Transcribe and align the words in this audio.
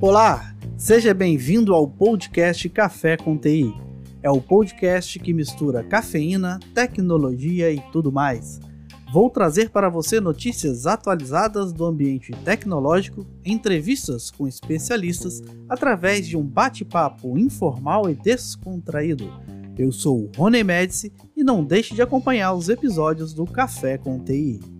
Olá, 0.00 0.54
seja 0.76 1.12
bem-vindo 1.12 1.74
ao 1.74 1.88
podcast 1.88 2.68
Café 2.68 3.16
com 3.16 3.36
TI. 3.36 3.74
É 4.22 4.30
o 4.30 4.40
podcast 4.40 5.18
que 5.18 5.32
mistura 5.32 5.82
cafeína, 5.82 6.60
tecnologia 6.72 7.72
e 7.72 7.80
tudo 7.92 8.12
mais. 8.12 8.60
Vou 9.12 9.28
trazer 9.28 9.70
para 9.70 9.88
você 9.88 10.20
notícias 10.20 10.86
atualizadas 10.86 11.72
do 11.72 11.84
ambiente 11.84 12.30
tecnológico, 12.44 13.26
entrevistas 13.44 14.30
com 14.30 14.46
especialistas, 14.46 15.42
através 15.68 16.28
de 16.28 16.36
um 16.36 16.44
bate-papo 16.44 17.36
informal 17.36 18.08
e 18.08 18.14
descontraído. 18.14 19.32
Eu 19.76 19.90
sou 19.90 20.24
o 20.24 20.30
Rony 20.36 20.62
Médici 20.62 21.12
e 21.36 21.42
não 21.42 21.64
deixe 21.64 21.94
de 21.94 22.02
acompanhar 22.02 22.52
os 22.52 22.68
episódios 22.68 23.34
do 23.34 23.44
Café 23.46 23.98
com 23.98 24.18
TI. 24.18 24.77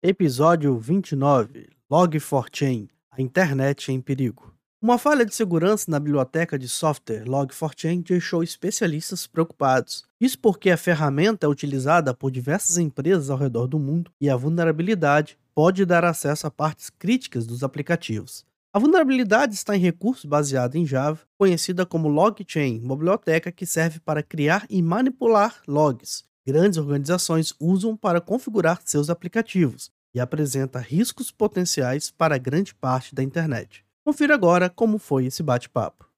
Episódio 0.00 0.78
29 0.78 1.70
Log4chain 1.90 2.88
A 3.10 3.20
internet 3.20 3.90
em 3.90 4.00
perigo. 4.00 4.54
Uma 4.80 4.96
falha 4.96 5.26
de 5.26 5.34
segurança 5.34 5.90
na 5.90 5.98
biblioteca 5.98 6.56
de 6.56 6.68
software 6.68 7.24
Log4chain 7.24 8.04
deixou 8.06 8.44
especialistas 8.44 9.26
preocupados. 9.26 10.04
Isso 10.20 10.38
porque 10.38 10.70
a 10.70 10.76
ferramenta 10.76 11.46
é 11.46 11.48
utilizada 11.48 12.14
por 12.14 12.30
diversas 12.30 12.78
empresas 12.78 13.28
ao 13.28 13.36
redor 13.36 13.66
do 13.66 13.80
mundo 13.80 14.12
e 14.20 14.30
a 14.30 14.36
vulnerabilidade 14.36 15.36
pode 15.52 15.84
dar 15.84 16.04
acesso 16.04 16.46
a 16.46 16.50
partes 16.50 16.90
críticas 16.90 17.44
dos 17.44 17.64
aplicativos. 17.64 18.46
A 18.72 18.78
vulnerabilidade 18.78 19.54
está 19.54 19.74
em 19.74 19.80
recurso 19.80 20.28
baseado 20.28 20.76
em 20.76 20.86
Java, 20.86 21.18
conhecida 21.36 21.84
como 21.84 22.06
LogChain, 22.06 22.80
uma 22.84 22.94
biblioteca 22.94 23.50
que 23.50 23.66
serve 23.66 23.98
para 23.98 24.22
criar 24.22 24.64
e 24.70 24.80
manipular 24.80 25.60
logs. 25.66 26.27
Grandes 26.48 26.78
organizações 26.78 27.52
usam 27.60 27.94
para 27.94 28.22
configurar 28.22 28.80
seus 28.82 29.10
aplicativos 29.10 29.90
e 30.14 30.18
apresenta 30.18 30.78
riscos 30.78 31.30
potenciais 31.30 32.10
para 32.10 32.38
grande 32.38 32.74
parte 32.74 33.14
da 33.14 33.22
internet. 33.22 33.84
Confira 34.02 34.32
agora 34.32 34.70
como 34.70 34.96
foi 34.98 35.26
esse 35.26 35.42
bate-papo. 35.42 36.08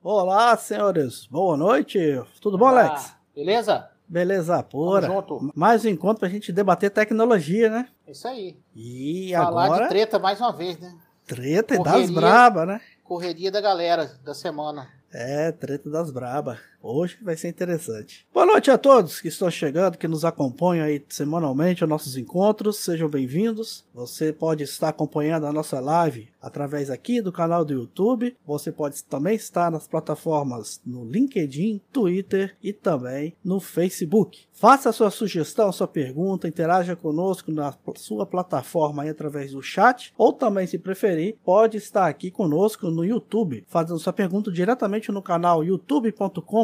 Olá, 0.00 0.56
senhores. 0.56 1.26
Boa 1.26 1.56
noite. 1.56 1.98
Tudo 2.40 2.56
bom, 2.56 2.68
Olá. 2.68 2.86
Alex? 2.86 3.16
Beleza? 3.34 3.90
Beleza 4.06 4.62
pura. 4.62 5.08
Tamo 5.08 5.14
junto. 5.14 5.52
Mais 5.56 5.84
um 5.84 5.88
encontro 5.88 6.20
pra 6.20 6.28
gente 6.28 6.52
debater 6.52 6.92
tecnologia, 6.92 7.68
né? 7.68 7.88
Isso 8.06 8.28
aí. 8.28 8.56
E 8.76 9.32
Falar 9.34 9.64
agora, 9.64 9.82
de 9.82 9.88
treta 9.88 10.20
mais 10.20 10.40
uma 10.40 10.52
vez, 10.52 10.78
né? 10.78 10.96
treta 11.26 11.74
e 11.74 11.78
das 11.82 11.92
Correria. 11.92 12.14
braba, 12.14 12.64
né? 12.64 12.80
Correria 13.02 13.50
da 13.50 13.60
galera 13.60 14.06
da 14.22 14.34
semana. 14.34 14.99
É, 15.12 15.52
treta 15.52 15.90
das 15.90 16.10
braba. 16.10 16.58
Hoje 16.82 17.18
vai 17.20 17.36
ser 17.36 17.48
interessante. 17.48 18.26
Boa 18.32 18.46
noite 18.46 18.70
a 18.70 18.78
todos 18.78 19.20
que 19.20 19.28
estão 19.28 19.50
chegando, 19.50 19.98
que 19.98 20.08
nos 20.08 20.24
acompanham 20.24 20.86
aí 20.86 21.04
semanalmente 21.10 21.84
aos 21.84 21.90
nossos 21.90 22.16
encontros. 22.16 22.78
Sejam 22.78 23.06
bem-vindos. 23.06 23.84
Você 23.92 24.32
pode 24.32 24.64
estar 24.64 24.88
acompanhando 24.88 25.46
a 25.46 25.52
nossa 25.52 25.78
live 25.78 26.30
através 26.40 26.88
aqui 26.88 27.20
do 27.20 27.30
canal 27.30 27.66
do 27.66 27.74
YouTube. 27.74 28.34
Você 28.46 28.72
pode 28.72 29.04
também 29.04 29.36
estar 29.36 29.70
nas 29.70 29.86
plataformas 29.86 30.80
no 30.86 31.04
LinkedIn, 31.04 31.82
Twitter 31.92 32.56
e 32.62 32.72
também 32.72 33.34
no 33.44 33.60
Facebook. 33.60 34.46
Faça 34.60 34.92
sua 34.92 35.10
sugestão, 35.10 35.72
sua 35.72 35.88
pergunta, 35.88 36.48
interaja 36.48 36.96
conosco 36.96 37.50
na 37.50 37.74
sua 37.96 38.24
plataforma 38.24 39.02
aí 39.02 39.08
através 39.08 39.52
do 39.52 39.62
chat, 39.62 40.12
ou 40.16 40.32
também, 40.32 40.66
se 40.66 40.78
preferir, 40.78 41.36
pode 41.44 41.78
estar 41.78 42.06
aqui 42.06 42.30
conosco 42.30 42.90
no 42.90 43.04
YouTube, 43.04 43.64
fazendo 43.68 43.98
sua 43.98 44.12
pergunta 44.12 44.50
diretamente 44.50 45.12
no 45.12 45.22
canal 45.22 45.64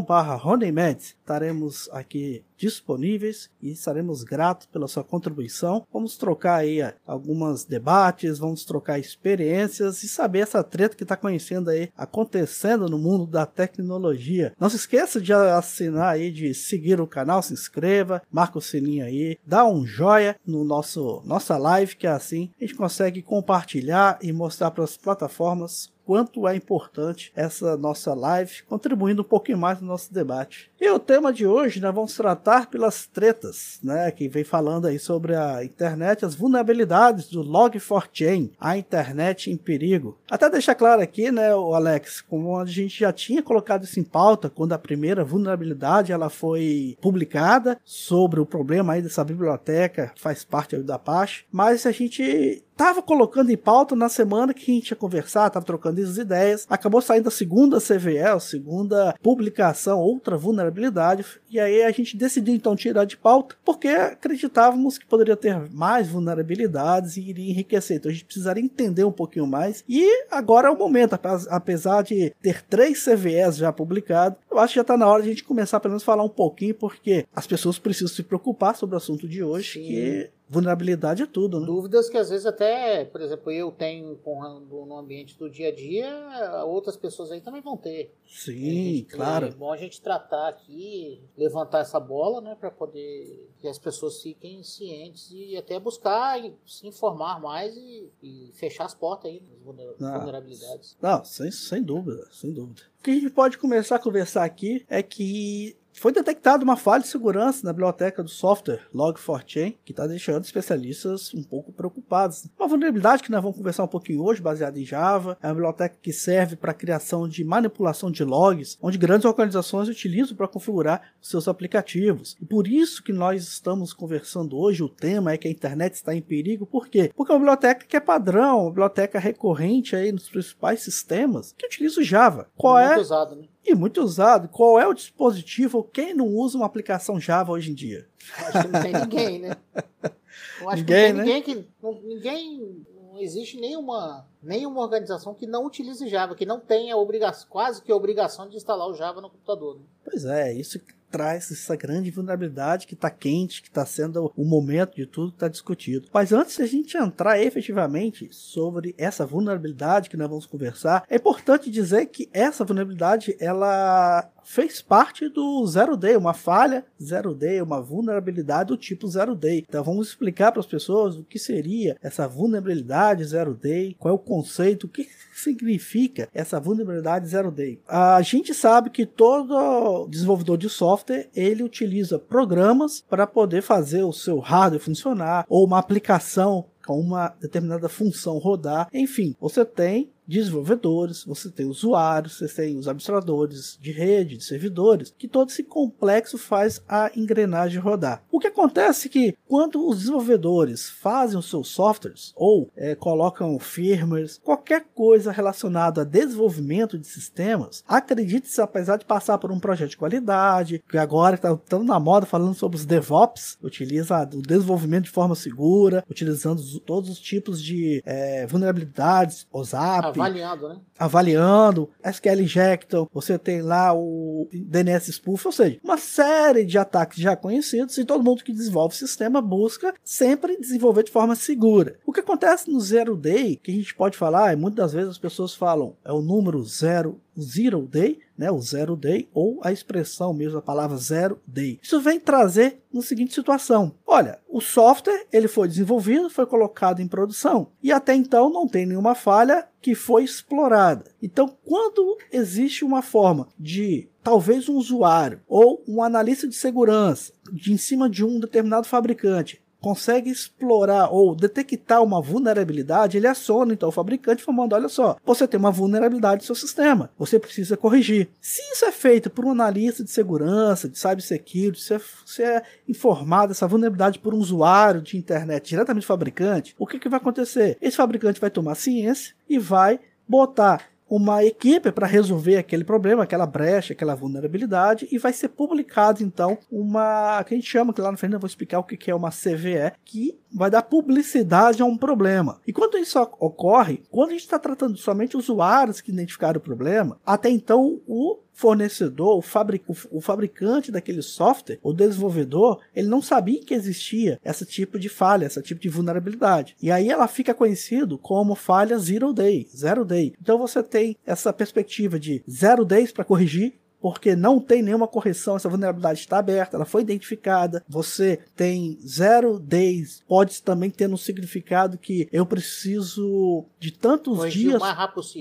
youtube.com.br 0.06 1.16
Estaremos 1.20 1.90
aqui 1.92 2.44
disponíveis 2.56 3.50
e 3.62 3.70
estaremos 3.70 4.22
gratos 4.22 4.66
pela 4.66 4.88
sua 4.88 5.04
contribuição. 5.04 5.86
Vamos 5.92 6.16
trocar 6.16 6.56
aí 6.56 6.80
eh, 6.80 6.94
alguns 7.06 7.64
debates, 7.64 8.38
vamos 8.38 8.64
trocar 8.64 8.98
experiências 8.98 10.03
e 10.03 10.08
saber 10.08 10.41
essa 10.41 10.62
treta 10.62 10.97
que 10.97 11.03
está 11.03 11.16
conhecendo 11.16 11.70
aí 11.70 11.91
acontecendo 11.97 12.88
no 12.88 12.98
mundo 12.98 13.26
da 13.26 13.47
tecnologia. 13.47 14.53
Não 14.58 14.69
se 14.69 14.76
esqueça 14.76 15.20
de 15.20 15.32
assinar 15.32 16.14
aí, 16.14 16.31
de 16.31 16.54
seguir 16.54 17.00
o 17.00 17.06
canal, 17.06 17.42
se 17.42 17.53
inscreva, 17.53 18.22
marca 18.31 18.58
o 18.58 18.62
sininho 18.62 19.04
aí, 19.04 19.38
dá 19.47 19.66
um 19.66 19.86
joia 19.86 20.36
no 20.47 20.64
nosso 20.64 21.22
nossa 21.25 21.56
live 21.56 21.97
que 21.97 22.06
assim 22.06 22.50
a 22.60 22.64
gente 22.64 22.75
consegue 22.75 23.22
compartilhar 23.22 24.19
e 24.22 24.32
mostrar 24.32 24.70
para 24.70 24.84
as 24.84 24.97
plataformas 24.97 25.94
quanto 26.06 26.47
é 26.47 26.54
importante 26.54 27.32
essa 27.34 27.76
nossa 27.76 28.14
live, 28.14 28.62
contribuindo 28.62 29.22
um 29.22 29.25
pouquinho 29.25 29.58
mais 29.58 29.81
no 29.81 29.88
nosso 29.88 30.14
debate. 30.14 30.70
E 30.81 30.88
o 30.88 31.00
tema 31.00 31.32
de 31.32 31.44
hoje 31.44 31.81
nós 31.81 31.92
vamos 31.92 32.14
tratar 32.14 32.45
pelas 32.70 33.06
tretas, 33.06 33.80
né, 33.82 34.10
que 34.10 34.28
vem 34.28 34.44
falando 34.44 34.86
aí 34.86 34.98
sobre 34.98 35.34
a 35.34 35.64
internet, 35.64 36.24
as 36.24 36.34
vulnerabilidades 36.34 37.28
do 37.28 37.42
Log4chain, 37.42 38.52
a 38.60 38.78
internet 38.78 39.50
em 39.50 39.56
perigo. 39.56 40.16
Até 40.30 40.48
deixar 40.48 40.76
claro 40.76 41.02
aqui, 41.02 41.30
né, 41.32 41.54
o 41.54 41.74
Alex, 41.74 42.20
como 42.20 42.56
a 42.56 42.64
gente 42.64 43.00
já 43.00 43.12
tinha 43.12 43.42
colocado 43.42 43.84
isso 43.84 43.98
em 43.98 44.04
pauta 44.04 44.48
quando 44.48 44.72
a 44.72 44.78
primeira 44.78 45.24
vulnerabilidade 45.24 46.12
ela 46.12 46.30
foi 46.30 46.96
publicada 47.00 47.78
sobre 47.84 48.38
o 48.38 48.46
problema 48.46 48.92
aí 48.92 49.02
dessa 49.02 49.24
biblioteca, 49.24 50.12
faz 50.16 50.44
parte 50.44 50.76
da 50.78 50.94
Apache, 50.94 51.44
mas 51.50 51.84
a 51.84 51.90
gente 51.90 52.62
tava 52.76 53.00
colocando 53.03 53.50
em 53.50 53.56
pauta 53.56 53.97
na 53.97 54.09
semana 54.09 54.53
que 54.53 54.70
a 54.70 54.75
gente 54.75 54.91
ia 54.91 54.97
conversar, 54.97 55.48
tava 55.50 55.64
trocando 55.64 56.00
as 56.03 56.16
ideias. 56.19 56.66
Acabou 56.69 57.00
saindo 57.00 57.28
a 57.28 57.32
segunda 57.32 57.81
CVE, 57.81 58.19
a 58.19 58.38
segunda 58.38 59.14
publicação, 59.22 59.98
outra 59.98 60.37
vulnerabilidade. 60.37 61.25
E 61.50 61.59
aí 61.59 61.82
a 61.82 61.91
gente 61.91 62.16
decidiu 62.16 62.54
então 62.54 62.76
tirar 62.76 63.04
de 63.04 63.16
pauta, 63.16 63.56
porque 63.64 63.88
acreditávamos 63.88 64.98
que 64.98 65.06
poderia 65.06 65.37
ter 65.37 65.69
mais 65.70 66.09
vulnerabilidades 66.09 67.16
e 67.16 67.22
iria 67.31 67.50
enriquecer. 67.50 67.97
Então 67.97 68.10
a 68.10 68.14
gente 68.14 68.25
precisaria 68.25 68.62
entender 68.62 69.04
um 69.04 69.12
pouquinho 69.12 69.47
mais. 69.47 69.82
E 69.88 70.06
agora 70.31 70.69
é 70.69 70.70
o 70.70 70.76
momento, 70.78 71.14
apes- 71.14 71.47
apesar 71.48 72.03
de 72.03 72.31
ter 72.43 72.62
três 72.62 73.03
CVEs 73.04 73.56
já 73.56 73.72
publicados, 73.72 74.38
eu 74.50 74.58
acho 74.58 74.72
que 74.72 74.76
já 74.76 74.82
está 74.82 74.97
na 74.97 75.06
hora 75.08 75.22
de 75.22 75.28
a 75.28 75.32
gente 75.32 75.44
começar 75.44 75.81
pelo 75.81 75.93
menos 75.93 76.03
a 76.03 76.06
falar 76.06 76.22
um 76.25 76.28
pouquinho, 76.28 76.75
porque 76.75 77.25
as 77.34 77.47
pessoas 77.47 77.78
precisam 77.78 78.08
se 78.14 78.22
preocupar 78.22 78.76
sobre 78.76 78.94
o 78.94 78.98
assunto 78.98 79.26
de 79.28 79.43
hoje, 79.43 79.75
Sim. 79.75 79.87
que 79.87 80.31
vulnerabilidade 80.48 81.22
é 81.22 81.26
tudo, 81.26 81.58
né? 81.60 81.66
Dúvidas 81.66 82.08
que 82.08 82.16
às 82.16 82.30
vezes 82.30 82.46
até, 82.46 83.04
por 83.04 83.20
exemplo, 83.20 83.50
eu 83.50 83.70
tenho 83.72 84.16
com- 84.18 84.60
no 84.60 84.96
ambiente 84.96 85.36
do 85.38 85.50
dia 85.50 85.68
a 85.68 85.74
dia, 85.74 86.64
outras 86.64 86.96
pessoas 86.96 87.32
aí 87.32 87.40
também 87.40 87.60
vão 87.60 87.76
ter. 87.76 88.14
Sim, 88.26 89.04
claro. 89.10 89.46
É 89.46 89.50
bom 89.50 89.72
a 89.72 89.76
gente 89.76 90.00
tratar 90.00 90.48
aqui, 90.48 91.20
levantar 91.36 91.80
essa 91.80 91.98
bola, 91.98 92.40
né, 92.40 92.56
para 92.58 92.70
poder 92.70 93.50
que 93.58 93.66
as 93.66 93.78
pessoas 93.78 94.22
fiquem 94.22 94.62
cientes 94.62 95.30
e 95.32 95.56
até 95.56 95.78
buscar 95.80 96.38
e 96.38 96.54
se 96.66 96.86
informar 96.86 97.40
mais 97.40 97.76
e, 97.76 98.08
e 98.22 98.50
fechar 98.54 98.84
as 98.84 98.94
portas 98.94 99.30
aí 99.30 99.40
das 99.40 99.58
vulner- 99.62 99.94
Ah. 100.00 100.18
vulnerabilidades. 100.18 100.96
Não, 101.00 101.24
sem, 101.24 101.50
sem 101.50 101.82
dúvida, 101.82 102.26
sem 102.30 102.52
dúvida. 102.52 102.82
O 103.00 103.02
que 103.02 103.10
a 103.10 103.14
gente 103.14 103.30
pode 103.30 103.58
começar 103.58 103.96
a 103.96 104.00
conversar 104.00 104.44
aqui 104.44 104.84
é 104.88 105.02
que 105.02 105.76
foi 106.00 106.12
detectada 106.12 106.64
uma 106.64 106.76
falha 106.76 107.02
de 107.02 107.08
segurança 107.08 107.64
na 107.64 107.72
biblioteca 107.72 108.22
do 108.22 108.28
software 108.28 108.86
Log4chain, 108.94 109.76
que 109.84 109.92
está 109.92 110.06
deixando 110.06 110.44
especialistas 110.44 111.32
um 111.34 111.42
pouco 111.42 111.72
preocupados. 111.72 112.46
Uma 112.58 112.68
vulnerabilidade 112.68 113.22
que 113.22 113.30
nós 113.30 113.42
vamos 113.42 113.56
conversar 113.56 113.84
um 113.84 113.88
pouquinho 113.88 114.22
hoje, 114.22 114.42
baseada 114.42 114.78
em 114.78 114.84
Java, 114.84 115.38
é 115.42 115.46
uma 115.46 115.54
biblioteca 115.54 115.96
que 116.00 116.12
serve 116.12 116.56
para 116.56 116.72
a 116.72 116.74
criação 116.74 117.28
de 117.28 117.44
manipulação 117.44 118.10
de 118.10 118.24
logs, 118.24 118.76
onde 118.80 118.98
grandes 118.98 119.24
organizações 119.24 119.88
utilizam 119.88 120.36
para 120.36 120.48
configurar 120.48 121.02
seus 121.20 121.48
aplicativos. 121.48 122.36
E 122.40 122.44
por 122.44 122.68
isso 122.68 123.02
que 123.02 123.12
nós 123.12 123.42
estamos 123.42 123.92
conversando 123.92 124.56
hoje, 124.56 124.82
o 124.82 124.88
tema 124.88 125.32
é 125.32 125.38
que 125.38 125.48
a 125.48 125.50
internet 125.50 125.94
está 125.94 126.14
em 126.14 126.22
perigo, 126.22 126.66
por 126.66 126.88
quê? 126.88 127.10
Porque 127.14 127.32
é 127.32 127.34
uma 127.34 127.40
biblioteca 127.40 127.86
que 127.86 127.96
é 127.96 128.00
padrão, 128.00 128.62
uma 128.62 128.70
biblioteca 128.70 129.18
recorrente 129.18 129.96
aí 129.96 130.12
nos 130.12 130.28
principais 130.28 130.82
sistemas 130.82 131.54
que 131.56 131.66
utiliza 131.66 132.00
o 132.00 132.04
Java. 132.04 132.48
Qual 132.56 132.76
Muito 132.76 132.92
é 132.92 132.98
usado, 132.98 133.36
né? 133.36 133.44
E 133.66 133.75
muito 133.75 134.00
usado. 134.03 134.49
Qual 134.49 134.78
é 134.78 134.87
o 134.87 134.94
dispositivo? 134.94 135.82
Quem 135.85 136.14
não 136.14 136.29
usa 136.29 136.56
uma 136.56 136.67
aplicação 136.67 137.19
Java 137.20 137.52
hoje 137.52 137.70
em 137.70 137.75
dia? 137.75 138.06
Acho 138.38 138.62
que 138.62 138.69
não 138.69 138.82
tem 138.82 138.93
ninguém, 138.93 139.38
né? 139.40 139.56
Eu 140.61 140.70
acho 140.70 140.79
Ninguém, 140.82 141.06
que 141.06 141.12
né? 141.12 141.19
não 141.19 141.25
tem 141.25 141.35
ninguém 141.35 141.43
que. 141.43 141.69
não- 141.82 142.00
Ninguém. 142.02 142.87
Não 143.12 143.23
existe 143.23 143.58
nenhuma, 143.58 144.26
nenhuma 144.43 144.82
organização 144.82 145.32
que 145.32 145.46
não 145.46 145.64
utilize 145.64 146.06
Java, 146.06 146.35
que 146.35 146.44
não 146.44 146.61
tenha 146.61 146.94
obrigação, 146.99 147.46
quase 147.49 147.81
que 147.81 147.90
obrigação 147.90 148.46
de 148.46 148.56
instalar 148.58 148.87
o 148.88 148.94
Java 148.94 149.23
no 149.23 149.31
computador. 149.31 149.76
Né? 149.76 149.82
Pois 150.05 150.26
é, 150.26 150.52
isso 150.52 150.79
que 150.79 150.93
traz 151.11 151.50
essa 151.50 151.76
grande 151.76 152.11
vulnerabilidade 152.11 152.87
que 152.87 152.94
está 152.94 153.11
quente, 153.11 153.62
que 153.62 153.69
está 153.69 153.85
sendo 153.87 154.32
o 154.37 154.44
momento 154.44 154.97
de 154.97 155.06
tudo 155.06 155.31
que 155.31 155.37
está 155.37 155.49
discutido. 155.49 156.08
Mas 156.12 156.32
antes 156.32 156.56
de 156.56 156.62
a 156.62 156.67
gente 156.67 156.97
entrar 156.97 157.41
efetivamente 157.41 158.29
sobre 158.32 158.94
essa 158.99 159.26
vulnerabilidade 159.26 160.11
que 160.11 160.17
nós 160.17 160.29
vamos 160.29 160.47
conversar, 160.47 161.05
é 161.08 161.17
importante 161.17 161.70
dizer 161.70 162.06
que 162.06 162.29
essa 162.32 162.64
vulnerabilidade 162.64 163.37
ela 163.41 164.31
fez 164.46 164.81
parte 164.81 165.28
do 165.28 165.66
Zero 165.66 165.96
Day, 165.96 166.16
uma 166.16 166.32
falha 166.32 166.84
Zero 167.02 167.34
Day, 167.34 167.60
uma 167.60 167.81
vulnerabilidade 167.81 168.69
do 168.69 168.76
tipo 168.76 169.08
Zero 169.08 169.34
Day. 169.34 169.64
Então 169.69 169.82
vamos 169.82 170.08
explicar 170.08 170.52
para 170.52 170.60
as 170.60 170.66
pessoas 170.66 171.16
o 171.16 171.25
que 171.25 171.38
seria 171.38 171.96
essa 172.00 172.26
vulnerabilidade 172.28 173.25
Zero 173.25 173.52
Day, 173.54 173.96
qual 173.98 174.12
é 174.12 174.14
o 174.14 174.19
conceito, 174.19 174.84
o 174.84 174.88
que 174.88 175.08
significa 175.34 176.28
essa 176.32 176.60
vulnerabilidade 176.60 177.28
Zero 177.28 177.50
Day. 177.50 177.81
A 177.88 178.22
gente 178.22 178.54
sabe 178.54 178.90
que 178.90 179.04
todo 179.04 180.06
desenvolvedor 180.08 180.56
de 180.56 180.70
software 180.70 181.28
ele 181.34 181.62
utiliza 181.62 182.19
programas 182.19 183.04
para 183.08 183.26
poder 183.26 183.62
fazer 183.62 184.04
o 184.04 184.12
seu 184.12 184.38
hardware 184.38 184.81
funcionar 184.81 185.44
ou 185.49 185.66
uma 185.66 185.78
aplicação 185.78 186.66
com 186.87 187.00
uma 187.00 187.34
determinada 187.40 187.88
função 187.88 188.38
rodar. 188.38 188.88
Enfim, 188.94 189.34
você 189.40 189.64
tem 189.64 190.10
desenvolvedores, 190.26 191.25
você 191.25 191.50
tem 191.50 191.67
usuários, 191.67 192.38
você 192.38 192.49
tem 192.49 192.76
os 192.76 192.88
administradores 192.88 193.78
de 193.81 193.93
rede, 193.93 194.37
de 194.37 194.44
servidores, 194.44 195.14
que 195.17 195.28
todo 195.28 195.50
esse 195.50 195.62
complexo 195.62 196.38
faz 196.38 196.82
a 196.88 197.11
engrenagem 197.17 197.81
rodar. 197.81 198.23
O 198.31 198.38
que 198.38 198.49
acontece 198.49 199.08
é 199.08 199.11
que 199.11 199.37
quando 199.46 199.87
os 199.87 199.99
desenvolvedores 199.99 200.88
fazem 200.88 201.38
os 201.38 201.49
seus 201.49 201.69
softwares 201.69 202.32
ou 202.34 202.70
é, 202.76 202.94
colocam 202.94 203.58
firmwares, 203.58 204.40
qualquer 204.43 204.87
coisa 204.94 205.31
relacionada 205.31 206.02
a 206.02 206.05
desenvolvimento 206.05 206.99
de 206.99 207.06
sistemas, 207.06 207.84
acredite-se, 207.87 208.61
apesar 208.61 208.96
de 208.96 209.05
passar 209.05 209.38
por 209.38 209.52
um 209.52 209.61
projeto 209.61 209.90
de 209.90 209.96
qualidade, 209.96 210.82
que 210.88 210.99
agora 210.99 211.37
está 211.37 211.56
tão 211.56 211.84
na 211.84 212.00
moda 212.00 212.26
falando 212.26 212.55
sobre 212.55 212.76
os 212.76 212.84
DevOps, 212.84 213.58
utiliza 213.62 214.28
o 214.34 214.43
desenvolvimento 214.43 215.05
de 215.05 215.11
forma 215.11 215.34
segura, 215.34 216.05
utilizando 216.11 216.62
todos 216.81 217.11
os 217.11 217.20
tipos 217.20 217.62
de 217.62 218.02
é, 218.05 218.46
vulnerabilidades, 218.46 219.46
OSAP, 219.52 220.15
Avaliando, 220.20 220.68
né? 220.68 220.80
Avaliando, 220.98 221.90
SQL 222.04 222.40
Injector, 222.42 223.08
você 223.12 223.38
tem 223.38 223.62
lá 223.62 223.94
o 223.94 224.48
DNS 224.52 225.12
Spoof, 225.12 225.46
ou 225.46 225.52
seja, 225.52 225.78
uma 225.82 225.98
série 225.98 226.64
de 226.64 226.78
ataques 226.78 227.18
já 227.18 227.36
conhecidos 227.36 227.96
e 227.98 228.04
todo 228.04 228.24
mundo 228.24 228.44
que 228.44 228.52
desenvolve 228.52 228.94
sistema 228.94 229.40
busca 229.40 229.94
sempre 230.04 230.58
desenvolver 230.58 231.04
de 231.04 231.10
forma 231.10 231.34
segura. 231.34 231.98
O 232.06 232.12
que 232.12 232.20
acontece 232.20 232.70
no 232.70 232.80
Zero 232.80 233.16
Day, 233.16 233.56
que 233.56 233.70
a 233.70 233.74
gente 233.74 233.94
pode 233.94 234.16
falar, 234.16 234.52
e 234.52 234.56
muitas 234.56 234.76
das 234.76 234.92
vezes 234.92 235.10
as 235.10 235.18
pessoas 235.18 235.54
falam, 235.54 235.96
é 236.04 236.12
o 236.12 236.20
número 236.20 236.62
zero 236.62 237.20
zero 237.41 237.83
day, 237.83 238.19
né, 238.37 238.50
o 238.50 238.61
zero 238.61 238.97
day, 238.97 239.29
ou 239.33 239.61
a 239.62 239.73
expressão 239.73 240.33
mesmo, 240.33 240.59
a 240.59 240.62
palavra 240.62 240.97
zero 240.97 241.41
day. 241.47 241.79
Isso 241.83 242.00
vem 242.00 242.21
trazer 242.21 242.83
na 242.93 243.03
seguinte 243.03 243.35
situação: 243.35 243.94
olha, 244.06 244.38
o 244.49 244.61
software 244.61 245.27
ele 245.33 245.49
foi 245.49 245.69
desenvolvido, 245.69 246.31
foi 246.31 246.47
colocado 246.47 247.00
em 247.00 247.09
produção 247.09 247.69
e 247.83 247.93
até 247.93 248.15
então 248.15 248.50
não 248.50 248.67
tem 248.67 248.87
nenhuma 248.87 249.15
falha 249.15 249.67
que 249.81 249.94
foi 249.94 250.25
explorada. 250.25 251.05
Então, 251.23 251.56
quando 251.65 252.19
existe 252.33 252.85
uma 252.85 253.03
forma 253.03 253.49
de 253.59 254.09
talvez 254.23 254.69
um 254.69 254.75
usuário 254.75 255.41
ou 255.47 255.85
um 255.87 256.03
analista 256.03 256.49
de 256.49 256.56
segurança 256.56 257.33
de 257.53 257.73
em 257.73 257.77
cima 257.77 258.11
de 258.11 258.25
um 258.25 258.41
determinado 258.41 258.87
fabricante 258.87 259.62
consegue 259.81 260.31
explorar 260.31 261.08
ou 261.12 261.34
detectar 261.34 262.02
uma 262.02 262.20
vulnerabilidade, 262.20 263.17
ele 263.17 263.26
aciona 263.26 263.73
então 263.73 263.88
o 263.88 263.93
fabricante 263.93 264.43
falando: 264.43 264.73
olha 264.73 264.88
só, 264.88 265.17
você 265.25 265.46
tem 265.46 265.58
uma 265.58 265.70
vulnerabilidade 265.70 266.43
no 266.43 266.46
seu 266.46 266.55
sistema, 266.55 267.11
você 267.19 267.38
precisa 267.38 267.76
corrigir. 267.76 268.28
Se 268.40 268.61
isso 268.73 268.84
é 268.84 268.93
feito 268.93 269.31
por 269.31 269.44
um 269.44 269.50
analista 269.50 270.02
de 270.02 270.11
segurança, 270.11 270.88
de 270.88 270.99
cybersecurity, 270.99 271.81
se 271.81 271.94
é, 271.94 272.00
se 272.25 272.43
é 272.43 272.62
informado 272.88 273.52
essa 273.52 273.67
vulnerabilidade 273.67 274.19
por 274.19 274.34
um 274.34 274.38
usuário 274.38 275.00
de 275.00 275.17
internet 275.17 275.69
diretamente 275.69 276.05
do 276.05 276.08
fabricante, 276.08 276.75
o 276.78 276.87
que, 276.87 276.99
que 276.99 277.08
vai 277.08 277.19
acontecer? 277.19 277.76
Esse 277.81 277.96
fabricante 277.96 278.40
vai 278.40 278.50
tomar 278.50 278.75
ciência 278.75 279.34
e 279.49 279.58
vai 279.58 280.00
botar 280.28 280.95
uma 281.08 281.44
equipe 281.44 281.93
para 281.93 282.06
resolver 282.06 282.56
aquele 282.56 282.85
problema, 282.85 283.23
aquela 283.23 283.47
brecha, 283.47 283.93
aquela 283.93 284.14
vulnerabilidade 284.14 285.08
e 285.11 285.19
vai 285.19 285.32
ser 285.32 285.49
publicado 285.49 286.23
então 286.23 286.58
uma 286.70 287.43
que 287.44 287.55
a 287.55 287.56
gente 287.56 287.70
chama 287.70 287.93
que 287.93 288.00
lá 288.00 288.11
no 288.11 288.19
final 288.19 288.37
eu 288.37 288.41
vou 288.41 288.49
explicar 288.49 288.79
o 288.79 288.85
que 288.85 289.11
é 289.11 289.14
uma 289.14 289.31
CVE 289.31 289.93
que 290.05 290.38
vai 290.53 290.70
dar 290.70 290.82
publicidade 290.82 291.82
a 291.82 291.85
um 291.85 291.97
problema. 291.97 292.61
E 292.67 292.73
quando 292.73 292.99
isso 292.99 293.20
ocorre, 293.38 294.03
quando 294.11 294.31
a 294.31 294.32
gente 294.32 294.43
está 294.43 294.58
tratando 294.58 294.97
somente 294.97 295.37
usuários 295.37 296.00
que 296.00 296.11
identificaram 296.11 296.58
o 296.58 296.62
problema, 296.62 297.19
até 297.25 297.50
então 297.50 298.00
o 298.06 298.38
fornecedor, 298.56 299.37
o, 299.37 299.43
fabric, 299.43 299.85
o, 300.11 300.20
fabricante 300.20 300.91
daquele 300.91 301.20
software, 301.20 301.79
o 301.82 301.93
desenvolvedor, 301.93 302.81
ele 302.94 303.06
não 303.06 303.20
sabia 303.20 303.61
que 303.61 303.75
existia 303.75 304.41
esse 304.43 304.64
tipo 304.64 304.99
de 304.99 305.11
falha, 305.11 305.44
esse 305.44 305.61
tipo 305.61 305.79
de 305.79 305.91
vulnerabilidade. 305.91 306.75
E 306.81 306.91
aí 306.91 307.11
ela 307.11 307.29
fica 307.29 307.53
conhecido 307.53 308.17
como 308.17 308.55
falha 308.55 308.99
zero 308.99 309.35
day, 309.35 309.69
zero 309.76 310.06
day. 310.06 310.32
Então 310.41 310.56
você 310.56 310.82
tem 310.82 311.19
essa 311.26 311.53
perspectiva 311.53 312.19
de 312.19 312.43
zero 312.50 312.82
days 312.82 313.12
para 313.12 313.25
corrigir, 313.26 313.75
porque 314.06 314.37
não 314.37 314.61
tem 314.61 314.82
nenhuma 314.82 315.08
correção, 315.08 315.56
essa 315.56 315.69
vulnerabilidade 315.69 316.20
está 316.20 316.38
aberta, 316.38 316.76
ela 316.76 316.85
foi 316.85 317.03
identificada. 317.03 317.82
Você 317.88 318.38
tem 318.55 318.97
zero 319.05 319.58
days, 319.58 320.23
pode 320.29 320.62
também 320.62 320.91
ter 320.91 321.12
um 321.12 321.17
significado 321.17 321.99
que 321.99 322.29
eu 322.31 322.47
preciso 322.47 323.64
de 323.81 323.91
tantos 323.91 324.38
corrigir 324.38 324.69
dias 324.69 324.82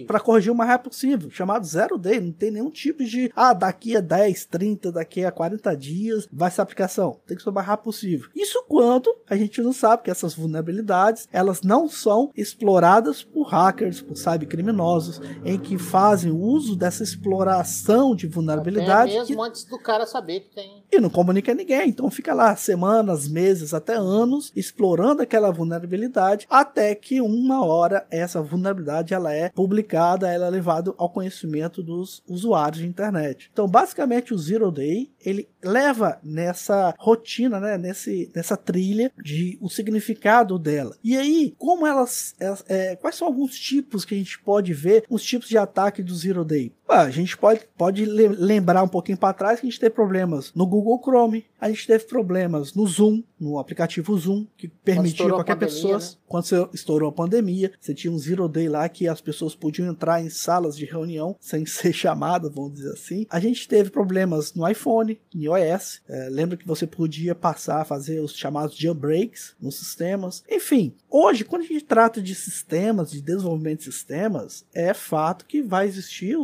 para 0.08 0.20
corrigir 0.20 0.52
o 0.52 0.56
mais 0.56 0.68
rápido 0.68 0.90
possível, 0.90 1.30
chamado 1.30 1.64
zero 1.64 1.96
day, 1.96 2.20
não 2.20 2.32
tem 2.32 2.50
nenhum 2.50 2.72
tipo 2.72 3.04
de 3.04 3.32
ah, 3.36 3.54
daqui 3.54 3.96
a 3.96 4.02
10, 4.02 4.46
30, 4.46 4.92
daqui 4.94 5.24
a 5.24 5.32
40 5.32 5.78
dias 5.78 6.28
vai 6.34 6.50
ser 6.50 6.62
aplicação, 6.62 7.20
tem 7.28 7.38
que 7.38 7.44
ser 7.44 7.52
o 7.52 7.54
mais 7.54 7.68
rápido 7.68 7.84
possível. 7.86 8.30
Isso 8.36 8.66
quando 8.68 9.16
a 9.30 9.36
gente 9.36 9.62
não 9.62 9.74
sabe 9.74 10.02
que 10.02 10.10
essas 10.10 10.34
vulnerabilidades, 10.34 11.30
elas 11.32 11.62
não 11.62 11.88
são 11.88 12.32
exploradas 12.36 13.22
por 13.22 13.44
hackers, 13.44 14.02
por 14.02 14.18
cybercriminosos, 14.18 15.22
em 15.44 15.60
que 15.60 15.78
fazem 15.78 16.32
uso 16.32 16.76
dessa 16.76 17.04
exploração 17.04 18.16
de 18.16 18.26
vulnerabilidades 18.26 18.55
vulnerabilidade. 18.56 19.12
Até 19.12 19.20
mesmo 19.20 19.36
que... 19.36 19.48
antes 19.50 19.64
do 19.66 19.80
cara 19.80 20.06
saber 20.06 20.42
que 20.42 20.56
tem. 20.56 20.84
E 20.92 21.00
não 21.00 21.10
comunica 21.10 21.52
a 21.52 21.56
ninguém. 21.56 21.90
Então 21.90 22.10
fica 22.10 22.34
lá 22.34 22.56
semanas, 22.56 23.28
meses, 23.28 23.74
até 23.74 23.96
anos, 23.96 24.52
explorando 24.56 25.22
aquela 25.22 25.52
vulnerabilidade, 25.52 26.48
até 26.50 26.94
que 26.96 27.22
uma 27.22 27.66
hora 27.66 28.06
essa 28.10 28.42
vulnerabilidade 28.42 29.14
ela 29.14 29.34
é 29.34 29.50
publicada, 29.50 30.32
ela 30.32 30.48
é 30.48 30.50
levada 30.50 30.94
ao 30.98 31.10
conhecimento 31.10 31.84
dos 31.84 32.24
usuários 32.28 32.82
de 32.82 32.88
internet. 32.88 33.50
Então, 33.52 33.68
basicamente, 33.68 34.34
o 34.34 34.38
Zero 34.38 34.72
Day 34.72 35.12
ele 35.24 35.48
leva 35.64 36.20
nessa 36.24 36.94
rotina, 36.98 37.60
né, 37.60 37.78
nesse, 37.78 38.32
nessa 38.36 38.56
trilha 38.56 39.12
de 39.22 39.58
o 39.62 39.70
significado 39.70 40.58
dela. 40.60 40.96
E 41.04 41.18
aí, 41.18 41.56
como 41.58 41.88
elas, 41.88 42.36
elas 42.40 42.64
é, 42.68 42.96
quais 42.96 43.16
são 43.16 43.28
alguns 43.28 43.58
tipos 43.60 44.06
que 44.06 44.16
a 44.16 44.18
gente 44.18 44.40
pode 44.40 44.74
ver, 44.74 45.04
os 45.10 45.24
tipos 45.24 45.48
de 45.48 45.58
ataque 45.58 46.04
do 46.04 46.16
Zero 46.16 46.46
Day? 46.46 46.72
A 46.88 47.10
gente 47.10 47.38
pode, 47.38 47.62
pode 47.78 48.06
lembrar 48.06 48.84
um 48.84 48.88
pouquinho 48.88 49.18
para 49.18 49.34
trás 49.34 49.60
que 49.60 49.66
a 49.66 49.70
gente 49.70 49.80
teve 49.80 49.94
problemas 49.94 50.52
no 50.54 50.66
Google 50.66 51.02
Chrome, 51.04 51.46
a 51.60 51.70
gente 51.70 51.88
teve 51.88 52.06
problemas 52.06 52.74
no 52.74 52.86
Zoom, 52.86 53.24
no 53.40 53.58
aplicativo 53.58 54.18
Zoom, 54.18 54.46
que 54.56 54.68
permitia 54.68 55.30
qualquer 55.30 55.58
pessoa, 55.58 55.98
né? 55.98 56.06
quando 56.28 56.46
você 56.46 56.70
estourou 56.74 57.10
a 57.10 57.12
pandemia, 57.12 57.72
você 57.80 57.94
tinha 57.94 58.12
um 58.12 58.18
zero 58.18 58.48
day 58.48 58.70
lá 58.70 58.88
que 58.88 59.08
as 59.08 59.20
pessoas 59.20 59.56
podiam 59.56 59.90
entrar 59.90 60.22
em 60.22 60.30
salas 60.30 60.78
de 60.78 60.86
reunião 60.86 61.36
sem 61.40 61.66
ser 61.66 61.92
chamadas, 61.92 62.54
vamos 62.54 62.74
dizer 62.76 62.92
assim. 62.94 63.26
A 63.30 63.40
gente 63.40 63.68
teve 63.68 63.90
problemas 63.90 64.54
no 64.54 64.68
iPhone, 64.68 65.20
em 65.34 65.46
iOS. 65.46 66.02
É, 66.08 66.30
lembra 66.30 66.58
que 66.58 66.68
você 66.68 66.86
podia 66.86 67.34
passar 67.34 67.82
a 67.82 67.86
fazer 67.86 68.20
os 68.20 68.36
chamados 68.36 68.78
jailbreaks 68.78 69.56
nos 69.60 69.76
sistemas. 69.76 70.44
Enfim, 70.50 70.94
hoje, 71.10 71.44
quando 71.44 71.64
a 71.64 71.66
gente 71.66 71.84
trata 71.84 72.22
de 72.22 72.36
sistemas, 72.36 73.12
de 73.12 73.22
desenvolvimento 73.22 73.80
de 73.80 73.86
sistemas, 73.86 74.66
é 74.74 74.94
fato 74.94 75.46
que 75.46 75.62
vai 75.62 75.88
existir 75.88 76.38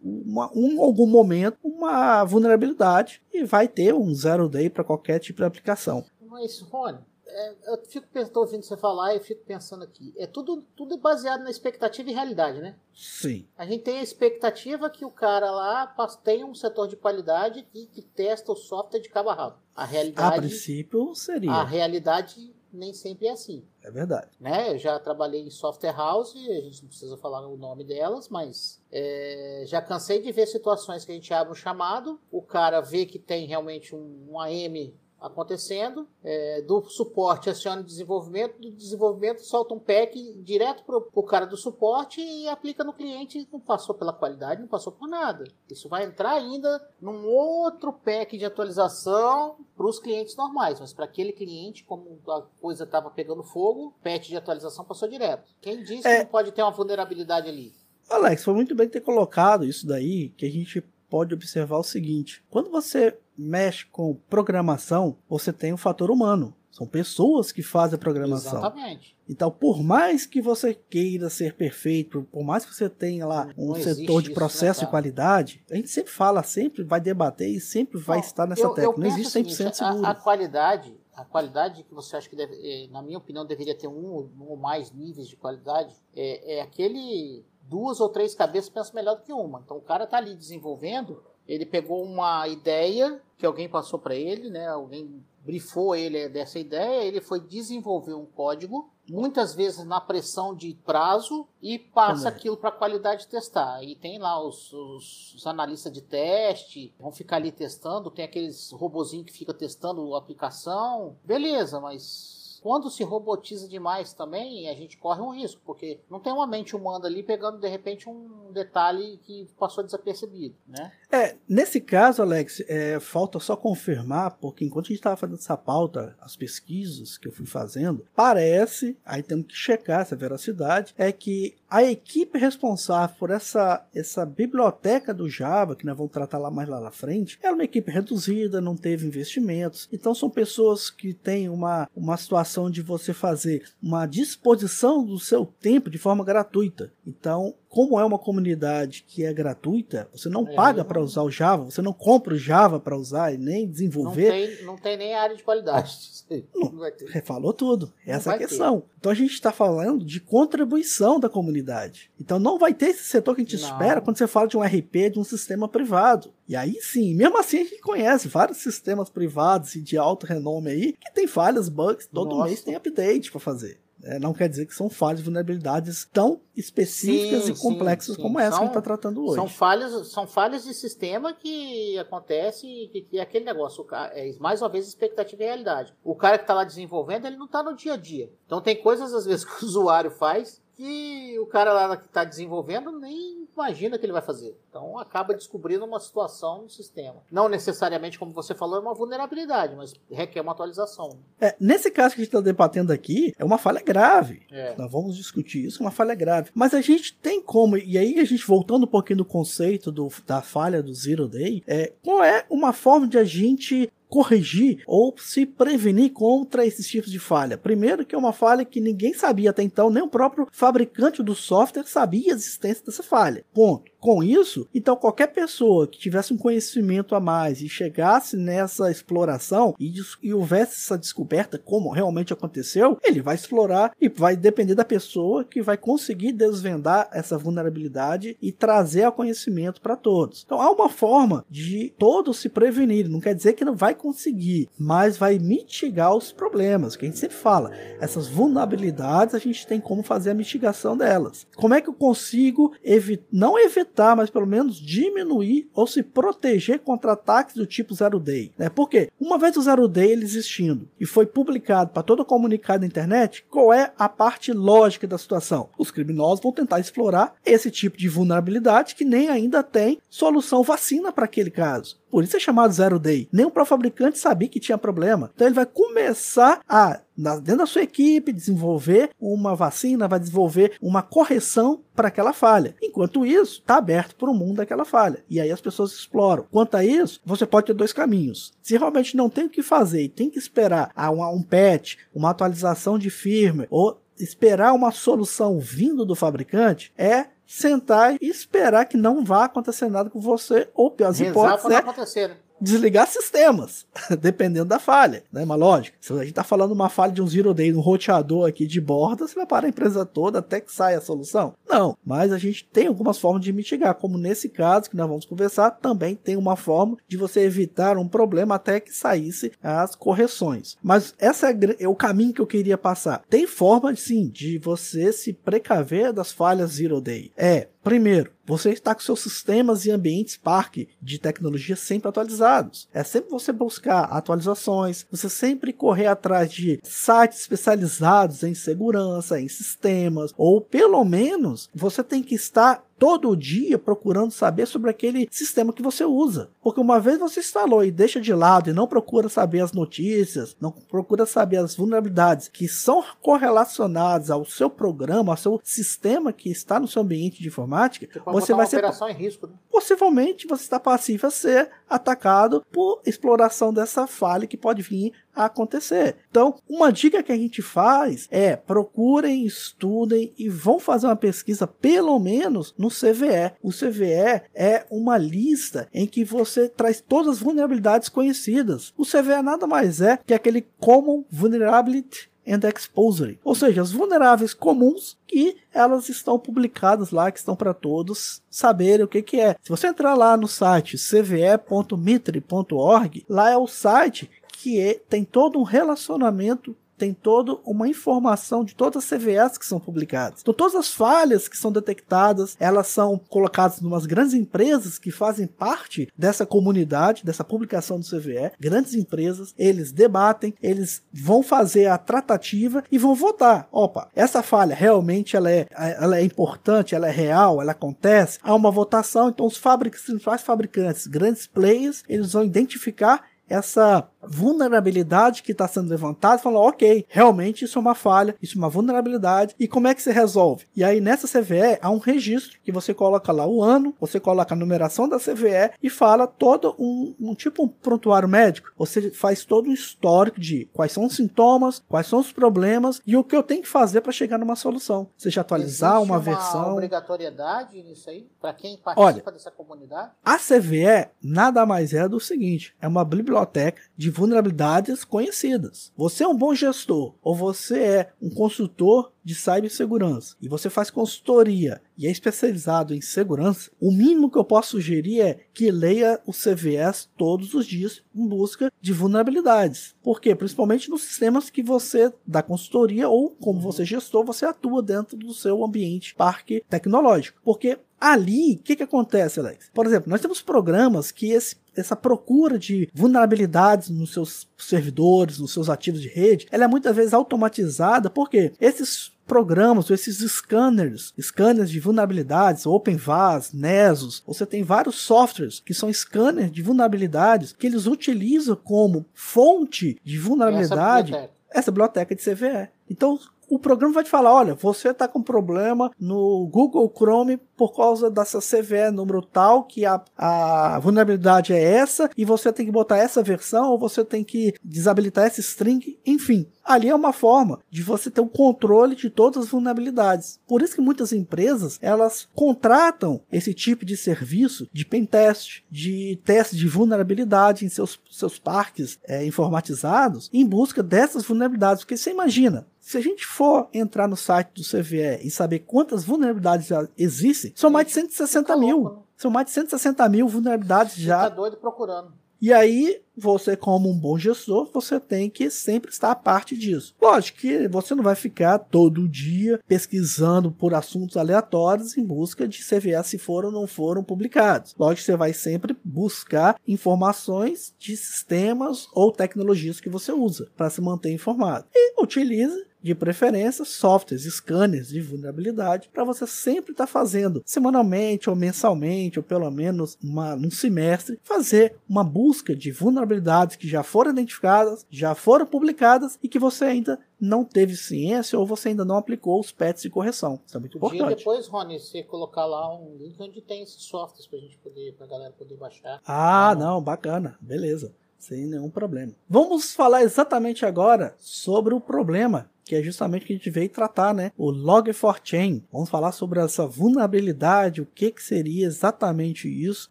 uma, 0.00 0.50
um 0.54 0.82
algum 0.82 1.06
momento 1.06 1.58
uma 1.62 2.24
vulnerabilidade 2.24 3.22
e 3.32 3.44
vai 3.44 3.68
ter 3.68 3.94
um 3.94 4.14
zero 4.14 4.48
day 4.48 4.68
para 4.68 4.84
qualquer 4.84 5.18
tipo 5.18 5.38
de 5.38 5.44
aplicação. 5.44 6.04
Mas, 6.20 6.60
Rony, 6.60 6.98
é, 7.26 7.54
eu 7.66 7.84
fico 7.84 8.06
tô 8.30 8.40
ouvindo 8.40 8.62
você 8.62 8.76
falar 8.76 9.14
e 9.16 9.20
fico 9.20 9.44
pensando 9.44 9.82
aqui. 9.82 10.14
É 10.16 10.26
tudo, 10.26 10.62
tudo 10.76 10.96
baseado 10.96 11.42
na 11.42 11.50
expectativa 11.50 12.08
e 12.08 12.12
realidade, 12.12 12.60
né? 12.60 12.76
Sim. 12.94 13.46
A 13.58 13.66
gente 13.66 13.82
tem 13.82 13.98
a 13.98 14.02
expectativa 14.02 14.88
que 14.88 15.04
o 15.04 15.10
cara 15.10 15.50
lá 15.50 15.86
tem 16.22 16.44
um 16.44 16.54
setor 16.54 16.86
de 16.86 16.96
qualidade 16.96 17.66
e 17.74 17.86
que 17.86 18.02
testa 18.02 18.52
o 18.52 18.56
software 18.56 19.00
de 19.00 19.08
cabo 19.08 19.30
a 19.30 19.34
rabo. 19.34 19.56
A 19.74 19.84
realidade. 19.84 20.38
A 20.38 20.40
princípio 20.40 21.12
seria. 21.16 21.50
A 21.50 21.64
realidade 21.64 22.54
nem 22.76 22.92
sempre 22.92 23.26
é 23.26 23.32
assim. 23.32 23.64
É 23.82 23.90
verdade. 23.90 24.30
Né? 24.40 24.72
Eu 24.72 24.78
já 24.78 24.98
trabalhei 24.98 25.42
em 25.42 25.50
software 25.50 25.96
house, 25.96 26.34
a 26.36 26.60
gente 26.60 26.82
não 26.82 26.88
precisa 26.88 27.16
falar 27.16 27.46
o 27.46 27.56
nome 27.56 27.84
delas, 27.84 28.28
mas 28.28 28.82
é, 28.90 29.64
já 29.66 29.80
cansei 29.80 30.20
de 30.20 30.32
ver 30.32 30.46
situações 30.46 31.04
que 31.04 31.12
a 31.12 31.14
gente 31.14 31.32
abre 31.32 31.52
um 31.52 31.56
chamado, 31.56 32.20
o 32.30 32.42
cara 32.42 32.80
vê 32.80 33.06
que 33.06 33.18
tem 33.18 33.46
realmente 33.46 33.94
um, 33.94 34.28
um 34.30 34.40
AM 34.40 34.94
acontecendo, 35.24 36.06
é, 36.22 36.60
do 36.62 36.82
suporte 36.82 37.48
aciona 37.48 37.80
o 37.80 37.84
desenvolvimento, 37.84 38.60
do 38.60 38.70
desenvolvimento 38.70 39.40
solta 39.40 39.72
um 39.72 39.78
pack 39.78 40.34
direto 40.42 40.84
para 40.84 40.98
o 40.98 41.22
cara 41.22 41.46
do 41.46 41.56
suporte 41.56 42.20
e 42.20 42.46
aplica 42.46 42.84
no 42.84 42.92
cliente, 42.92 43.48
não 43.50 43.58
passou 43.58 43.94
pela 43.94 44.12
qualidade, 44.12 44.60
não 44.60 44.68
passou 44.68 44.92
por 44.92 45.08
nada. 45.08 45.44
Isso 45.70 45.88
vai 45.88 46.04
entrar 46.04 46.32
ainda 46.32 46.86
num 47.00 47.26
outro 47.26 47.90
pack 47.90 48.36
de 48.36 48.44
atualização 48.44 49.56
para 49.74 49.86
os 49.86 49.98
clientes 49.98 50.36
normais, 50.36 50.78
mas 50.78 50.92
para 50.92 51.06
aquele 51.06 51.32
cliente, 51.32 51.84
como 51.84 52.20
a 52.28 52.42
coisa 52.60 52.84
estava 52.84 53.10
pegando 53.10 53.42
fogo, 53.42 53.94
patch 54.02 54.28
de 54.28 54.36
atualização 54.36 54.84
passou 54.84 55.08
direto. 55.08 55.50
Quem 55.62 55.82
disse 55.82 56.06
é... 56.06 56.18
que 56.18 56.24
não 56.24 56.30
pode 56.30 56.52
ter 56.52 56.62
uma 56.62 56.70
vulnerabilidade 56.70 57.48
ali? 57.48 57.72
Alex, 58.10 58.44
foi 58.44 58.52
muito 58.52 58.74
bem 58.74 58.88
ter 58.88 59.00
colocado 59.00 59.64
isso 59.64 59.86
daí, 59.86 60.28
que 60.36 60.44
a 60.44 60.50
gente 60.50 60.82
pode 61.08 61.32
observar 61.32 61.78
o 61.78 61.82
seguinte: 61.82 62.44
quando 62.50 62.70
você 62.70 63.16
mexe 63.36 63.84
com 63.86 64.14
programação, 64.28 65.16
você 65.28 65.52
tem 65.52 65.72
um 65.72 65.76
fator 65.76 66.10
humano. 66.10 66.54
São 66.70 66.88
pessoas 66.88 67.52
que 67.52 67.62
fazem 67.62 67.94
a 67.94 67.98
programação. 67.98 68.58
Exatamente. 68.58 69.16
Então, 69.28 69.48
por 69.48 69.80
mais 69.82 70.26
que 70.26 70.42
você 70.42 70.74
queira 70.74 71.30
ser 71.30 71.54
perfeito, 71.54 72.26
por 72.32 72.42
mais 72.42 72.64
que 72.66 72.74
você 72.74 72.88
tenha 72.90 73.24
lá 73.24 73.48
um 73.56 73.68
Não 73.68 73.74
setor 73.76 74.20
de 74.20 74.28
isso, 74.30 74.34
processo 74.34 74.80
né, 74.80 74.86
de 74.86 74.90
qualidade, 74.90 75.64
a 75.70 75.76
gente 75.76 75.88
sempre 75.88 76.10
fala, 76.12 76.42
sempre 76.42 76.82
vai 76.82 77.00
debater 77.00 77.48
e 77.48 77.60
sempre 77.60 77.98
vai 78.00 78.18
Bom, 78.18 78.24
estar 78.26 78.44
nessa 78.46 78.62
eu- 78.62 78.74
técnica. 78.74 78.96
eu 78.96 79.00
Não 79.00 79.06
existe 79.06 79.28
o 79.28 79.30
100% 79.30 79.54
seguinte, 79.56 79.82
a- 79.84 79.92
seguro. 79.92 80.06
A, 80.06 80.14
qualidade, 80.16 80.98
a 81.14 81.24
qualidade 81.24 81.84
que 81.84 81.94
você 81.94 82.16
acha 82.16 82.28
que 82.28 82.34
deve, 82.34 82.54
eh, 82.56 82.88
na 82.90 83.00
minha 83.02 83.18
opinião, 83.18 83.46
deveria 83.46 83.78
ter 83.78 83.86
um 83.86 84.06
ou- 84.12 84.30
um 84.40 84.50
ou 84.50 84.56
mais 84.56 84.90
níveis 84.92 85.28
de 85.28 85.36
qualidade, 85.36 85.94
é, 86.14 86.56
é 86.56 86.60
aquele 86.60 87.44
duas 87.62 88.00
ou 88.00 88.08
três 88.08 88.34
cabeças 88.34 88.68
pensam 88.68 88.94
melhor 88.96 89.14
do 89.14 89.22
que 89.22 89.32
uma. 89.32 89.60
Então 89.64 89.76
o 89.76 89.80
cara 89.80 90.08
tá 90.08 90.16
ali 90.18 90.34
desenvolvendo, 90.34 91.22
ele 91.48 91.66
pegou 91.66 92.02
uma 92.02 92.46
ideia 92.48 93.20
que 93.36 93.44
alguém 93.46 93.68
passou 93.68 93.98
para 93.98 94.14
ele, 94.14 94.48
né? 94.50 94.66
Alguém 94.68 95.22
brifou 95.40 95.94
ele 95.94 96.26
dessa 96.28 96.58
ideia, 96.58 97.04
ele 97.04 97.20
foi 97.20 97.38
desenvolver 97.38 98.14
um 98.14 98.24
código, 98.24 98.88
muitas 99.06 99.54
vezes 99.54 99.84
na 99.84 100.00
pressão 100.00 100.54
de 100.54 100.72
prazo 100.86 101.46
e 101.60 101.78
passa 101.78 102.24
Também. 102.24 102.38
aquilo 102.38 102.56
para 102.56 102.70
a 102.70 102.72
qualidade 102.72 103.28
testar. 103.28 103.82
E 103.82 103.94
tem 103.94 104.18
lá 104.18 104.42
os, 104.42 104.72
os- 104.72 105.34
os 105.34 105.46
analistas 105.46 105.92
de 105.92 106.00
teste, 106.00 106.94
vão 106.98 107.12
ficar 107.12 107.36
ali 107.36 107.52
testando, 107.52 108.10
tem 108.10 108.24
aqueles 108.24 108.70
robozinhos 108.70 109.26
que 109.26 109.36
fica 109.36 109.52
testando 109.52 110.14
a 110.14 110.18
aplicação. 110.18 111.16
Beleza, 111.22 111.78
mas 111.78 112.42
quando 112.62 112.88
se 112.90 113.04
robotiza 113.04 113.68
demais 113.68 114.14
também, 114.14 114.70
a 114.70 114.74
gente 114.74 114.96
corre 114.96 115.20
um 115.20 115.34
risco, 115.34 115.60
porque 115.66 116.00
não 116.08 116.18
tem 116.18 116.32
uma 116.32 116.46
mente 116.46 116.74
humana 116.74 117.04
ali 117.06 117.22
pegando 117.22 117.58
de 117.58 117.68
repente 117.68 118.08
um 118.08 118.50
detalhe 118.52 119.18
que 119.18 119.46
passou 119.58 119.84
desapercebido, 119.84 120.54
né? 120.66 120.90
É, 121.14 121.36
nesse 121.48 121.80
caso, 121.80 122.22
Alex, 122.22 122.60
é, 122.66 122.98
falta 122.98 123.38
só 123.38 123.56
confirmar, 123.56 124.32
porque 124.32 124.64
enquanto 124.64 124.86
a 124.86 124.88
gente 124.88 124.96
estava 124.96 125.16
fazendo 125.16 125.38
essa 125.38 125.56
pauta, 125.56 126.16
as 126.20 126.34
pesquisas 126.34 127.16
que 127.16 127.28
eu 127.28 127.32
fui 127.32 127.46
fazendo, 127.46 128.04
parece, 128.16 128.96
aí 129.06 129.22
temos 129.22 129.46
que 129.46 129.54
checar 129.54 130.00
essa 130.00 130.16
veracidade, 130.16 130.92
é 130.98 131.12
que 131.12 131.54
a 131.70 131.84
equipe 131.84 132.36
responsável 132.36 133.16
por 133.16 133.30
essa, 133.30 133.84
essa 133.94 134.26
biblioteca 134.26 135.14
do 135.14 135.28
Java, 135.28 135.76
que 135.76 135.86
nós 135.86 135.96
vamos 135.96 136.12
tratar 136.12 136.38
lá 136.38 136.50
mais 136.50 136.68
lá 136.68 136.80
na 136.80 136.90
frente, 136.90 137.38
era 137.42 137.54
uma 137.54 137.64
equipe 137.64 137.92
reduzida, 137.92 138.60
não 138.60 138.76
teve 138.76 139.06
investimentos. 139.06 139.88
Então 139.92 140.14
são 140.14 140.28
pessoas 140.28 140.90
que 140.90 141.12
têm 141.12 141.48
uma, 141.48 141.88
uma 141.94 142.16
situação 142.16 142.70
de 142.70 142.82
você 142.82 143.12
fazer 143.12 143.64
uma 143.80 144.06
disposição 144.06 145.04
do 145.04 145.18
seu 145.18 145.46
tempo 145.46 145.90
de 145.90 145.98
forma 145.98 146.24
gratuita. 146.24 146.92
Então, 147.06 147.54
como 147.74 147.98
é 147.98 148.04
uma 148.04 148.18
comunidade 148.20 149.04
que 149.08 149.24
é 149.24 149.32
gratuita, 149.32 150.08
você 150.14 150.28
não 150.28 150.46
É, 150.46 150.54
paga 150.54 150.78
não- 150.78 150.84
para 150.88 151.00
usar 151.00 151.22
o 151.22 151.30
Java, 151.30 151.64
você 151.64 151.82
não 151.82 151.92
compra 151.92 152.34
o 152.34 152.38
Java 152.38 152.78
para 152.78 152.96
usar 152.96 153.34
e 153.34 153.36
nem 153.36 153.64
Não 153.64 153.72
desenvolver. 153.72 154.30
tem, 154.30 154.64
não 154.64 154.76
tem 154.76 154.96
nem 154.96 155.12
área 155.14 155.34
de 155.36 155.42
qualidade. 155.42 156.14
Não. 156.54 156.70
Não 156.72 156.78
vai 156.78 156.90
ter. 156.90 157.22
Falou 157.22 157.52
tudo. 157.52 157.92
Essa 158.06 158.30
é 158.30 158.32
a 158.32 158.36
vai 158.36 158.38
ter. 158.38 158.48
questão. 158.48 158.84
Então 158.98 159.12
a 159.12 159.14
gente 159.14 159.34
está 159.34 159.52
falando 159.52 160.02
de 160.02 160.20
contribuição 160.20 161.20
da 161.20 161.28
comunidade. 161.28 162.10
Então 162.18 162.38
não 162.38 162.58
vai 162.58 162.72
ter 162.72 162.86
esse 162.86 163.04
setor 163.04 163.34
que 163.34 163.42
a 163.42 163.44
gente 163.44 163.60
Não. 163.60 163.68
espera 163.70 164.00
quando 164.00 164.16
você 164.16 164.26
fala 164.26 164.48
de 164.48 164.56
um 164.56 164.62
RP 164.62 165.10
de 165.10 165.18
um 165.18 165.24
sistema 165.24 165.68
privado. 165.68 166.32
E 166.48 166.56
aí 166.56 166.80
sim, 166.80 167.14
mesmo 167.14 167.36
assim 167.38 167.58
a 167.58 167.64
gente 167.64 167.80
conhece 167.82 168.26
vários 168.28 168.56
sistemas 168.58 169.10
privados 169.10 169.74
e 169.74 169.82
de 169.82 169.98
alto 169.98 170.24
renome 170.24 170.70
aí 170.70 170.92
que 170.94 171.12
tem 171.12 171.26
falhas, 171.26 171.68
bugs, 171.68 172.06
todo 172.10 172.30
Nossa. 172.36 172.48
mês 172.48 172.62
tem 172.62 172.74
update 172.74 173.30
para 173.30 173.40
fazer. 173.40 173.78
É, 174.04 174.18
não 174.18 174.32
quer 174.34 174.48
dizer 174.48 174.66
que 174.66 174.74
são 174.74 174.88
falhas, 174.90 175.22
vulnerabilidades 175.22 176.04
tão 176.12 176.40
específicas 176.56 177.44
Sim, 177.44 177.52
e 177.52 177.56
complexas 177.56 178.16
sim, 178.16 178.22
como 178.22 178.38
sim. 178.38 178.44
essa 178.44 178.50
que 178.50 178.54
a 178.54 178.58
São- 178.58 178.66
gente 178.66 178.70
está 178.70 178.82
tratando 178.82 179.24
hoje. 179.24 179.34
São 179.34 179.48
falhas, 179.48 180.08
são 180.08 180.26
falhas 180.26 180.64
de 180.64 180.74
sistema 180.74 181.32
que 181.32 181.98
acontece 181.98 182.66
e 182.66 182.88
que, 182.88 183.00
que 183.02 183.18
é 183.18 183.22
aquele 183.22 183.44
negócio, 183.44 183.86
é 184.12 184.32
mais 184.38 184.60
uma 184.62 184.68
vez 184.68 184.86
expectativa 184.86 185.42
e 185.42 185.46
realidade. 185.46 185.94
O 186.04 186.14
cara 186.14 186.38
que 186.38 186.44
está 186.44 186.54
lá 186.54 186.64
desenvolvendo, 186.64 187.26
ele 187.26 187.36
não 187.36 187.46
está 187.46 187.62
no 187.62 187.74
dia 187.74 187.94
a 187.94 187.96
dia. 187.96 188.30
Então 188.46 188.60
tem 188.60 188.76
coisas 188.80 189.12
às 189.14 189.24
vezes 189.24 189.44
que 189.46 189.64
o 189.64 189.66
usuário 189.66 190.10
faz 190.10 190.62
que 190.76 191.38
o 191.38 191.46
cara 191.46 191.72
lá 191.72 191.96
que 191.96 192.06
está 192.06 192.24
desenvolvendo 192.24 192.98
nem 192.98 193.43
imagina 193.54 193.98
que 193.98 194.04
ele 194.04 194.12
vai 194.12 194.22
fazer. 194.22 194.56
Então 194.68 194.98
acaba 194.98 195.34
descobrindo 195.34 195.84
uma 195.84 196.00
situação 196.00 196.62
no 196.62 196.68
sistema. 196.70 197.22
Não 197.30 197.48
necessariamente, 197.48 198.18
como 198.18 198.32
você 198.32 198.54
falou, 198.54 198.76
é 198.76 198.80
uma 198.80 198.94
vulnerabilidade, 198.94 199.74
mas 199.76 199.94
requer 200.10 200.40
uma 200.40 200.52
atualização. 200.52 201.18
É, 201.40 201.54
nesse 201.60 201.90
caso 201.90 202.14
que 202.14 202.20
a 202.20 202.24
gente 202.24 202.34
está 202.34 202.40
debatendo 202.40 202.92
aqui, 202.92 203.32
é 203.38 203.44
uma 203.44 203.58
falha 203.58 203.80
grave. 203.82 204.42
É. 204.50 204.74
Nós 204.76 204.90
vamos 204.90 205.16
discutir 205.16 205.64
isso, 205.64 205.80
uma 205.82 205.90
falha 205.90 206.14
grave. 206.14 206.50
Mas 206.54 206.74
a 206.74 206.80
gente 206.80 207.14
tem 207.16 207.40
como, 207.40 207.76
e 207.76 207.96
aí 207.96 208.18
a 208.18 208.24
gente 208.24 208.46
voltando 208.46 208.84
um 208.84 208.88
pouquinho 208.88 209.18
no 209.18 209.24
conceito 209.24 209.90
do- 209.92 210.08
da 210.26 210.42
falha 210.42 210.82
do 210.82 210.92
Zero 210.92 211.28
Day, 211.28 211.62
é, 211.66 211.92
qual 212.02 212.22
é 212.22 212.44
uma 212.50 212.72
forma 212.72 213.06
de 213.06 213.18
a 213.18 213.24
gente 213.24 213.90
corrigir 214.14 214.80
ou 214.86 215.12
se 215.18 215.44
prevenir 215.44 216.12
contra 216.12 216.64
esses 216.64 216.86
tipos 216.86 217.10
de 217.10 217.18
falha. 217.18 217.58
Primeiro 217.58 218.06
que 218.06 218.14
é 218.14 218.18
uma 218.18 218.32
falha 218.32 218.64
que 218.64 218.80
ninguém 218.80 219.12
sabia 219.12 219.50
até 219.50 219.64
então, 219.64 219.90
nem 219.90 220.04
o 220.04 220.08
próprio 220.08 220.46
fabricante 220.52 221.20
do 221.20 221.34
software 221.34 221.82
sabia 221.84 222.32
a 222.32 222.36
existência 222.36 222.84
dessa 222.86 223.02
falha. 223.02 223.44
Ponto. 223.52 223.90
Com 224.04 224.22
isso, 224.22 224.68
então 224.74 224.96
qualquer 224.96 225.28
pessoa 225.28 225.86
que 225.86 225.98
tivesse 225.98 226.34
um 226.34 226.36
conhecimento 226.36 227.14
a 227.14 227.20
mais 227.20 227.62
e 227.62 227.70
chegasse 227.70 228.36
nessa 228.36 228.90
exploração 228.90 229.74
e, 229.80 229.94
e 230.22 230.34
houvesse 230.34 230.72
essa 230.74 230.98
descoberta 230.98 231.56
como 231.56 231.90
realmente 231.90 232.30
aconteceu, 232.30 232.98
ele 233.02 233.22
vai 233.22 233.34
explorar 233.34 233.92
e 233.98 234.10
vai 234.10 234.36
depender 234.36 234.74
da 234.74 234.84
pessoa 234.84 235.42
que 235.42 235.62
vai 235.62 235.78
conseguir 235.78 236.32
desvendar 236.32 237.08
essa 237.14 237.38
vulnerabilidade 237.38 238.36
e 238.42 238.52
trazer 238.52 239.04
ao 239.04 239.12
conhecimento 239.12 239.80
para 239.80 239.96
todos. 239.96 240.42
Então 240.44 240.60
há 240.60 240.70
uma 240.70 240.90
forma 240.90 241.42
de 241.48 241.94
todos 241.98 242.36
se 242.36 242.50
prevenir. 242.50 243.08
Não 243.08 243.20
quer 243.20 243.34
dizer 243.34 243.54
que 243.54 243.64
não 243.64 243.74
vai 243.74 243.94
conseguir, 243.94 244.68
mas 244.78 245.16
vai 245.16 245.38
mitigar 245.38 246.14
os 246.14 246.30
problemas. 246.30 246.94
Que 246.94 247.06
a 247.06 247.08
gente 247.08 247.18
sempre 247.18 247.38
fala, 247.38 247.72
essas 247.98 248.28
vulnerabilidades 248.28 249.34
a 249.34 249.38
gente 249.38 249.66
tem 249.66 249.80
como 249.80 250.02
fazer 250.02 250.28
a 250.28 250.34
mitigação 250.34 250.94
delas. 250.94 251.46
Como 251.56 251.72
é 251.72 251.80
que 251.80 251.88
eu 251.88 251.94
consigo 251.94 252.74
evi 252.84 253.24
não 253.32 253.58
evitar, 253.58 253.93
mas 254.16 254.30
pelo 254.30 254.46
menos 254.46 254.76
diminuir 254.76 255.68
ou 255.74 255.86
se 255.86 256.02
proteger 256.02 256.80
contra 256.80 257.12
ataques 257.12 257.54
do 257.54 257.66
tipo 257.66 257.94
zero 257.94 258.18
day? 258.18 258.52
Né? 258.58 258.68
Porque 258.68 259.10
uma 259.20 259.38
vez 259.38 259.56
o 259.56 259.62
zero 259.62 259.86
day 259.86 260.12
ele 260.12 260.24
existindo 260.24 260.88
e 261.00 261.06
foi 261.06 261.26
publicado 261.26 261.90
para 261.90 262.02
todo 262.02 262.24
comunicado 262.24 262.80
na 262.80 262.86
internet, 262.86 263.44
qual 263.50 263.72
é 263.72 263.92
a 263.98 264.08
parte 264.08 264.52
lógica 264.52 265.06
da 265.06 265.18
situação? 265.18 265.68
Os 265.78 265.90
criminosos 265.90 266.42
vão 266.42 266.52
tentar 266.52 266.80
explorar 266.80 267.34
esse 267.44 267.70
tipo 267.70 267.96
de 267.96 268.08
vulnerabilidade 268.08 268.94
que 268.94 269.04
nem 269.04 269.28
ainda 269.28 269.62
tem 269.62 269.98
solução 270.08 270.62
vacina 270.62 271.12
para 271.12 271.24
aquele 271.24 271.50
caso. 271.50 271.96
Por 272.14 272.22
isso 272.22 272.36
é 272.36 272.38
chamado 272.38 272.72
zero 272.72 272.96
day. 273.00 273.28
Nem 273.32 273.44
o 273.44 273.50
próprio 273.50 273.70
fabricante 273.70 274.20
sabia 274.20 274.46
que 274.48 274.60
tinha 274.60 274.78
problema. 274.78 275.32
Então 275.34 275.48
ele 275.48 275.54
vai 275.56 275.66
começar 275.66 276.60
a, 276.68 277.00
na- 277.16 277.34
dentro 277.40 277.58
da 277.58 277.66
sua 277.66 277.82
equipe, 277.82 278.32
desenvolver 278.32 279.10
uma 279.20 279.56
vacina, 279.56 280.06
vai 280.06 280.20
desenvolver 280.20 280.76
uma 280.80 281.02
correção 281.02 281.82
para 281.92 282.06
aquela 282.06 282.32
falha. 282.32 282.76
Enquanto 282.80 283.26
isso, 283.26 283.58
está 283.58 283.78
aberto 283.78 284.14
para 284.14 284.30
o 284.30 284.34
mundo 284.34 284.58
daquela 284.58 284.84
falha. 284.84 285.24
E 285.28 285.40
aí 285.40 285.50
as 285.50 285.60
pessoas 285.60 285.90
exploram. 285.90 286.46
Quanto 286.52 286.76
a 286.76 286.84
isso, 286.84 287.20
você 287.26 287.44
pode 287.44 287.66
ter 287.66 287.74
dois 287.74 287.92
caminhos. 287.92 288.52
Se 288.62 288.78
realmente 288.78 289.16
não 289.16 289.28
tem 289.28 289.46
o 289.46 289.50
que 289.50 289.60
fazer 289.60 290.02
e 290.04 290.08
tem 290.08 290.30
que 290.30 290.38
esperar 290.38 290.92
a 290.94 291.10
uma- 291.10 291.30
um 291.30 291.42
patch, 291.42 291.96
uma 292.14 292.30
atualização 292.30 292.96
de 292.96 293.10
firmware 293.10 293.66
ou 293.72 294.00
esperar 294.16 294.72
uma 294.72 294.92
solução 294.92 295.58
vindo 295.58 296.04
do 296.04 296.14
fabricante, 296.14 296.92
é 296.96 297.26
sentar 297.46 298.16
e 298.20 298.28
esperar 298.28 298.84
que 298.86 298.96
não 298.96 299.24
vá 299.24 299.44
acontecer 299.44 299.88
nada 299.88 300.10
com 300.10 300.20
você, 300.20 300.68
ou 300.74 300.90
pior 300.90 301.08
das 301.08 301.18
Rezar 301.18 301.30
hipóteses, 301.30 301.62
quando 301.62 301.72
é 301.72 301.76
acontecer. 301.76 302.28
né? 302.28 302.36
Desligar 302.60 303.06
sistemas, 303.06 303.86
dependendo 304.20 304.66
da 304.66 304.78
falha, 304.78 305.22
né? 305.32 305.44
Mas 305.44 305.58
lógico, 305.58 305.96
se 306.00 306.12
a 306.12 306.24
gente 306.24 306.34
tá 306.34 306.44
falando 306.44 306.72
uma 306.72 306.88
falha 306.88 307.12
de 307.12 307.22
um 307.22 307.26
zero 307.26 307.52
day 307.52 307.72
no 307.72 307.80
roteador 307.80 308.48
aqui 308.48 308.66
de 308.66 308.80
borda, 308.80 309.26
você 309.26 309.34
vai 309.34 309.46
parar 309.46 309.66
a 309.66 309.70
empresa 309.70 310.04
toda 310.06 310.38
até 310.38 310.60
que 310.60 310.72
saia 310.72 310.98
a 310.98 311.02
solução? 311.02 311.54
Não, 311.68 311.96
mas 312.04 312.32
a 312.32 312.38
gente 312.38 312.64
tem 312.64 312.86
algumas 312.86 313.18
formas 313.18 313.42
de 313.42 313.52
mitigar, 313.52 313.94
como 313.94 314.18
nesse 314.18 314.48
caso 314.48 314.88
que 314.88 314.96
nós 314.96 315.08
vamos 315.08 315.26
conversar, 315.26 315.70
também 315.72 316.14
tem 316.14 316.36
uma 316.36 316.56
forma 316.56 316.96
de 317.08 317.16
você 317.16 317.40
evitar 317.40 317.98
um 317.98 318.08
problema 318.08 318.54
até 318.54 318.80
que 318.80 318.92
saísse 318.92 319.52
as 319.62 319.94
correções. 319.94 320.76
Mas 320.82 321.14
essa 321.18 321.50
é 321.50 321.54
é 321.78 321.88
o 321.88 321.94
caminho 321.94 322.32
que 322.32 322.40
eu 322.40 322.46
queria 322.46 322.76
passar. 322.76 323.22
Tem 323.28 323.46
forma, 323.46 323.94
sim, 323.96 324.28
de 324.28 324.58
você 324.58 325.12
se 325.12 325.32
precaver 325.32 326.12
das 326.12 326.32
falhas 326.32 326.72
zero 326.72 327.00
day. 327.00 327.32
É, 327.36 327.68
Primeiro, 327.84 328.32
você 328.46 328.70
está 328.70 328.94
com 328.94 329.02
seus 329.02 329.20
sistemas 329.20 329.84
e 329.84 329.90
ambientes 329.90 330.38
parque 330.38 330.88
de 331.02 331.18
tecnologia 331.18 331.76
sempre 331.76 332.08
atualizados. 332.08 332.88
É 332.94 333.04
sempre 333.04 333.30
você 333.30 333.52
buscar 333.52 334.04
atualizações, 334.04 335.06
você 335.10 335.28
sempre 335.28 335.70
correr 335.70 336.06
atrás 336.06 336.50
de 336.50 336.80
sites 336.82 337.40
especializados 337.40 338.42
em 338.42 338.54
segurança, 338.54 339.38
em 339.38 339.48
sistemas, 339.48 340.32
ou 340.38 340.62
pelo 340.62 341.04
menos 341.04 341.68
você 341.74 342.02
tem 342.02 342.22
que 342.22 342.34
estar 342.34 342.82
todo 342.98 343.36
dia 343.36 343.78
procurando 343.78 344.30
saber 344.30 344.66
sobre 344.66 344.90
aquele 344.90 345.28
sistema 345.30 345.72
que 345.72 345.82
você 345.82 346.04
usa. 346.04 346.50
Porque 346.62 346.80
uma 346.80 347.00
vez 347.00 347.18
você 347.18 347.40
instalou 347.40 347.84
e 347.84 347.90
deixa 347.90 348.20
de 348.20 348.32
lado 348.32 348.70
e 348.70 348.72
não 348.72 348.86
procura 348.86 349.28
saber 349.28 349.60
as 349.60 349.72
notícias, 349.72 350.56
não 350.60 350.70
procura 350.70 351.26
saber 351.26 351.58
as 351.58 351.74
vulnerabilidades 351.74 352.48
que 352.48 352.68
são 352.68 353.04
correlacionadas 353.20 354.30
ao 354.30 354.44
seu 354.44 354.70
programa, 354.70 355.32
ao 355.32 355.36
seu 355.36 355.60
sistema 355.62 356.32
que 356.32 356.50
está 356.50 356.78
no 356.80 356.88
seu 356.88 357.02
ambiente 357.02 357.40
de 357.40 357.48
informática, 357.48 358.08
você 358.26 358.54
vai 358.54 358.66
ser 358.66 358.76
operação 358.76 359.08
em 359.08 359.14
risco. 359.14 359.46
Né? 359.46 359.54
Possivelmente 359.70 360.46
você 360.46 360.62
está 360.62 360.80
passivo 360.80 361.26
a 361.26 361.30
ser 361.30 361.70
atacado 361.88 362.64
por 362.72 363.00
exploração 363.06 363.72
dessa 363.72 364.06
falha 364.06 364.46
que 364.46 364.56
pode 364.56 364.82
vir 364.82 365.12
acontecer. 365.34 366.16
Então, 366.30 366.54
uma 366.68 366.92
dica 366.92 367.22
que 367.22 367.32
a 367.32 367.36
gente 367.36 367.62
faz 367.62 368.28
é 368.30 368.56
procurem, 368.56 369.44
estudem 369.44 370.32
e 370.38 370.48
vão 370.48 370.78
fazer 370.78 371.06
uma 371.06 371.16
pesquisa 371.16 371.66
pelo 371.66 372.18
menos 372.18 372.74
no 372.78 372.88
CVE. 372.88 373.52
O 373.62 373.70
CVE 373.70 374.42
é 374.54 374.86
uma 374.90 375.18
lista 375.18 375.88
em 375.92 376.06
que 376.06 376.24
você 376.24 376.68
traz 376.68 377.00
todas 377.00 377.36
as 377.36 377.40
vulnerabilidades 377.40 378.08
conhecidas. 378.08 378.92
O 378.96 379.04
CVE 379.04 379.42
nada 379.42 379.66
mais 379.66 380.00
é 380.00 380.18
que 380.24 380.34
aquele 380.34 380.66
Common 380.78 381.24
Vulnerability 381.30 382.30
and 382.46 382.60
Exposure, 382.68 383.38
ou 383.42 383.54
seja, 383.54 383.80
as 383.80 383.90
vulneráveis 383.90 384.52
comuns 384.52 385.16
que 385.26 385.56
elas 385.72 386.08
estão 386.08 386.38
publicadas 386.38 387.10
lá, 387.10 387.32
que 387.32 387.38
estão 387.38 387.56
para 387.56 387.72
todos 387.72 388.42
saberem 388.50 389.04
o 389.04 389.08
que, 389.08 389.22
que 389.22 389.40
é. 389.40 389.56
Se 389.62 389.70
você 389.70 389.86
entrar 389.86 390.14
lá 390.14 390.36
no 390.36 390.46
site 390.46 390.98
cve.mitre.org, 390.98 393.24
lá 393.28 393.50
é 393.50 393.56
o 393.56 393.66
site 393.66 394.30
que 394.64 394.80
é, 394.80 394.94
tem 394.94 395.24
todo 395.24 395.58
um 395.58 395.62
relacionamento 395.62 396.74
tem 396.96 397.12
toda 397.12 397.58
uma 397.64 397.88
informação 397.88 398.64
de 398.64 398.72
todas 398.72 399.02
as 399.02 399.10
CVS 399.10 399.58
que 399.58 399.66
são 399.66 399.80
publicadas. 399.80 400.40
Então, 400.40 400.54
todas 400.54 400.76
as 400.76 400.94
falhas 400.94 401.48
que 401.48 401.58
são 401.58 401.72
detectadas, 401.72 402.56
elas 402.60 402.86
são 402.86 403.18
colocadas 403.28 403.82
em 403.82 403.84
umas 403.84 404.06
grandes 404.06 404.32
empresas 404.32 404.96
que 404.96 405.10
fazem 405.10 405.46
parte 405.46 406.08
dessa 406.16 406.46
comunidade, 406.46 407.24
dessa 407.24 407.42
publicação 407.42 407.98
do 407.98 408.06
CVE, 408.06 408.52
grandes 408.60 408.94
empresas, 408.94 409.52
eles 409.58 409.90
debatem, 409.90 410.54
eles 410.62 411.02
vão 411.12 411.42
fazer 411.42 411.86
a 411.86 411.98
tratativa 411.98 412.84
e 412.92 412.96
vão 412.96 413.14
votar. 413.14 413.68
Opa, 413.72 414.08
essa 414.14 414.40
falha 414.40 414.74
realmente 414.74 415.36
ela 415.36 415.50
é, 415.50 415.66
ela 415.76 416.18
é 416.18 416.22
importante, 416.22 416.94
ela 416.94 417.08
é 417.08 417.12
real, 417.12 417.60
ela 417.60 417.72
acontece. 417.72 418.38
Há 418.40 418.54
uma 418.54 418.70
votação, 418.70 419.30
então 419.30 419.46
os 419.46 419.56
fabricantes, 419.56 420.06
principais 420.06 420.42
fabricantes, 420.42 421.08
grandes 421.08 421.46
players, 421.46 422.04
eles 422.08 422.32
vão 422.32 422.44
identificar 422.44 423.24
essa 423.48 424.08
vulnerabilidade 424.28 425.42
que 425.42 425.52
está 425.52 425.66
sendo 425.68 425.90
levantada, 425.90 426.42
falando, 426.42 426.62
ok, 426.62 427.06
realmente 427.08 427.64
isso 427.64 427.78
é 427.78 427.80
uma 427.80 427.94
falha, 427.94 428.36
isso 428.40 428.56
é 428.56 428.58
uma 428.58 428.68
vulnerabilidade, 428.68 429.54
e 429.58 429.68
como 429.68 429.88
é 429.88 429.94
que 429.94 430.02
se 430.02 430.12
resolve? 430.12 430.66
E 430.76 430.82
aí 430.82 431.00
nessa 431.00 431.26
CVE 431.28 431.78
há 431.80 431.90
um 431.90 431.98
registro 431.98 432.58
que 432.62 432.72
você 432.72 432.94
coloca 432.94 433.32
lá 433.32 433.46
o 433.46 433.62
ano, 433.62 433.94
você 434.00 434.18
coloca 434.20 434.54
a 434.54 434.56
numeração 434.56 435.08
da 435.08 435.18
CVE 435.18 435.72
e 435.82 435.90
fala 435.90 436.26
todo 436.26 436.74
um, 436.78 437.14
um 437.20 437.34
tipo 437.34 437.64
um 437.64 437.68
prontuário 437.68 438.28
médico. 438.28 438.72
Você 438.76 439.10
faz 439.10 439.44
todo 439.44 439.68
um 439.68 439.72
histórico 439.72 440.40
de 440.40 440.68
quais 440.72 440.92
são 440.92 441.04
os 441.04 441.16
sintomas, 441.16 441.82
quais 441.88 442.06
são 442.06 442.18
os 442.18 442.32
problemas 442.32 443.00
e 443.06 443.16
o 443.16 443.24
que 443.24 443.36
eu 443.36 443.42
tenho 443.42 443.62
que 443.62 443.68
fazer 443.68 444.00
para 444.00 444.12
chegar 444.12 444.38
numa 444.38 444.56
solução. 444.56 445.08
Seja 445.16 445.40
atualizar 445.40 445.94
Existe 445.96 446.08
uma, 446.10 446.16
uma 446.16 446.20
versão. 446.20 446.72
obrigatoriedade 446.72 447.82
nisso 447.82 448.10
aí 448.10 448.26
para 448.40 448.52
quem 448.52 448.76
participa 448.76 449.00
Olha, 449.00 449.32
dessa 449.32 449.50
comunidade? 449.50 450.10
A 450.24 450.38
CVE 450.38 451.08
nada 451.22 451.64
mais 451.66 451.92
é 451.92 452.08
do 452.08 452.20
seguinte: 452.20 452.74
é 452.80 452.88
uma 452.88 453.04
biblioteca 453.04 453.82
de 453.96 454.10
vulnerabilidades 454.14 455.04
conhecidas. 455.04 455.92
Você 455.96 456.22
é 456.22 456.28
um 456.28 456.36
bom 456.36 456.54
gestor 456.54 457.14
ou 457.22 457.34
você 457.34 457.78
é 457.78 458.12
um 458.22 458.30
consultor 458.30 459.12
de 459.24 459.34
cibersegurança 459.34 460.36
e 460.40 460.48
você 460.48 460.68
faz 460.68 460.90
consultoria 460.90 461.80
e 461.96 462.06
é 462.06 462.10
especializado 462.10 462.94
em 462.94 463.00
segurança, 463.00 463.70
o 463.80 463.90
mínimo 463.90 464.30
que 464.30 464.36
eu 464.36 464.44
posso 464.44 464.72
sugerir 464.72 465.20
é 465.20 465.40
que 465.54 465.70
leia 465.70 466.20
o 466.26 466.32
CVS 466.32 467.08
todos 467.16 467.54
os 467.54 467.66
dias 467.66 468.02
em 468.14 468.26
busca 468.26 468.70
de 468.80 468.92
vulnerabilidades. 468.92 469.94
Por 470.02 470.20
quê? 470.20 470.34
Principalmente 470.34 470.90
nos 470.90 471.02
sistemas 471.02 471.48
que 471.48 471.62
você 471.62 472.12
dá 472.26 472.42
consultoria 472.42 473.08
ou 473.08 473.30
como 473.30 473.60
você 473.60 473.84
gestor, 473.84 474.24
você 474.24 474.44
atua 474.44 474.82
dentro 474.82 475.16
do 475.16 475.32
seu 475.32 475.64
ambiente 475.64 476.14
parque 476.14 476.62
tecnológico. 476.68 477.40
Porque 477.44 477.78
ali, 478.12 478.54
o 478.54 478.62
que, 478.62 478.76
que 478.76 478.82
acontece, 478.82 479.40
Alex? 479.40 479.70
Por 479.72 479.86
exemplo, 479.86 480.10
nós 480.10 480.20
temos 480.20 480.42
programas 480.42 481.10
que 481.10 481.30
esse 481.30 481.56
essa 481.76 481.96
procura 481.96 482.56
de 482.58 482.88
vulnerabilidades 482.94 483.90
nos 483.90 484.12
seus 484.12 484.46
servidores, 484.56 485.38
nos 485.38 485.52
seus 485.52 485.68
ativos 485.68 486.00
de 486.00 486.08
rede, 486.08 486.46
ela 486.50 486.64
é 486.64 486.68
muitas 486.68 486.94
vezes 486.94 487.12
automatizada, 487.12 488.08
porque 488.08 488.52
esses 488.60 489.12
programas, 489.26 489.90
esses 489.90 490.18
scanners, 490.30 491.12
scanners 491.20 491.70
de 491.70 491.80
vulnerabilidades, 491.80 492.66
OpenVAS, 492.66 493.52
Nesos, 493.52 494.22
você 494.26 494.44
tem 494.44 494.62
vários 494.62 494.96
softwares 494.96 495.60
que 495.60 495.74
são 495.74 495.92
scanners 495.92 496.52
de 496.52 496.62
vulnerabilidades 496.62 497.52
que 497.52 497.66
eles 497.66 497.86
utilizam 497.86 498.56
como 498.56 499.06
fonte 499.14 499.98
de 500.04 500.18
vulnerabilidade 500.18 501.12
essa 501.12 501.20
biblioteca, 501.20 501.34
essa 501.50 501.70
biblioteca 501.70 502.14
de 502.14 502.22
CVE. 502.22 502.68
Então, 502.88 503.18
o 503.48 503.58
programa 503.58 503.94
vai 503.94 504.04
te 504.04 504.10
falar: 504.10 504.32
olha, 504.32 504.54
você 504.54 504.90
está 504.90 505.06
com 505.08 505.22
problema 505.22 505.90
no 505.98 506.48
Google 506.50 506.92
Chrome 506.94 507.36
por 507.56 507.74
causa 507.74 508.10
dessa 508.10 508.38
CVE 508.40 508.90
número 508.92 509.22
tal, 509.22 509.64
que 509.64 509.84
a, 509.84 510.02
a 510.16 510.78
vulnerabilidade 510.80 511.52
é 511.52 511.62
essa, 511.62 512.10
e 512.16 512.24
você 512.24 512.52
tem 512.52 512.66
que 512.66 512.72
botar 512.72 512.98
essa 512.98 513.22
versão, 513.22 513.70
ou 513.70 513.78
você 513.78 514.04
tem 514.04 514.24
que 514.24 514.54
desabilitar 514.62 515.26
essa 515.26 515.40
string, 515.40 515.98
enfim. 516.04 516.46
Ali 516.64 516.88
é 516.88 516.94
uma 516.94 517.12
forma 517.12 517.60
de 517.70 517.82
você 517.82 518.10
ter 518.10 518.20
o 518.20 518.24
um 518.24 518.28
controle 518.28 518.96
de 518.96 519.10
todas 519.10 519.44
as 519.44 519.50
vulnerabilidades. 519.50 520.40
Por 520.46 520.62
isso 520.62 520.74
que 520.74 520.80
muitas 520.80 521.12
empresas, 521.12 521.78
elas 521.82 522.26
contratam 522.34 523.20
esse 523.30 523.52
tipo 523.52 523.84
de 523.84 523.96
serviço 523.96 524.68
de 524.72 524.84
pentest, 524.84 525.62
de 525.70 526.18
teste 526.24 526.56
de 526.56 526.66
vulnerabilidade 526.66 527.66
em 527.66 527.68
seus, 527.68 528.00
seus 528.10 528.38
parques 528.38 528.98
é, 529.04 529.26
informatizados, 529.26 530.30
em 530.32 530.46
busca 530.46 530.82
dessas 530.82 531.24
vulnerabilidades. 531.24 531.84
Porque 531.84 531.96
você 531.96 532.10
imagina, 532.10 532.66
se 532.80 532.96
a 532.96 533.00
gente 533.00 533.26
for 533.26 533.68
entrar 533.72 534.08
no 534.08 534.16
site 534.16 534.52
do 534.54 534.62
CVE 534.62 535.20
e 535.22 535.30
saber 535.30 535.60
quantas 535.60 536.04
vulnerabilidades 536.04 536.66
já 536.66 536.88
existem, 536.96 537.52
são 537.54 537.70
mais 537.70 537.86
de 537.86 537.92
160 537.92 538.46
tá 538.46 538.56
mil. 538.56 539.04
São 539.16 539.30
mais 539.30 539.46
de 539.46 539.52
160 539.52 540.08
mil 540.08 540.26
vulnerabilidades 540.28 540.96
já. 540.96 541.18
Tá 541.18 541.28
doido 541.28 541.56
procurando. 541.56 542.23
E 542.40 542.52
aí, 542.52 543.00
você, 543.16 543.56
como 543.56 543.88
um 543.88 543.98
bom 543.98 544.18
gestor, 544.18 544.70
você 544.72 544.98
tem 544.98 545.30
que 545.30 545.48
sempre 545.48 545.90
estar 545.90 546.10
a 546.10 546.16
parte 546.16 546.56
disso. 546.56 546.94
Lógico 547.00 547.38
que 547.38 547.68
você 547.68 547.94
não 547.94 548.02
vai 548.02 548.14
ficar 548.14 548.58
todo 548.58 549.08
dia 549.08 549.60
pesquisando 549.66 550.50
por 550.50 550.74
assuntos 550.74 551.16
aleatórios 551.16 551.96
em 551.96 552.04
busca 552.04 552.46
de 552.46 552.58
CVS 552.62 553.06
se 553.06 553.18
foram 553.18 553.48
ou 553.48 553.54
não 553.54 553.66
foram 553.66 554.02
publicados. 554.02 554.74
Lógico 554.78 555.00
que 555.00 555.06
você 555.06 555.16
vai 555.16 555.32
sempre 555.32 555.76
buscar 555.84 556.56
informações 556.66 557.74
de 557.78 557.96
sistemas 557.96 558.88
ou 558.92 559.12
tecnologias 559.12 559.80
que 559.80 559.88
você 559.88 560.12
usa 560.12 560.48
para 560.56 560.70
se 560.70 560.80
manter 560.80 561.12
informado. 561.12 561.66
E 561.74 562.02
utilize 562.02 562.73
de 562.84 562.94
preferência, 562.94 563.64
softwares, 563.64 564.24
scanners 564.24 564.88
de 564.88 565.00
vulnerabilidade, 565.00 565.88
para 565.88 566.04
você 566.04 566.26
sempre 566.26 566.72
estar 566.72 566.86
tá 566.86 566.92
fazendo 566.92 567.42
semanalmente 567.46 568.28
ou 568.28 568.36
mensalmente, 568.36 569.18
ou 569.18 569.22
pelo 569.22 569.50
menos 569.50 569.96
uma, 570.04 570.36
num 570.36 570.50
semestre, 570.50 571.18
fazer 571.22 571.76
uma 571.88 572.04
busca 572.04 572.54
de 572.54 572.70
vulnerabilidades 572.70 573.56
que 573.56 573.66
já 573.66 573.82
foram 573.82 574.10
identificadas, 574.10 574.84
já 574.90 575.14
foram 575.14 575.46
publicadas 575.46 576.18
e 576.22 576.28
que 576.28 576.38
você 576.38 576.66
ainda 576.66 577.00
não 577.18 577.42
teve 577.42 577.74
ciência 577.74 578.38
ou 578.38 578.46
você 578.46 578.68
ainda 578.68 578.84
não 578.84 578.98
aplicou 578.98 579.40
os 579.40 579.50
patches 579.50 579.84
de 579.84 579.88
correção. 579.90 580.38
Isso 580.46 580.54
é 580.54 580.60
muito 580.60 580.78
Podia 580.78 580.98
importante. 580.98 581.18
depois, 581.20 581.46
Rony, 581.46 581.80
você 581.80 582.02
colocar 582.02 582.44
lá 582.44 582.76
um 582.78 582.98
link 582.98 583.16
onde 583.18 583.40
tem 583.40 583.62
esses 583.62 583.82
softwares 583.82 584.26
para 584.26 584.38
a 584.38 584.42
gente 584.42 584.58
poder, 584.58 584.92
para 584.92 585.06
a 585.06 585.08
galera 585.08 585.32
poder 585.32 585.56
baixar. 585.56 586.02
Ah, 586.06 586.50
ah, 586.50 586.54
não, 586.54 586.82
bacana, 586.82 587.38
beleza. 587.40 587.94
Sem 588.18 588.46
nenhum 588.46 588.70
problema. 588.70 589.12
Vamos 589.28 589.74
falar 589.74 590.02
exatamente 590.02 590.66
agora 590.66 591.14
sobre 591.18 591.72
o 591.72 591.80
problema 591.80 592.50
que 592.64 592.74
é 592.74 592.82
justamente 592.82 593.24
o 593.24 593.26
que 593.26 593.32
a 593.34 593.36
gente 593.36 593.50
veio 593.50 593.68
tratar, 593.68 594.14
né? 594.14 594.32
O 594.36 594.50
Log4Chain. 594.50 595.62
Vamos 595.72 595.90
falar 595.90 596.12
sobre 596.12 596.40
essa 596.40 596.66
vulnerabilidade, 596.66 597.82
o 597.82 597.86
que, 597.86 598.10
que 598.10 598.22
seria 598.22 598.66
exatamente 598.66 599.48
isso, 599.48 599.90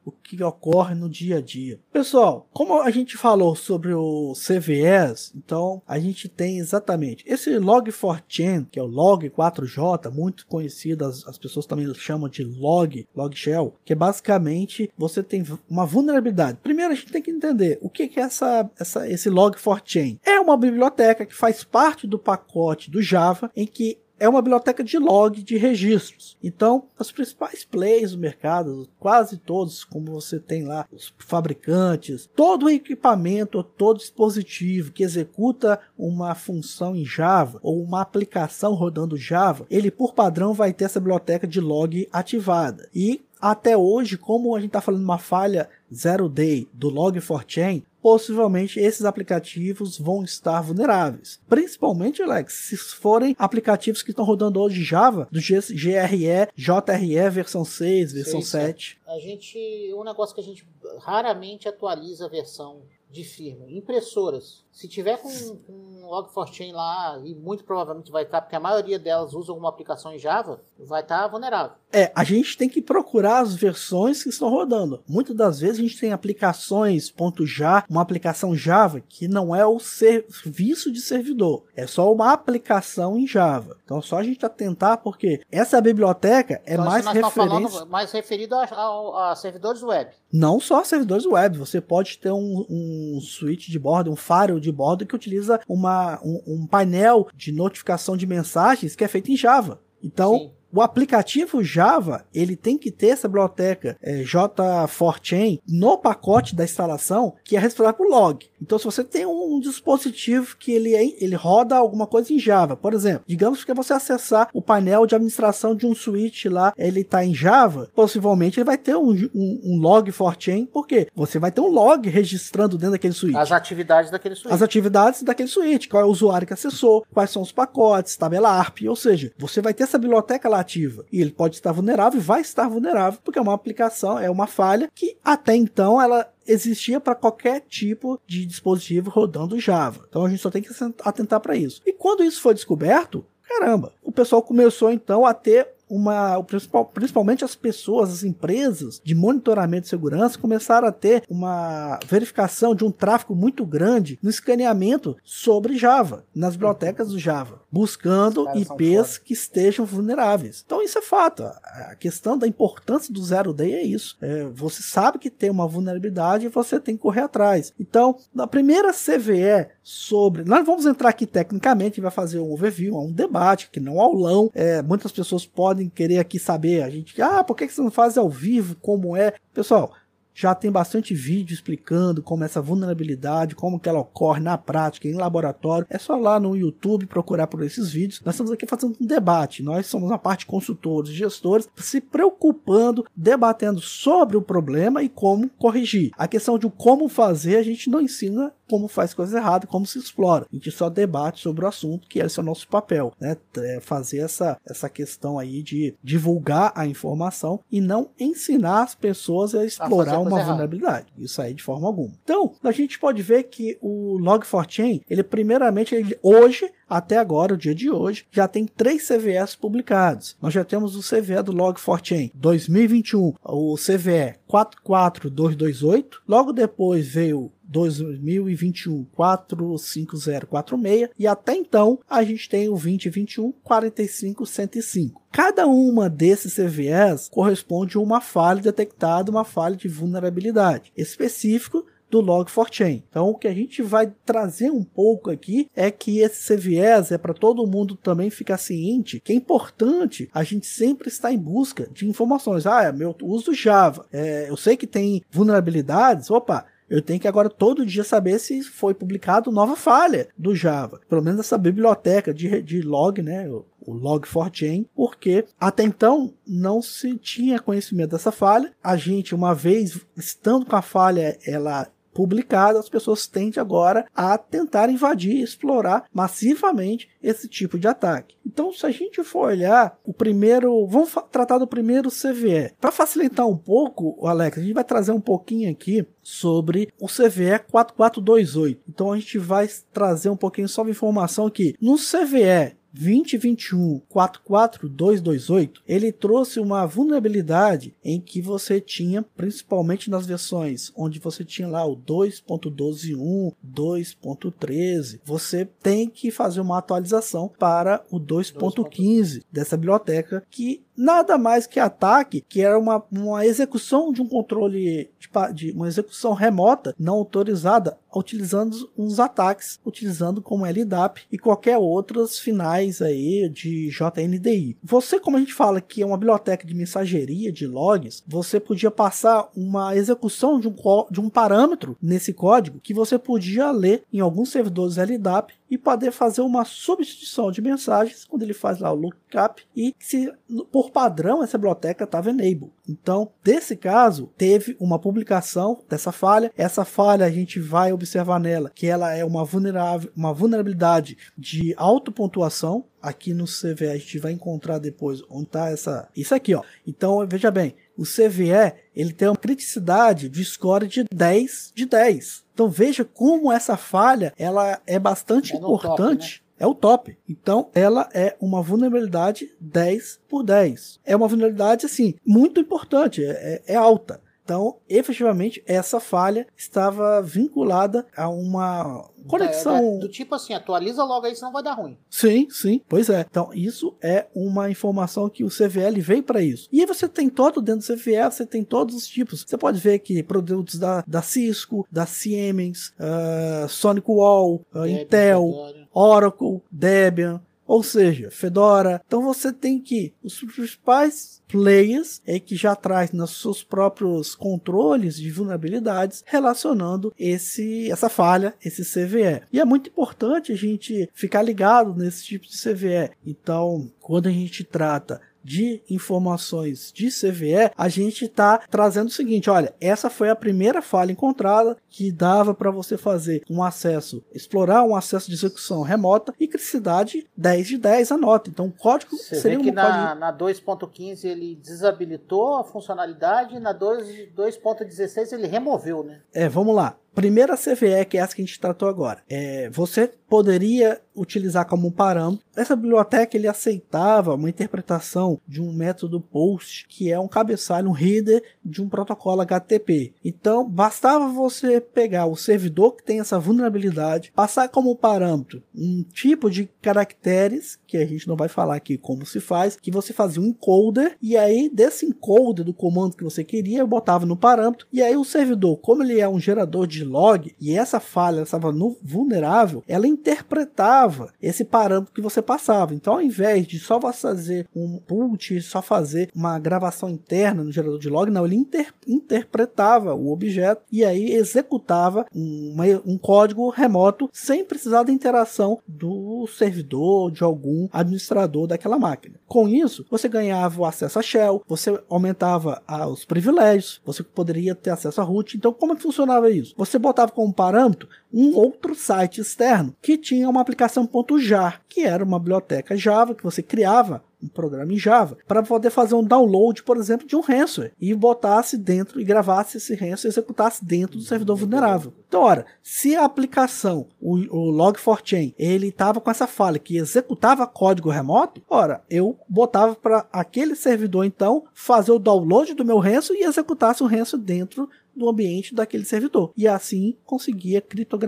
o 0.04 0.12
que 0.12 0.42
ocorre 0.44 0.96
no 0.96 1.10
dia 1.10 1.38
a 1.38 1.42
dia. 1.42 1.80
Pessoal, 1.92 2.48
como 2.52 2.82
a 2.82 2.90
gente 2.90 3.18
falou 3.18 3.56
sobre 3.56 3.94
o 3.94 4.34
CVS, 4.34 5.34
então 5.36 5.82
a 5.88 6.00
gente 6.00 6.28
tem 6.28 6.58
exatamente 6.58 7.24
esse 7.28 7.52
Log4Chain, 7.52 8.68
que 8.72 8.80
é 8.80 8.84
o 8.84 8.90
Log4j, 8.90 10.12
muito 10.12 10.48
conhecido, 10.48 11.06
as, 11.06 11.28
as 11.28 11.38
pessoas 11.38 11.66
também 11.66 11.92
chamam 11.94 12.28
de 12.28 12.44
Log, 12.44 13.08
Log 13.16 13.36
Shell, 13.36 13.76
que 13.86 13.94
é 13.94 13.96
basicamente 13.96 14.92
você 14.98 15.22
tem 15.22 15.44
uma 15.70 15.86
vulnerabilidade. 15.86 16.60
Primeiro 16.64 16.92
a 16.92 16.96
gente 16.96 17.12
tem 17.12 17.22
que 17.22 17.32
entender 17.32 17.78
o 17.82 17.90
que, 17.90 18.08
que 18.08 18.20
é 18.20 18.24
essa, 18.24 18.70
essa, 18.80 19.10
esse 19.10 19.30
Log4Chain. 19.30 20.20
É 20.26 20.40
uma 20.40 20.58
biblioteca 20.58 21.26
que 21.26 21.36
faz 21.36 21.64
parte 21.64 22.08
do 22.08 22.18
pacote 22.18 22.63
do 22.90 23.02
Java 23.02 23.52
em 23.56 23.66
que 23.66 23.98
é 24.20 24.30
uma 24.30 24.42
biblioteca 24.42 24.84
de 24.84 24.98
log 24.98 25.44
de 25.44 25.58
registros. 25.58 26.38
Então, 26.42 26.86
os 26.98 27.12
principais 27.12 27.66
players 27.66 28.14
do 28.14 28.18
mercado, 28.18 28.88
quase 28.98 29.38
todos, 29.38 29.84
como 29.84 30.14
você 30.14 30.40
tem 30.40 30.64
lá, 30.64 30.88
os 30.92 31.14
fabricantes, 31.18 32.30
todo 32.34 32.70
equipamento, 32.70 33.62
todo 33.62 33.98
dispositivo 33.98 34.94
que 34.94 35.04
executa 35.04 35.78
uma 35.98 36.34
função 36.36 36.96
em 36.96 37.04
Java 37.04 37.60
ou 37.62 37.84
uma 37.84 38.02
aplicação 38.02 38.74
rodando 38.76 39.18
Java, 39.18 39.66
ele 39.70 39.92
por 39.92 40.14
padrão 40.14 40.54
vai 40.54 40.72
ter 40.72 40.86
essa 40.86 41.02
biblioteca 41.02 41.46
de 41.46 41.60
log 41.60 42.08
ativada. 42.12 42.88
E 42.96 43.26
até 43.44 43.76
hoje, 43.76 44.18
como 44.18 44.56
a 44.56 44.60
gente 44.62 44.70
está 44.70 44.80
falando 44.80 45.04
uma 45.04 45.18
falha 45.18 45.70
zero 45.94 46.30
day 46.30 46.66
do 46.72 46.90
Log4j, 46.90 47.84
possivelmente 48.02 48.80
esses 48.80 49.04
aplicativos 49.04 49.98
vão 49.98 50.24
estar 50.24 50.62
vulneráveis. 50.62 51.42
Principalmente, 51.50 52.24
Alex, 52.24 52.54
se 52.54 52.78
forem 52.78 53.36
aplicativos 53.38 54.02
que 54.02 54.12
estão 54.12 54.24
rodando 54.24 54.62
hoje 54.62 54.82
Java, 54.82 55.28
do 55.30 55.42
GRE, 55.42 56.48
JRE 56.56 57.30
versão 57.30 57.66
6, 57.66 58.14
versão 58.14 58.42
Sim, 58.42 58.48
7. 58.48 59.02
A 59.06 59.20
gente, 59.20 59.94
um 59.94 60.06
negócio 60.06 60.34
que 60.34 60.42
a 60.42 60.46
gente 60.46 60.66
raramente 61.00 61.68
atualiza 61.68 62.26
a 62.26 62.30
versão 62.30 62.84
de 63.12 63.26
firma. 63.26 63.70
Impressoras. 63.70 64.63
Se 64.74 64.88
tiver 64.88 65.18
com, 65.18 65.30
com 65.58 66.08
Log4j 66.10 66.72
lá, 66.72 67.22
e 67.24 67.36
muito 67.36 67.64
provavelmente 67.64 68.12
vai 68.12 68.24
estar, 68.24 68.42
porque 68.42 68.56
a 68.56 68.60
maioria 68.60 68.98
delas 68.98 69.34
usa 69.34 69.52
alguma 69.52 69.70
aplicação 69.70 70.14
em 70.14 70.20
Java, 70.20 70.62
vai 70.80 71.02
estar 71.02 71.28
vulnerável. 71.28 71.76
É, 71.92 72.12
a 72.16 72.24
gente 72.24 72.58
tem 72.58 72.68
que 72.68 72.82
procurar 72.82 73.40
as 73.40 73.54
versões 73.54 74.24
que 74.24 74.30
estão 74.30 74.50
rodando. 74.50 75.04
Muitas 75.08 75.36
das 75.36 75.60
vezes 75.60 75.78
a 75.78 75.84
gente 75.84 76.00
tem 76.00 76.12
aplicações 76.12 77.14
.jar, 77.46 77.86
uma 77.88 78.02
aplicação 78.02 78.56
Java, 78.56 79.00
que 79.00 79.28
não 79.28 79.56
é 79.56 79.66
o 79.66 79.80
serviço 79.80 80.92
de 80.92 81.00
servidor, 81.00 81.66
é 81.76 81.86
só 81.86 82.12
uma 82.12 82.34
aplicação 82.34 83.18
em 83.18 83.28
Java. 83.28 83.78
Então 83.86 84.02
só 84.02 84.18
a 84.18 84.24
gente 84.24 84.44
atentar, 84.44 84.98
porque 84.98 85.42
essa 85.52 85.80
biblioteca 85.80 86.62
é 86.66 86.74
então, 86.74 86.86
mais 86.86 87.06
referência... 87.06 87.86
mais 87.86 88.12
referido 88.12 88.56
a, 88.56 88.64
a, 88.64 89.32
a, 89.32 89.36
servidores 89.36 89.84
web. 89.84 90.12
Não 90.32 90.60
só 90.60 90.84
servidores 90.84 91.28
web, 91.28 91.60
você 91.60 91.80
pode 91.80 92.18
ter 92.18 92.32
um, 92.32 92.66
um 92.68 93.20
switch 93.22 93.68
de 93.70 93.78
bordo, 93.78 94.12
um 94.12 94.16
firewall 94.16 94.60
de 94.64 94.72
bordo 94.72 95.06
que 95.06 95.16
utiliza 95.16 95.60
uma, 95.68 96.20
um, 96.24 96.42
um 96.48 96.68
painel 96.68 97.28
de 97.36 97.52
notificação 97.52 98.18
de 98.18 98.26
mensagens 98.26 98.96
que 98.96 99.04
é 99.04 99.08
feito 99.08 99.32
em 99.32 99.38
Java. 99.38 99.82
Então, 100.02 100.38
Sim. 100.38 100.52
O 100.76 100.82
aplicativo 100.82 101.64
Java, 101.64 102.26
ele 102.34 102.56
tem 102.56 102.80
que 102.80 102.90
ter 102.90 103.10
essa 103.10 103.28
biblioteca 103.28 103.96
é, 104.02 104.24
J4Chain 104.24 105.60
no 105.70 106.00
pacote 106.00 106.56
da 106.56 106.64
instalação, 106.64 107.36
que 107.44 107.56
é 107.56 107.60
responsável 107.60 107.96
por 107.96 108.10
log. 108.10 108.44
Então, 108.60 108.80
se 108.80 108.86
você 108.86 109.04
tem 109.04 109.24
um, 109.24 109.54
um 109.54 109.60
dispositivo 109.60 110.58
que 110.58 110.72
ele, 110.72 110.96
é, 110.96 111.04
ele 111.24 111.36
roda 111.36 111.76
alguma 111.76 112.08
coisa 112.08 112.34
em 112.34 112.40
Java, 112.40 112.76
por 112.76 112.92
exemplo, 112.92 113.24
digamos 113.28 113.64
que 113.64 113.72
você 113.72 113.94
acessar 113.94 114.50
o 114.52 114.64
painel 114.64 115.06
de 115.06 115.14
administração 115.14 115.76
de 115.76 115.86
um 115.86 115.94
switch 115.94 116.46
lá, 116.46 116.74
ele 116.76 117.02
está 117.02 117.24
em 117.24 117.36
Java, 117.36 117.92
possivelmente 117.94 118.60
ele 118.60 118.66
vai 118.66 118.78
ter 118.78 118.96
um, 118.96 119.12
um, 119.12 119.62
um 119.64 119.78
log 119.80 120.12
4chain, 120.12 120.66
porque 120.66 121.08
você 121.14 121.38
vai 121.38 121.52
ter 121.52 121.62
um 121.62 121.70
log 121.70 122.10
registrando 122.10 122.80
dentro 122.80 122.94
daquele 122.94 123.14
switch. 123.14 123.36
As 123.36 123.52
atividades 123.52 124.10
daquele 124.10 124.34
switch. 124.34 124.52
As 124.52 124.64
atividades 124.64 125.22
daquele 125.22 125.50
switch, 125.50 125.88
qual 125.88 126.02
é 126.02 126.06
o 126.06 126.10
usuário 126.10 126.48
que 126.48 126.54
acessou, 126.54 127.06
quais 127.14 127.30
são 127.30 127.44
os 127.44 127.52
pacotes, 127.52 128.18
tabela 128.18 128.50
ARP, 128.50 128.88
ou 128.88 128.96
seja, 128.96 129.32
você 129.38 129.62
vai 129.62 129.74
ter 129.74 129.84
essa 129.84 130.00
biblioteca 130.00 130.50
lá 130.50 130.63
ativa. 130.64 131.06
E 131.12 131.22
ele 131.22 131.32
pode 131.32 131.56
estar 131.56 131.72
vulnerável 131.72 132.20
e 132.20 132.24
vai 132.24 132.42
estar 132.42 132.68
vulnerável, 132.68 133.20
porque 133.24 133.38
é 133.38 133.42
uma 133.42 133.54
aplicação, 133.54 134.18
é 134.18 134.30
uma 134.30 134.48
falha 134.48 134.90
que 134.94 135.16
até 135.24 135.56
então 135.56 136.02
ela 136.02 136.32
existia 136.48 137.00
para 137.00 137.16
qualquer 137.16 137.62
tipo 137.62 138.20
de 138.28 138.46
dispositivo 138.46 139.10
rodando 139.10 139.60
Java. 139.60 140.06
Então 140.10 140.26
a 140.26 140.30
gente 140.30 140.42
só 140.42 140.50
tem 140.50 140.62
que 140.62 140.70
atentar 141.04 141.40
para 141.40 141.56
isso. 141.56 141.82
E 141.86 141.94
quando 141.94 142.24
isso 142.24 142.42
foi 142.42 142.54
descoberto, 142.54 143.26
caramba, 143.48 143.94
o 144.02 144.12
pessoal 144.12 144.42
começou 144.42 144.92
então 144.92 145.26
a 145.26 145.34
ter 145.34 145.68
uma, 145.94 146.44
principalmente 146.92 147.46
as 147.46 147.56
pessoas, 147.56 148.12
as 148.12 148.24
empresas 148.24 149.00
de 149.04 149.14
monitoramento 149.14 149.84
de 149.84 149.90
segurança 149.90 150.40
começaram 150.40 150.88
a 150.88 150.92
ter 150.92 151.24
uma 151.30 152.00
verificação 152.08 152.74
de 152.74 152.84
um 152.84 152.90
tráfego 152.90 153.36
muito 153.36 153.64
grande 153.64 154.18
no 154.20 154.30
escaneamento 154.30 155.16
sobre 155.24 155.78
Java, 155.78 156.26
nas 156.34 156.56
bibliotecas 156.56 157.10
do 157.10 157.20
Java, 157.20 157.62
buscando 157.72 158.48
IPs 158.56 159.20
que 159.20 159.34
estejam 159.34 159.86
vulneráveis. 159.86 160.64
Então 160.66 160.82
isso 160.82 160.98
é 160.98 161.02
fato. 161.02 161.44
A 161.44 161.96
questão 161.96 162.40
da 162.40 162.48
importância 162.48 163.14
do 163.14 163.24
zero 163.24 163.54
day 163.54 163.76
é 163.76 163.84
isso. 163.84 164.18
É, 164.20 164.46
você 164.46 164.82
sabe 164.82 165.20
que 165.20 165.30
tem 165.30 165.52
uma 165.52 165.68
vulnerabilidade 165.68 166.48
e 166.48 166.50
você 166.50 166.80
tem 166.80 166.96
que 166.96 167.04
correr 167.04 167.22
atrás. 167.22 167.72
Então, 167.80 168.18
na 168.34 168.48
primeira 168.48 168.92
CVE 168.92 169.68
sobre, 169.84 170.44
nós 170.44 170.66
vamos 170.66 170.88
entrar 170.88 171.10
aqui 171.10 171.28
tecnicamente, 171.28 172.02
vai 172.02 172.10
fazer 172.10 172.40
um 172.40 172.52
overview, 172.52 172.98
um 172.98 173.12
debate, 173.12 173.70
que 173.70 173.80
não 173.80 174.00
aulão. 174.00 174.50
É, 174.56 174.82
muitas 174.82 175.12
pessoas 175.12 175.46
podem 175.46 175.83
podem 175.84 175.90
querer 175.90 176.20
aqui 176.20 176.40
saber. 176.40 176.84
A 176.84 176.90
gente, 176.90 177.20
ah, 177.22 177.44
por 177.44 177.56
que 177.56 177.68
você 177.68 177.82
não 177.82 177.92
faz 177.92 178.18
ao 178.18 178.30
vivo? 178.30 178.76
Como 178.82 179.16
é? 179.16 179.34
Pessoal, 179.54 179.94
já 180.34 180.56
tem 180.56 180.72
bastante 180.72 181.14
vídeo 181.14 181.54
explicando 181.54 182.24
como 182.24 182.44
essa 182.44 182.60
vulnerabilidade, 182.62 183.56
como 183.56 183.80
que 183.80 183.88
ela 183.88 184.00
ocorre 184.00 184.40
na 184.40 184.58
prática, 184.58 185.08
em 185.08 185.14
laboratório. 185.14 185.86
É 185.90 186.00
só 186.00 186.16
lá 186.16 186.40
no 186.40 186.56
YouTube 186.56 187.06
procurar 187.06 187.48
por 187.48 187.62
esses 187.62 187.92
vídeos. 187.92 188.22
Nós 188.26 188.34
estamos 188.34 188.52
aqui 188.52 188.66
fazendo 188.66 188.98
um 189.00 189.06
debate. 189.06 189.62
Nós 189.62 189.86
somos 189.86 190.12
a 190.12 190.18
parte 190.18 190.46
consultores 190.46 191.12
gestores, 191.12 191.70
se 191.76 192.02
preocupando, 192.02 193.06
debatendo 193.16 193.80
sobre 193.80 194.36
o 194.36 194.42
problema 194.42 195.04
e 195.04 195.10
como 195.10 195.50
corrigir. 195.50 196.12
A 196.18 196.28
questão 196.28 196.58
de 196.58 196.68
como 196.70 197.08
fazer, 197.08 197.58
a 197.58 197.64
gente 197.64 197.90
não 197.90 198.02
ensina 198.02 198.52
como 198.70 198.88
faz 198.88 199.14
coisa 199.14 199.38
errada, 199.38 199.68
como 199.68 199.86
se 199.86 200.00
explora. 200.00 200.46
A 200.52 200.56
gente 200.56 200.72
só 200.72 200.90
debate 200.90 201.42
sobre 201.42 201.66
o 201.66 201.68
assunto, 201.68 202.08
que 202.08 202.20
esse 202.20 202.40
é 202.40 202.42
o 202.42 202.46
nosso 202.46 202.68
papel, 202.68 203.14
né? 203.20 203.38
É 203.58 203.80
fazer 203.80 204.20
essa, 204.20 204.58
essa 204.66 204.90
questão 204.90 205.38
aí 205.38 205.62
de 205.62 205.96
divulgar 206.04 206.72
a 206.76 206.88
informação 206.88 207.60
e 207.72 207.80
não 207.80 208.10
ensinar 208.20 208.84
as 208.84 208.96
pessoas 208.96 209.54
a 209.56 209.66
explorar 209.66 210.16
a 210.16 210.20
uma 210.20 210.44
vulnerabilidade. 210.44 210.94
Errada. 210.94 211.08
Isso 211.18 211.42
aí 211.42 211.54
de 211.54 211.64
forma 211.64 211.88
alguma. 211.88 212.14
Então, 212.24 212.54
a 212.64 212.72
gente 212.72 213.00
pode 213.00 213.22
ver 213.22 213.44
que 213.44 213.78
o 213.82 214.18
Log4j, 214.20 215.04
ele 215.10 215.24
primeiramente, 215.24 215.96
ele, 215.96 216.18
hoje, 216.22 216.70
até 216.90 217.18
agora, 217.18 217.54
o 217.54 217.58
dia 217.58 217.74
de 217.74 217.90
hoje, 217.90 218.26
já 218.32 218.48
tem 218.48 218.66
três 218.66 219.08
CVEs 219.08 219.56
publicados. 219.56 220.36
Nós 220.42 220.54
já 220.54 220.64
temos 220.64 220.96
o 220.96 221.02
CVE 221.02 221.42
do 221.44 221.54
Log4j 221.54 222.32
2021, 222.36 223.34
o 223.44 223.76
CVE 223.76 224.36
44228. 224.48 226.22
Logo 226.28 226.54
depois 226.54 227.08
veio 227.08 227.52
2021 227.74 229.06
45046 229.16 231.10
e 231.18 231.26
até 231.26 231.56
então 231.56 232.00
a 232.08 232.24
gente 232.24 232.48
tem 232.48 232.70
o 232.70 232.74
2021 232.74 233.52
45105. 233.64 235.24
Cada 235.32 235.66
uma 235.66 236.10
desses 236.10 236.54
CVEs 236.54 237.28
corresponde 237.30 237.98
a 237.98 238.00
uma 238.00 238.22
falha 238.22 238.62
detectada, 238.62 239.32
uma 239.32 239.44
falha 239.44 239.76
de 239.76 239.88
vulnerabilidade 239.88 240.94
específico 240.96 241.84
do 242.14 242.22
Log4Chain. 242.22 243.02
Então, 243.10 243.30
o 243.30 243.36
que 243.36 243.48
a 243.48 243.54
gente 243.54 243.82
vai 243.82 244.14
trazer 244.24 244.70
um 244.70 244.84
pouco 244.84 245.32
aqui 245.32 245.68
é 245.76 245.90
que 245.90 246.20
esse 246.20 246.56
CVS 246.56 247.12
é 247.12 247.18
para 247.18 247.34
todo 247.34 247.66
mundo 247.66 247.96
também 247.96 248.30
ficar 248.30 248.60
ciente 248.60 249.20
que 249.20 249.34
é 249.34 249.36
importante 249.36 250.30
a 250.32 250.44
gente 250.44 250.68
sempre 250.68 251.08
estar 251.08 251.34
em 251.34 251.40
busca 251.40 251.90
de 251.92 252.08
informações. 252.08 252.68
Ah, 252.68 252.84
é 252.84 252.92
meu 252.92 253.16
uso 253.24 253.52
Java. 253.52 254.06
É, 254.14 254.48
eu 254.48 254.56
sei 254.56 254.78
que 254.78 254.86
tem 254.86 255.24
vulnerabilidades. 255.32 256.30
Opa, 256.30 256.68
eu 256.90 257.02
tenho 257.02 257.20
que 257.20 257.28
agora 257.28 257.50
todo 257.50 257.86
dia 257.86 258.04
saber 258.04 258.40
se 258.40 258.62
foi 258.64 258.94
publicado 258.94 259.52
nova 259.52 259.76
falha 259.76 260.28
do 260.38 260.56
Java. 260.56 261.02
Pelo 261.10 261.24
menos 261.24 261.40
essa 261.40 261.58
biblioteca 261.58 262.34
de, 262.34 262.62
de 262.62 262.82
log, 262.82 263.22
né? 263.22 263.50
o 263.86 263.94
Log4j, 263.96 264.86
porque 264.96 265.46
até 265.60 265.84
então 265.84 266.34
não 266.48 266.82
se 266.82 267.18
tinha 267.18 267.60
conhecimento 267.60 268.12
dessa 268.12 268.32
falha. 268.32 268.72
A 268.84 268.96
gente, 268.96 269.36
uma 269.36 269.54
vez 269.54 270.00
estando 270.16 270.66
com 270.66 270.76
a 270.76 270.82
falha, 270.82 271.38
ela 271.46 271.88
publicada, 272.14 272.80
as 272.80 272.90
pessoas 272.90 273.28
tendem 273.28 273.60
agora 273.60 274.06
a 274.16 274.38
tentar 274.38 274.90
invadir 274.90 275.38
e 275.38 275.44
explorar 275.44 276.06
massivamente 276.14 277.10
esse 277.22 277.48
tipo 277.48 277.80
de 277.80 277.88
ataque. 277.88 278.36
Então, 278.46 278.72
se 278.72 278.86
a 278.86 278.92
gente 278.92 279.24
for 279.24 279.48
olhar 279.48 279.98
o 280.04 280.14
primeiro, 280.14 280.86
vamos 280.86 281.14
tratar 281.32 281.58
do 281.58 281.68
primeiro 281.68 282.10
CVE. 282.10 282.74
Para 282.80 282.92
facilitar 282.92 283.48
um 283.48 283.58
pouco, 283.58 284.26
Alex, 284.28 284.58
a 284.58 284.62
gente 284.62 284.74
vai 284.74 284.84
trazer 284.84 285.12
um 285.12 285.22
pouquinho 285.22 285.72
aqui 285.72 286.06
sobre 286.22 286.90
o 287.00 287.08
CVE 287.08 287.60
4428. 287.72 288.82
Então, 288.88 289.12
a 289.12 289.18
gente 289.18 289.38
vai 289.38 289.68
trazer 289.92 290.30
um 290.30 290.38
pouquinho 290.38 290.68
só 290.68 290.84
de 290.84 290.92
informação 290.92 291.48
aqui. 291.48 291.76
No 291.82 291.96
CVE 291.96 292.76
2021 292.94 294.02
44228, 294.08 295.82
ele 295.88 296.12
trouxe 296.12 296.60
uma 296.60 296.86
vulnerabilidade 296.86 297.96
em 298.04 298.22
que 298.22 298.42
você 298.42 298.80
tinha, 298.80 299.24
principalmente 299.36 300.10
nas 300.10 300.26
versões 300.26 300.92
onde 300.96 301.20
você 301.20 301.44
tinha 301.44 301.68
lá 301.68 301.86
o 301.86 301.98
2.12.1, 301.98 303.54
2.13, 303.66 305.20
você 305.26 305.66
tem 305.66 306.08
que 306.10 306.30
fazer 306.32 306.62
uma 306.62 306.78
atualização 306.78 307.48
para 307.48 308.04
o 308.12 308.20
2.15 308.20 309.44
dessa 309.52 309.76
biblioteca 309.76 310.46
que 310.50 310.84
nada 310.96 311.38
mais 311.38 311.68
que 311.68 311.80
ataque, 311.80 312.44
que 312.48 312.62
era 312.62 312.78
uma, 312.78 313.04
uma 313.12 313.46
execução 313.46 314.12
de 314.12 314.22
um 314.22 314.28
controle, 314.28 315.10
de, 315.20 315.30
de 315.54 315.72
uma 315.72 315.88
execução 315.88 316.34
remota 316.34 316.96
não 317.00 317.16
autorizada, 317.16 317.98
utilizando 318.16 318.90
uns 318.98 319.20
ataques, 319.20 319.80
utilizando 319.86 320.42
como 320.42 320.66
LDAP 320.66 321.22
e 321.32 321.38
qualquer 321.38 321.78
outros 321.78 322.40
finais 322.40 323.02
aí 323.02 323.50
de 323.50 323.90
JNDI. 323.90 324.78
Você, 324.84 325.20
como 325.20 325.38
a 325.38 325.40
gente 325.40 325.54
fala 325.54 325.82
que 325.82 326.02
é 326.02 326.06
uma 326.06 326.18
biblioteca 326.18 326.66
de 326.66 326.76
mensageria 326.76 327.52
de 327.52 327.66
logs, 327.66 328.24
você 328.28 328.60
podia 328.60 328.92
passar 328.92 329.50
uma 329.56 329.96
execução 329.96 330.60
de 330.60 330.68
um, 330.68 330.76
de 331.10 331.20
um 331.20 331.30
parâmetro 331.30 331.98
nesse 332.02 332.34
código 332.34 332.80
que 332.82 332.94
você 332.94 333.18
podia 333.18 333.72
ler 333.72 334.04
em 334.14 334.20
alguns 334.20 334.50
servidores 334.50 334.98
LDAP 334.98 335.54
e 335.74 335.78
poder 335.78 336.12
fazer 336.12 336.42
uma 336.42 336.64
substituição 336.64 337.52
de 337.52 337.60
mensagens 337.60 338.26
quando 338.26 338.44
ele 338.44 338.54
faz 338.54 338.78
lá 338.78 338.92
o 338.92 338.96
lookup 338.96 339.66
e 339.76 339.96
se 339.98 340.32
por 340.72 340.92
padrão 340.92 341.42
essa 341.42 341.58
biblioteca 341.58 342.04
estava 342.04 342.30
enable. 342.30 342.72
Então, 342.88 343.32
desse 343.44 343.76
caso, 343.76 344.32
teve 344.38 344.78
uma 344.80 345.00
publicação 345.00 345.82
dessa 345.90 346.12
falha. 346.12 346.54
Essa 346.56 346.86
falha 346.86 347.26
a 347.26 347.32
gente 347.32 347.60
vai 347.60 347.92
observar 347.92 348.40
nela 348.40 348.70
que 348.70 348.86
ela 348.86 349.16
é 349.16 349.26
uma, 349.26 349.44
vulnerável, 349.44 350.12
uma 350.16 350.32
vulnerabilidade 350.32 351.18
de 351.36 351.74
autopontuação. 351.76 352.86
Aqui 353.02 353.34
no 353.34 353.46
CVE 353.46 353.88
a 353.88 353.98
gente 353.98 354.20
vai 354.20 354.32
encontrar 354.32 354.78
depois 354.78 355.24
onde 355.28 355.46
está 355.46 355.72
essa. 355.72 356.08
Isso 356.16 356.36
aqui, 356.36 356.54
ó. 356.54 356.62
Então, 356.86 357.26
veja 357.28 357.50
bem, 357.50 357.74
o 357.98 358.04
CVE 358.04 358.74
ele 358.96 359.12
tem 359.12 359.28
uma 359.28 359.36
criticidade 359.36 360.30
de 360.30 360.46
score 360.46 360.88
de 360.88 361.04
10 361.12 361.72
de 361.74 361.88
10. 361.88 362.43
Então 362.54 362.70
veja 362.70 363.04
como 363.04 363.52
essa 363.52 363.76
falha 363.76 364.34
ela 364.38 364.80
é 364.86 365.00
bastante 365.00 365.54
é 365.54 365.58
importante. 365.58 366.40
Top, 366.40 366.44
né? 366.44 366.44
É 366.60 366.68
o 366.68 366.74
top. 366.74 367.18
Então, 367.28 367.70
ela 367.74 368.08
é 368.14 368.38
uma 368.40 368.62
vulnerabilidade 368.62 369.54
10 369.60 370.22
por 370.30 370.44
10. 370.44 371.00
É 371.04 371.16
uma 371.16 371.28
vulnerabilidade, 371.28 371.86
assim, 371.86 372.14
muito 372.26 372.62
importante, 372.62 373.22
é, 373.22 373.62
é, 373.68 373.74
é 373.74 373.76
alta. 373.76 374.22
Então, 374.44 374.78
efetivamente, 374.90 375.64
essa 375.66 376.00
falha 376.00 376.46
estava 376.56 377.22
vinculada 377.22 378.06
a 378.16 378.28
uma 378.28 379.10
conexão. 379.28 379.76
É, 379.76 379.96
é, 379.96 380.00
do 380.00 380.10
tipo 380.10 380.36
assim, 380.36 380.54
atualiza 380.54 381.04
logo 381.04 381.26
aí, 381.26 381.36
senão 381.36 381.52
vai 381.52 381.64
dar 381.64 381.74
ruim. 381.74 381.98
Sim, 382.10 382.48
sim, 382.50 382.82
pois 382.88 383.10
é. 383.10 383.26
Então, 383.30 383.52
isso 383.54 383.96
é 384.02 384.28
uma 384.36 384.70
informação 384.70 385.30
que 385.30 385.44
o 385.44 385.50
CVL 385.50 386.00
veio 386.02 386.24
para 386.24 386.42
isso. 386.42 386.68
E 386.72 386.82
aí 386.82 386.86
você 386.86 387.08
tem 387.08 387.30
todo 387.30 387.62
dentro 387.62 387.88
do 387.88 387.98
CVL, 387.98 388.32
você 388.32 388.46
tem 388.46 388.64
todos 388.64 388.96
os 388.96 389.08
tipos. 389.08 389.46
Você 389.48 389.58
pode 389.58 389.80
ver 389.80 390.00
que 390.00 390.22
produtos 390.22 390.78
da, 390.78 391.04
da 391.08 391.22
Cisco, 391.22 391.88
da 391.92 392.06
Siemens, 392.06 392.94
uh, 393.00 393.68
Sonic 393.70 394.10
Wall, 394.10 394.62
uh, 394.74 394.86
Intel, 394.86 395.52
Oracle, 395.94 396.62
Debian. 396.70 397.42
Ou 397.68 397.82
seja, 397.82 398.30
Fedora. 398.30 399.02
Então 399.06 399.22
você 399.22 399.52
tem 399.52 399.80
que 399.80 400.14
os 400.24 400.40
principais 400.40 401.42
players 401.48 402.22
é 402.26 402.40
que 402.40 402.56
já 402.56 402.76
traz 402.76 403.12
nos 403.12 403.42
seus 403.42 403.64
próprios 403.64 404.36
controles 404.36 405.16
de 405.16 405.32
vulnerabilidades 405.32 406.24
relacionando 406.26 407.14
esse 407.18 407.92
essa 407.92 408.10
falha, 408.10 408.56
esse 408.64 408.84
CVE. 408.84 409.44
E 409.52 409.60
é 409.60 409.66
muito 409.66 409.90
importante 409.90 410.52
a 410.52 410.56
gente 410.56 411.10
ficar 411.14 411.42
ligado 411.42 411.94
nesse 411.96 412.24
tipo 412.26 412.46
de 412.46 412.58
CVE. 412.58 413.12
Então, 413.26 413.92
quando 414.00 414.28
a 414.28 414.32
gente 414.32 414.64
trata 414.64 415.22
de 415.44 415.82
informações 415.90 416.92
de 416.94 417.10
CVE, 417.10 417.72
a 417.78 417.90
gente 417.90 418.26
está 418.26 418.58
trazendo 418.70 419.08
o 419.08 419.12
seguinte: 419.12 419.50
olha, 419.50 419.74
essa 419.80 420.10
foi 420.10 420.30
a 420.30 420.36
primeira 420.36 420.82
falha 420.82 421.12
encontrada 421.12 421.78
que 421.90 422.12
dava 422.12 422.54
para 422.54 422.72
você 422.72 422.98
fazer 422.98 423.44
um 423.50 423.64
acesso, 423.64 424.24
explorar 424.34 424.84
um 424.84 424.96
acesso 424.96 425.30
de 425.30 425.36
execução 425.36 425.82
remota 425.82 426.34
e 426.40 426.48
criticidade 426.48 427.28
10 427.36 427.68
de 427.68 427.78
10 427.78 428.12
a 428.12 428.18
nota. 428.18 428.50
Então, 428.50 428.68
o 428.68 428.72
código 428.72 429.16
você 429.16 429.36
seria 429.36 429.58
vê 429.58 429.64
que 429.64 429.72
um 429.72 429.74
na, 429.74 430.16
código... 430.16 430.20
na 430.20 430.38
2.15 430.38 431.26
ele 431.26 431.56
desabilitou 431.56 432.58
a 432.58 432.64
funcionalidade, 432.64 433.60
na 433.60 433.74
2.16 433.78 435.34
ele 435.34 435.48
removeu, 435.48 436.04
né? 436.04 436.22
É, 436.34 436.48
vamos 436.48 436.76
lá. 436.76 436.98
Primeira 437.14 437.56
CVE, 437.56 438.06
que 438.10 438.18
é 438.18 438.22
essa 438.22 438.36
que 438.36 438.42
a 438.42 438.46
gente 438.46 438.60
tratou 438.60 438.90
agora. 438.90 439.22
É, 439.30 439.70
você 439.70 440.12
poderia 440.28 441.00
utilizar 441.16 441.68
como 441.68 441.88
um 441.88 441.92
parâmetro. 441.92 442.44
Essa 442.56 442.76
biblioteca 442.76 443.38
ele 443.38 443.48
aceitava 443.48 444.34
uma 444.34 444.50
interpretação 444.50 445.40
de 445.48 445.62
um 445.62 445.72
método 445.72 446.20
POST, 446.20 446.88
que 446.90 447.12
é 447.12 447.20
um 447.20 447.28
cabeçalho, 447.28 447.92
um 447.92 447.96
header 447.96 448.42
de 448.66 448.82
um 448.82 448.90
protocolo 448.90 449.42
HTTP. 449.42 450.12
Então, 450.26 450.68
bastava 450.68 451.28
você 451.28 451.80
pegar 451.80 452.26
o 452.26 452.36
servidor 452.36 452.96
que 452.96 453.04
tem 453.04 453.20
essa 453.20 453.38
vulnerabilidade, 453.38 454.32
passar 454.36 454.70
como 454.70 454.96
parâmetro 454.96 455.62
um 455.76 456.04
tipo 456.04 456.50
de 456.50 456.68
caracteres, 456.82 457.78
que 457.86 457.98
a 457.98 458.06
gente 458.06 458.28
não 458.28 458.36
vai 458.36 458.48
falar 458.48 458.76
aqui 458.76 458.98
como 458.98 459.26
se 459.26 459.40
faz, 459.40 459.76
que 459.76 459.92
você 459.92 460.14
fazia 460.14 460.42
um 460.42 460.48
encoder, 460.48 461.16
e 461.22 461.38
aí 461.38 461.70
desse 461.70 462.06
encoder 462.06 462.66
do 462.66 462.74
comando 462.74 463.16
que 463.16 463.24
você 463.24 463.44
queria, 463.44 463.86
botava 463.86 464.26
no 464.26 464.38
parâmetro, 464.38 464.88
e 464.92 465.02
aí 465.02 465.16
o 465.16 465.24
servidor, 465.24 465.78
como 465.78 466.02
ele 466.02 466.20
é 466.20 466.28
um 466.28 466.40
gerador 466.40 466.88
de 466.88 467.03
log, 467.04 467.54
e 467.60 467.76
essa 467.76 468.00
falha 468.00 468.42
estava 468.42 468.72
vulnerável, 469.02 469.84
ela 469.88 470.08
interpretava 470.08 471.34
esse 471.42 471.64
parâmetro 471.64 472.14
que 472.14 472.22
você 472.22 472.42
passava. 472.42 472.94
Então, 472.94 473.14
ao 473.14 473.22
invés 473.22 473.66
de 473.66 473.80
só 473.80 474.00
fazer 474.00 474.68
um 474.76 475.00
put, 475.00 475.62
só 475.62 475.82
fazer 475.82 476.30
uma 476.36 476.60
gravação 476.60 477.10
interna 477.10 477.64
no 477.64 477.72
gerador 477.72 478.00
de 478.00 478.10
log, 478.10 478.32
não, 478.32 478.46
ele 478.46 478.56
inter 478.56 478.94
interpretava 479.08 480.14
o 480.14 480.32
objeto 480.32 480.84
e 480.92 481.04
aí 481.04 481.32
executava 481.32 482.26
uma, 482.34 482.86
um 483.06 483.18
código 483.18 483.70
remoto 483.70 484.30
sem 484.32 484.64
precisar 484.64 485.04
da 485.04 485.12
interação 485.12 485.80
do 485.88 486.48
servidor, 486.48 487.32
de 487.32 487.44
algum 487.44 487.88
administrador 487.92 488.68
daquela 488.68 489.00
máquina. 489.00 489.36
Com 489.48 489.68
isso, 489.68 490.06
você 490.10 490.28
ganhava 490.28 490.82
o 490.82 490.86
acesso 490.86 491.20
a 491.20 491.22
shell, 491.22 491.64
você 491.68 492.00
aumentava 492.10 492.82
ah, 492.88 493.08
os 493.08 493.26
privilégios, 493.26 494.02
você 494.06 494.24
poderia 494.24 494.76
ter 494.76 494.90
acesso 494.90 495.22
a 495.22 495.24
root. 495.24 495.58
Então, 495.58 495.74
como 495.74 495.94
é 495.94 495.96
funcionava 496.04 496.50
isso? 496.50 496.74
Você 496.78 496.93
botava 497.00 497.32
como 497.32 497.54
parâmetro 497.54 498.08
um 498.34 498.56
outro 498.56 498.96
site 498.96 499.40
externo 499.40 499.96
que 500.02 500.18
tinha 500.18 500.50
uma 500.50 500.62
aplicação 500.62 501.08
.jar, 501.40 501.82
que 501.88 502.02
era 502.02 502.24
uma 502.24 502.40
biblioteca 502.40 502.98
Java 502.98 503.36
que 503.36 503.44
você 503.44 503.62
criava 503.62 504.24
um 504.42 504.48
programa 504.48 504.92
em 504.92 504.98
Java 504.98 505.38
para 505.48 505.64
poder 505.64 505.90
fazer 505.90 506.16
um 506.16 506.24
download, 506.24 506.84
por 506.84 506.98
exemplo, 506.98 507.26
de 507.26 507.36
um 507.36 507.40
ransomware 507.40 507.94
e 508.00 508.14
botasse 508.14 508.78
dentro 508.78 509.22
e 509.22 509.24
gravasse 509.24 509.78
esse 509.78 509.94
ransomware 509.94 510.26
e 510.26 510.28
executasse 510.28 510.84
dentro 510.84 511.18
do 511.18 511.24
servidor 511.24 511.56
vulnerável. 511.56 512.14
Então, 512.28 512.42
ora, 512.42 512.66
se 512.82 513.16
a 513.16 513.24
aplicação, 513.24 514.08
o, 514.20 514.36
o 514.36 514.72
Log4j, 514.74 515.54
ele 515.58 515.88
estava 515.88 516.20
com 516.20 516.30
essa 516.30 516.48
falha 516.48 516.80
que 516.80 516.98
executava 516.98 517.66
código 517.66 518.10
remoto, 518.10 518.62
ora, 518.70 519.02
eu 519.10 519.38
botava 519.48 519.96
para 519.96 520.26
aquele 520.32 520.76
servidor 520.76 521.26
então 521.26 521.64
fazer 521.74 522.12
o 522.12 522.20
download 522.20 522.74
do 522.74 522.84
meu 522.84 522.98
ransomware 522.98 523.44
e 523.44 523.48
executasse 523.48 524.04
o 524.04 524.08
ransomware 524.08 524.46
dentro 524.46 524.90
do 525.16 525.30
ambiente 525.30 525.76
daquele 525.76 526.06
servidor. 526.06 526.52
E 526.58 526.68
assim 526.68 527.16
conseguia 527.24 527.80
criptografar 527.82 528.23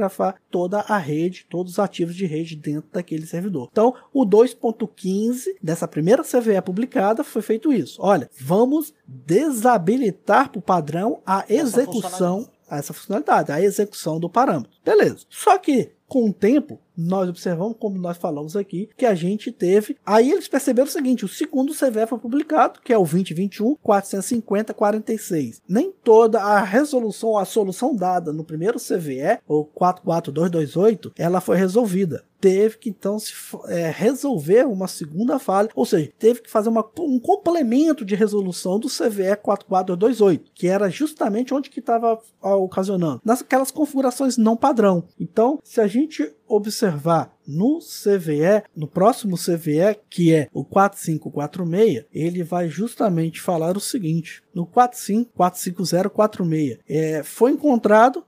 toda 0.49 0.79
a 0.81 0.97
rede, 0.97 1.45
todos 1.49 1.73
os 1.73 1.79
ativos 1.79 2.15
de 2.15 2.25
rede 2.25 2.55
dentro 2.55 2.89
daquele 2.91 3.25
servidor. 3.25 3.69
Então, 3.71 3.93
o 4.13 4.25
2.15 4.25 5.55
dessa 5.61 5.87
primeira 5.87 6.23
CVE 6.23 6.61
publicada 6.63 7.23
foi 7.23 7.41
feito 7.41 7.71
isso. 7.71 8.01
Olha, 8.01 8.29
vamos 8.39 8.93
desabilitar 9.07 10.51
por 10.51 10.61
padrão 10.61 11.21
a 11.25 11.45
execução 11.49 12.49
essa 12.69 12.93
funcionalidade, 12.93 13.51
a 13.51 13.61
execução 13.61 14.19
do 14.19 14.29
parâmetro. 14.29 14.71
Beleza. 14.83 15.19
Só 15.29 15.57
que 15.57 15.91
com 16.07 16.29
o 16.29 16.33
tempo, 16.33 16.79
nós 16.97 17.27
observamos, 17.27 17.75
como 17.79 17.97
nós 17.97 18.17
falamos 18.17 18.55
aqui, 18.55 18.89
que 18.95 19.05
a 19.05 19.13
gente 19.13 19.51
teve. 19.51 19.97
Aí 20.05 20.31
eles 20.31 20.47
perceberam 20.47 20.87
o 20.87 20.91
seguinte: 20.91 21.25
o 21.25 21.29
segundo 21.29 21.73
CVE 21.73 22.07
foi 22.07 22.19
publicado, 22.19 22.79
que 22.81 22.93
é 22.93 22.97
o 22.97 23.03
2021 23.03 23.75
450 23.75 24.73
46. 24.73 25.61
Nem 25.67 25.91
toda 25.91 26.41
a 26.41 26.61
resolução, 26.61 27.37
a 27.37 27.45
solução 27.45 27.95
dada 27.95 28.31
no 28.31 28.43
primeiro 28.43 28.79
CVE, 28.79 29.39
o 29.47 29.65
44228, 29.65 31.13
ela 31.17 31.41
foi 31.41 31.57
resolvida 31.57 32.23
teve 32.45 32.77
que 32.77 32.89
então 32.89 33.17
se, 33.17 33.33
é, 33.69 33.89
resolver 33.89 34.67
uma 34.67 34.87
segunda 34.87 35.39
falha, 35.39 35.69
ou 35.73 35.83
seja, 35.83 36.11
teve 36.19 36.41
que 36.41 36.51
fazer 36.51 36.69
uma, 36.69 36.87
um 36.99 37.19
complemento 37.19 38.05
de 38.05 38.13
resolução 38.13 38.79
do 38.79 38.87
CVE 38.87 39.35
4428, 39.41 40.51
que 40.53 40.67
era 40.67 40.87
justamente 40.87 41.55
onde 41.55 41.71
que 41.71 41.79
estava 41.79 42.19
ocasionando, 42.39 43.19
naquelas 43.25 43.71
configurações 43.71 44.37
não 44.37 44.55
padrão. 44.55 45.05
Então, 45.19 45.59
se 45.63 45.81
a 45.81 45.87
gente 45.95 46.33
observar 46.47 47.35
no 47.47 47.79
CVE, 47.79 48.63
no 48.75 48.87
próximo 48.87 49.37
CVE, 49.37 49.99
que 50.09 50.33
é 50.33 50.49
o 50.51 50.65
4546, 50.65 52.05
ele 52.11 52.43
vai 52.43 52.67
justamente 52.67 53.39
falar 53.41 53.77
o 53.77 53.81
seguinte: 53.81 54.41
no 54.53 54.65
4545046 54.65 56.79
é, 56.87 57.23
foi 57.23 57.51
encontrado 57.51 58.25